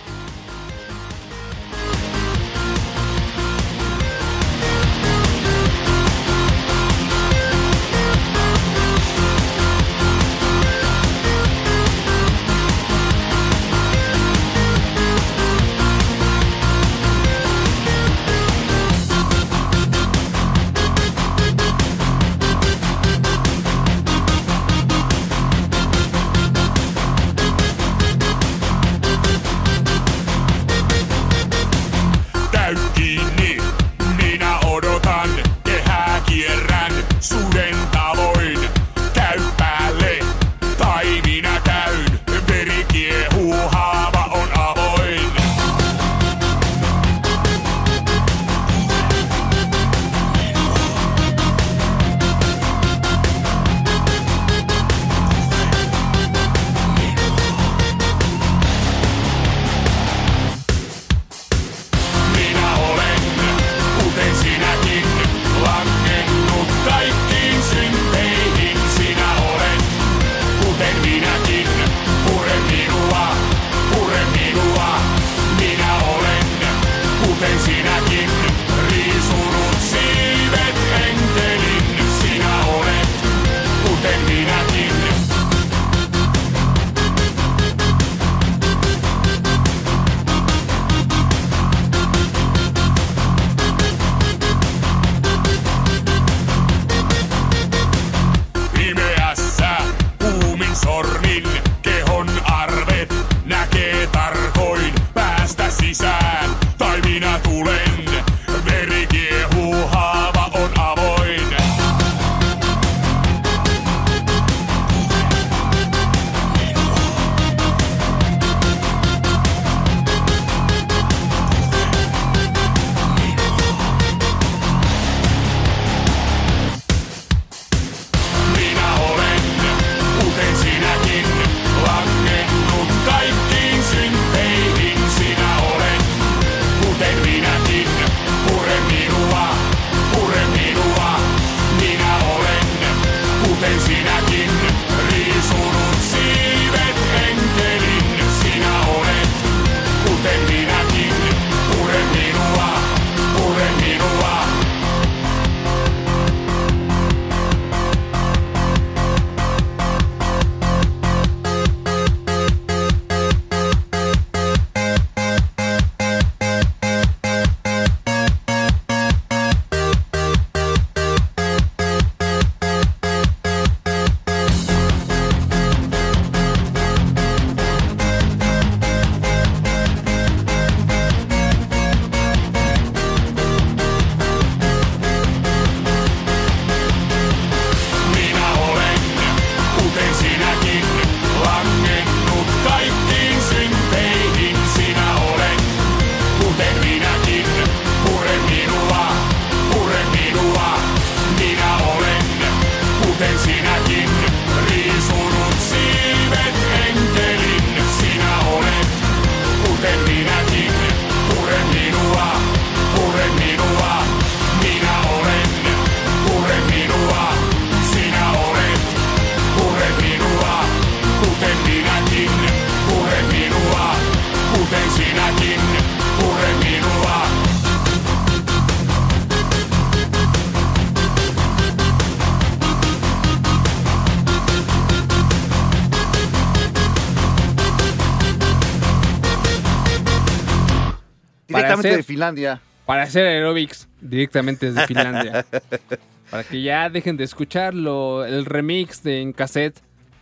Directamente 241.86 241.90
hacer- 241.90 241.98
de 241.98 242.04
Finlandia. 242.04 242.62
Para 242.86 243.04
hacer 243.04 243.26
aerobics 243.26 243.88
directamente 244.02 244.72
desde 244.72 244.86
Finlandia. 244.88 245.46
para 246.30 246.44
que 246.44 246.62
ya 246.62 246.90
dejen 246.90 247.18
de 247.18 247.24
escucharlo, 247.24 248.24
el 248.26 248.46
remix 248.46 249.02
de 249.04 249.22
en 249.22 249.34
cassette 249.34 249.80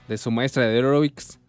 de 0.07 0.17
su 0.17 0.31
maestra 0.31 0.65
de 0.67 0.75
aerobics. 0.75 1.39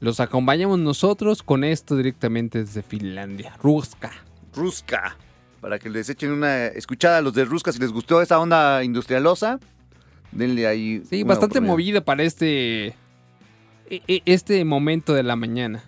Los 0.00 0.20
acompañamos 0.20 0.78
nosotros 0.80 1.42
con 1.42 1.62
esto 1.64 1.96
directamente 1.96 2.58
desde 2.64 2.82
Finlandia. 2.82 3.54
Ruska. 3.62 4.10
Ruska. 4.54 5.16
Para 5.60 5.78
que 5.78 5.88
les 5.88 6.08
echen 6.10 6.30
una 6.32 6.66
escuchada 6.66 7.18
a 7.18 7.20
los 7.22 7.32
de 7.32 7.44
Ruska 7.44 7.72
si 7.72 7.78
les 7.78 7.90
gustó 7.92 8.20
esa 8.20 8.38
onda 8.38 8.82
industrialosa. 8.84 9.60
Denle 10.32 10.66
ahí. 10.66 11.02
Sí, 11.08 11.22
bastante 11.22 11.58
oportunidad. 11.58 11.72
movida 11.72 12.00
para 12.04 12.22
este 12.24 12.88
e- 13.88 14.02
e- 14.08 14.22
este 14.26 14.64
momento 14.64 15.14
de 15.14 15.22
la 15.22 15.36
mañana. 15.36 15.84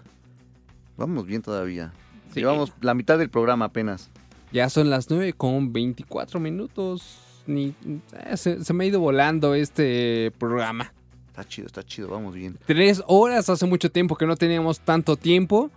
Vamos 0.96 1.26
bien 1.26 1.42
todavía. 1.42 1.92
Llevamos 2.40 2.72
la 2.80 2.94
mitad 2.94 3.18
del 3.18 3.30
programa 3.30 3.66
apenas. 3.66 4.10
Ya 4.52 4.68
son 4.68 4.90
las 4.90 5.10
9 5.10 5.32
con 5.32 5.72
24 5.72 6.38
minutos. 6.40 7.18
Ni, 7.46 7.74
eh, 8.12 8.36
se, 8.36 8.64
se 8.64 8.72
me 8.72 8.84
ha 8.84 8.86
ido 8.88 9.00
volando 9.00 9.54
este 9.54 10.32
programa. 10.38 10.92
Está 11.28 11.44
chido, 11.44 11.66
está 11.66 11.82
chido, 11.82 12.08
vamos 12.08 12.34
bien. 12.34 12.58
Tres 12.66 13.02
horas, 13.06 13.50
hace 13.50 13.66
mucho 13.66 13.90
tiempo 13.90 14.16
que 14.16 14.26
no 14.26 14.36
teníamos 14.36 14.80
tanto 14.80 15.16
tiempo. 15.16 15.70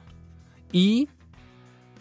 Y 0.71 1.09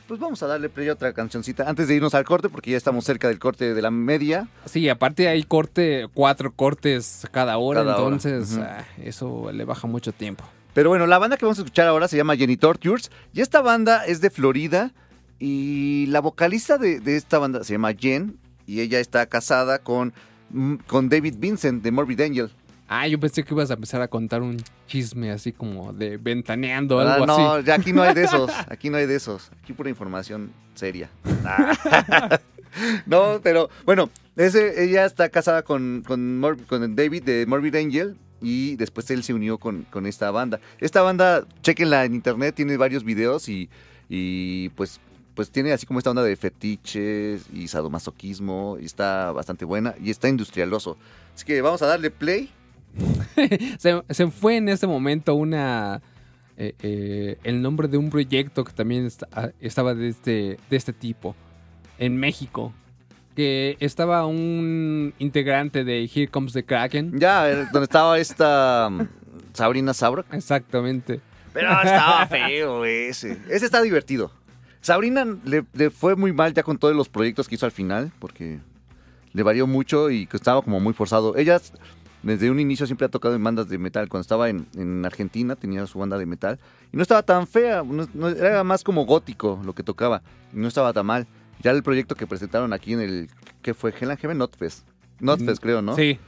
Pues 0.06 0.20
vamos 0.20 0.42
a 0.42 0.46
darle 0.46 0.68
play 0.68 0.88
a 0.88 0.92
otra 0.92 1.12
cancioncita 1.12 1.68
antes 1.68 1.88
de 1.88 1.96
irnos 1.96 2.14
al 2.14 2.24
corte, 2.24 2.48
porque 2.48 2.70
ya 2.70 2.76
estamos 2.76 3.04
cerca 3.04 3.28
del 3.28 3.38
corte 3.38 3.74
de 3.74 3.82
la 3.82 3.90
media. 3.90 4.48
sí, 4.64 4.88
aparte 4.88 5.28
hay 5.28 5.42
corte, 5.42 6.06
cuatro 6.14 6.52
cortes 6.52 7.26
cada 7.30 7.58
hora, 7.58 7.80
Cada 7.80 7.96
hora, 7.96 8.14
entonces 8.14 8.56
ah, 8.58 8.86
eso 9.02 9.50
le 9.52 9.64
baja 9.64 9.86
mucho 9.86 10.12
tiempo. 10.12 10.44
Pero 10.74 10.90
bueno, 10.90 11.06
la 11.06 11.18
banda 11.18 11.36
que 11.36 11.44
vamos 11.44 11.58
a 11.58 11.62
escuchar 11.62 11.86
ahora 11.88 12.08
se 12.08 12.16
llama 12.16 12.36
Jenny 12.36 12.56
Tortures. 12.56 13.10
Y 13.32 13.40
esta 13.40 13.60
banda 13.62 14.04
es 14.06 14.20
de 14.20 14.30
Florida. 14.30 14.92
Y 15.38 16.06
la 16.08 16.20
vocalista 16.20 16.78
de, 16.78 17.00
de 17.00 17.16
esta 17.16 17.38
banda 17.38 17.64
se 17.64 17.72
llama 17.74 17.92
Jen. 17.94 18.38
Y 18.66 18.80
ella 18.80 19.00
está 19.00 19.26
casada 19.26 19.78
con, 19.80 20.12
mm, 20.50 20.74
con 20.86 21.08
David 21.08 21.36
Vincent 21.38 21.82
de 21.82 21.90
Morbid 21.90 22.20
Angel. 22.20 22.50
Ah, 22.90 23.06
yo 23.06 23.20
pensé 23.20 23.44
que 23.44 23.52
ibas 23.52 23.70
a 23.70 23.74
empezar 23.74 24.00
a 24.00 24.08
contar 24.08 24.40
un 24.40 24.56
chisme 24.86 25.30
así 25.30 25.52
como 25.52 25.92
de 25.92 26.16
ventaneando, 26.16 26.98
Ah, 27.00 27.14
algo 27.14 27.26
no, 27.26 27.52
así. 27.54 27.66
ya 27.66 27.74
aquí 27.74 27.92
no 27.92 28.02
hay 28.02 28.14
de 28.14 28.24
esos. 28.24 28.50
Aquí 28.68 28.88
no 28.88 28.96
hay 28.96 29.06
de 29.06 29.14
esos. 29.16 29.50
Aquí 29.62 29.74
pura 29.74 29.90
información 29.90 30.52
seria. 30.74 31.10
Ah. 31.44 32.38
no, 33.06 33.40
pero 33.42 33.68
bueno, 33.84 34.08
ese, 34.36 34.84
ella 34.84 35.04
está 35.04 35.28
casada 35.28 35.62
con, 35.62 36.02
con, 36.06 36.38
Mor- 36.40 36.64
con 36.66 36.96
David 36.96 37.24
de 37.24 37.44
Morbid 37.46 37.74
Angel. 37.76 38.16
Y 38.40 38.76
después 38.76 39.10
él 39.10 39.22
se 39.22 39.34
unió 39.34 39.58
con, 39.58 39.84
con 39.90 40.06
esta 40.06 40.30
banda. 40.30 40.60
Esta 40.80 41.02
banda, 41.02 41.46
chequenla 41.62 42.04
en 42.04 42.14
internet, 42.14 42.54
tiene 42.54 42.76
varios 42.76 43.04
videos 43.04 43.48
y, 43.48 43.68
y 44.08 44.68
pues, 44.70 45.00
pues 45.34 45.50
tiene 45.50 45.72
así 45.72 45.86
como 45.86 45.98
esta 45.98 46.10
onda 46.10 46.22
de 46.22 46.36
fetiches 46.36 47.46
y 47.52 47.68
sadomasoquismo. 47.68 48.78
Y 48.80 48.84
está 48.84 49.32
bastante 49.32 49.64
buena 49.64 49.94
y 50.02 50.10
está 50.10 50.28
industrialoso. 50.28 50.96
Así 51.34 51.44
que 51.44 51.60
vamos 51.60 51.82
a 51.82 51.86
darle 51.86 52.10
play. 52.10 52.50
se, 53.78 54.30
fue 54.30 54.56
en 54.56 54.68
ese 54.68 54.86
momento 54.86 55.34
una 55.34 56.00
eh, 56.56 56.74
eh, 56.82 57.38
el 57.44 57.62
nombre 57.62 57.86
de 57.86 57.98
un 57.98 58.10
proyecto 58.10 58.64
que 58.64 58.72
también 58.72 59.08
ah, 59.32 59.50
estaba 59.60 59.94
de 59.94 60.08
este, 60.08 60.58
de 60.70 60.76
este 60.76 60.92
tipo 60.92 61.34
en 61.98 62.16
México. 62.16 62.72
Que 63.38 63.76
estaba 63.78 64.26
un 64.26 65.14
integrante 65.20 65.84
de 65.84 66.10
Here 66.12 66.26
Comes 66.26 66.52
the 66.54 66.64
Kraken. 66.64 67.20
Ya, 67.20 67.48
eh, 67.48 67.68
donde 67.72 67.84
estaba 67.84 68.18
esta 68.18 68.88
mm, 68.90 69.02
Sabrina 69.52 69.94
Sabrok. 69.94 70.26
Exactamente. 70.34 71.20
Pero 71.52 71.70
estaba 71.70 72.26
feo 72.26 72.84
ese. 72.84 73.38
Ese 73.48 73.64
está 73.66 73.80
divertido. 73.80 74.32
Sabrina 74.80 75.24
le, 75.44 75.64
le 75.72 75.90
fue 75.90 76.16
muy 76.16 76.32
mal 76.32 76.52
ya 76.52 76.64
con 76.64 76.78
todos 76.78 76.96
los 76.96 77.08
proyectos 77.08 77.46
que 77.46 77.54
hizo 77.54 77.64
al 77.64 77.70
final, 77.70 78.10
porque 78.18 78.58
le 79.32 79.42
varió 79.44 79.68
mucho 79.68 80.10
y 80.10 80.28
estaba 80.32 80.60
como 80.60 80.80
muy 80.80 80.92
forzado. 80.92 81.36
Ella 81.36 81.60
desde 82.24 82.50
un 82.50 82.58
inicio 82.58 82.86
siempre 82.86 83.04
ha 83.06 83.08
tocado 83.08 83.36
en 83.36 83.44
bandas 83.44 83.68
de 83.68 83.78
metal. 83.78 84.08
Cuando 84.08 84.22
estaba 84.22 84.48
en, 84.48 84.66
en 84.74 85.04
Argentina 85.06 85.54
tenía 85.54 85.86
su 85.86 86.00
banda 86.00 86.18
de 86.18 86.26
metal 86.26 86.58
y 86.92 86.96
no 86.96 87.02
estaba 87.02 87.22
tan 87.22 87.46
fea, 87.46 87.84
no- 87.84 88.08
no- 88.14 88.28
era 88.30 88.64
más 88.64 88.82
como 88.82 89.06
gótico 89.06 89.60
lo 89.64 89.76
que 89.76 89.84
tocaba. 89.84 90.22
y 90.52 90.56
no 90.56 90.66
estaba 90.66 90.92
tan 90.92 91.06
mal. 91.06 91.28
Ya 91.62 91.70
el 91.72 91.82
proyecto 91.82 92.14
que 92.14 92.26
presentaron 92.26 92.72
aquí 92.72 92.92
en 92.92 93.00
el, 93.00 93.30
¿qué 93.62 93.74
fue? 93.74 93.92
Heaven 93.92 94.38
Notfest. 94.38 94.86
Notfest 95.20 95.60
creo, 95.60 95.82
¿no? 95.82 95.96
Sí. 95.96 96.18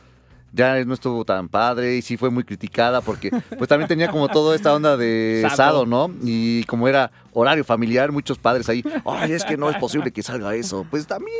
ya 0.52 0.84
no 0.84 0.94
estuvo 0.94 1.24
tan 1.24 1.48
padre 1.48 1.96
y 1.96 2.02
sí 2.02 2.16
fue 2.16 2.30
muy 2.30 2.42
criticada 2.42 3.00
porque 3.00 3.30
pues 3.56 3.68
también 3.68 3.86
tenía 3.86 4.10
como 4.10 4.28
toda 4.28 4.56
esta 4.56 4.74
onda 4.74 4.96
de 4.96 5.46
Sado. 5.54 5.86
¿no? 5.86 6.10
Y 6.22 6.64
como 6.64 6.88
era 6.88 7.12
horario 7.32 7.64
familiar, 7.64 8.10
muchos 8.10 8.38
padres 8.38 8.68
ahí, 8.68 8.82
ay, 9.04 9.32
es 9.32 9.44
que 9.44 9.56
no 9.56 9.70
es 9.70 9.76
posible 9.76 10.10
que 10.10 10.22
salga 10.22 10.54
eso. 10.54 10.84
Pues 10.90 11.06
también 11.06 11.36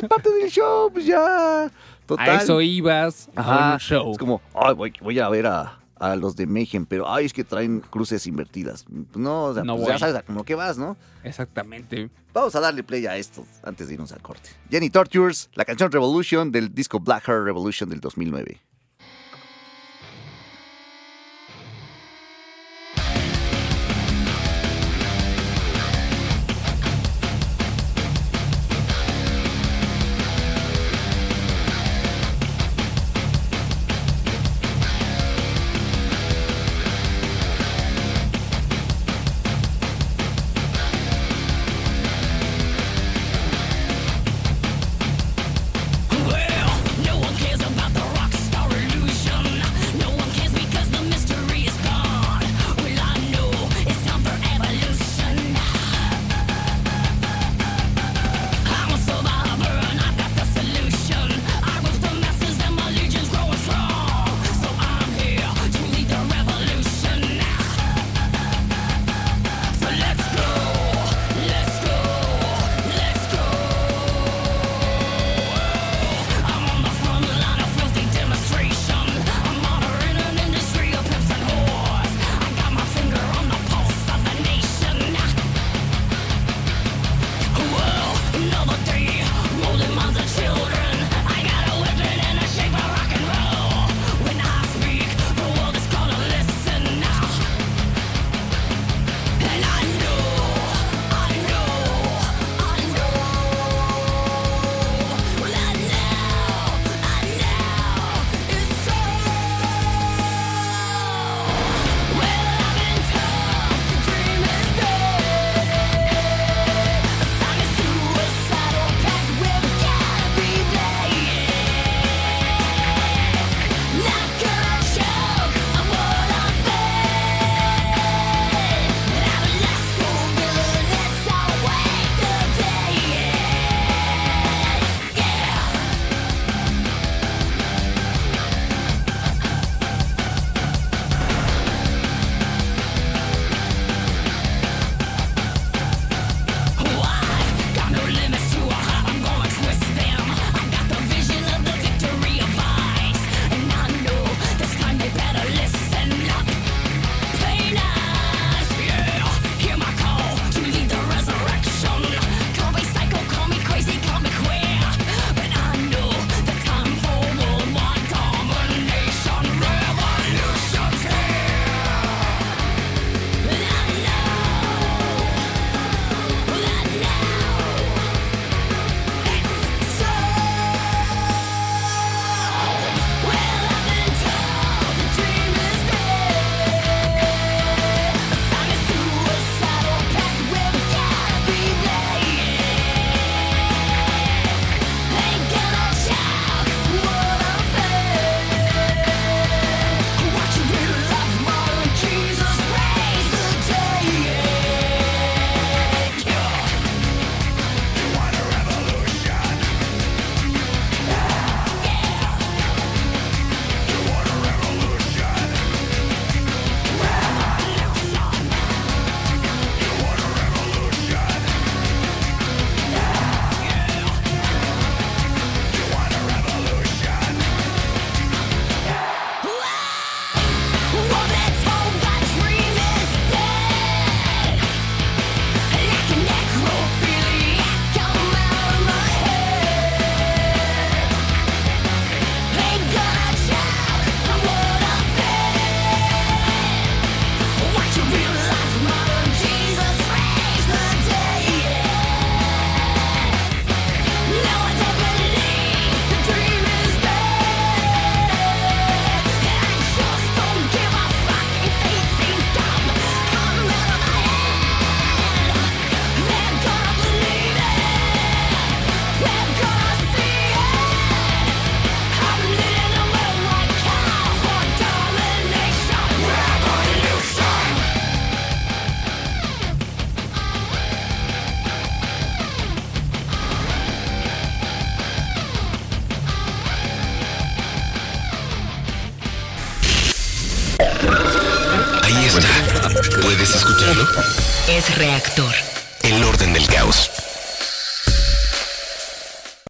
es 0.00 0.08
parte 0.08 0.30
del 0.30 0.48
show, 0.48 0.92
pues 0.92 1.06
ya. 1.06 1.70
Total. 2.06 2.30
A 2.30 2.42
eso 2.42 2.60
ibas 2.60 3.28
a 3.34 3.72
un 3.72 3.78
show. 3.80 4.12
Es 4.12 4.18
como, 4.18 4.40
ay, 4.54 4.74
voy, 4.74 4.92
voy 5.00 5.18
a 5.18 5.28
ver 5.28 5.46
a, 5.46 5.81
a 6.02 6.16
los 6.16 6.34
de 6.34 6.46
Mayhem, 6.46 6.84
pero 6.84 7.08
ay, 7.08 7.26
es 7.26 7.32
que 7.32 7.44
traen 7.44 7.78
cruces 7.78 8.26
invertidas. 8.26 8.84
No, 9.14 9.44
o 9.44 9.54
sea, 9.54 9.62
No 9.62 9.76
pues, 9.76 9.86
ya 9.86 9.98
sabes 10.00 10.16
a 10.16 10.22
como 10.22 10.44
que 10.44 10.56
vas, 10.56 10.76
¿no? 10.76 10.96
Exactamente. 11.22 12.10
Vamos 12.34 12.56
a 12.56 12.60
darle 12.60 12.82
play 12.82 13.06
a 13.06 13.16
esto 13.16 13.46
antes 13.62 13.86
de 13.86 13.94
irnos 13.94 14.10
al 14.10 14.20
corte. 14.20 14.50
Jenny 14.68 14.90
Tortures, 14.90 15.48
la 15.54 15.64
canción 15.64 15.92
Revolution 15.92 16.50
del 16.50 16.74
disco 16.74 16.98
Black 16.98 17.22
Heart 17.28 17.44
Revolution 17.44 17.88
del 17.88 18.00
2009. 18.00 18.60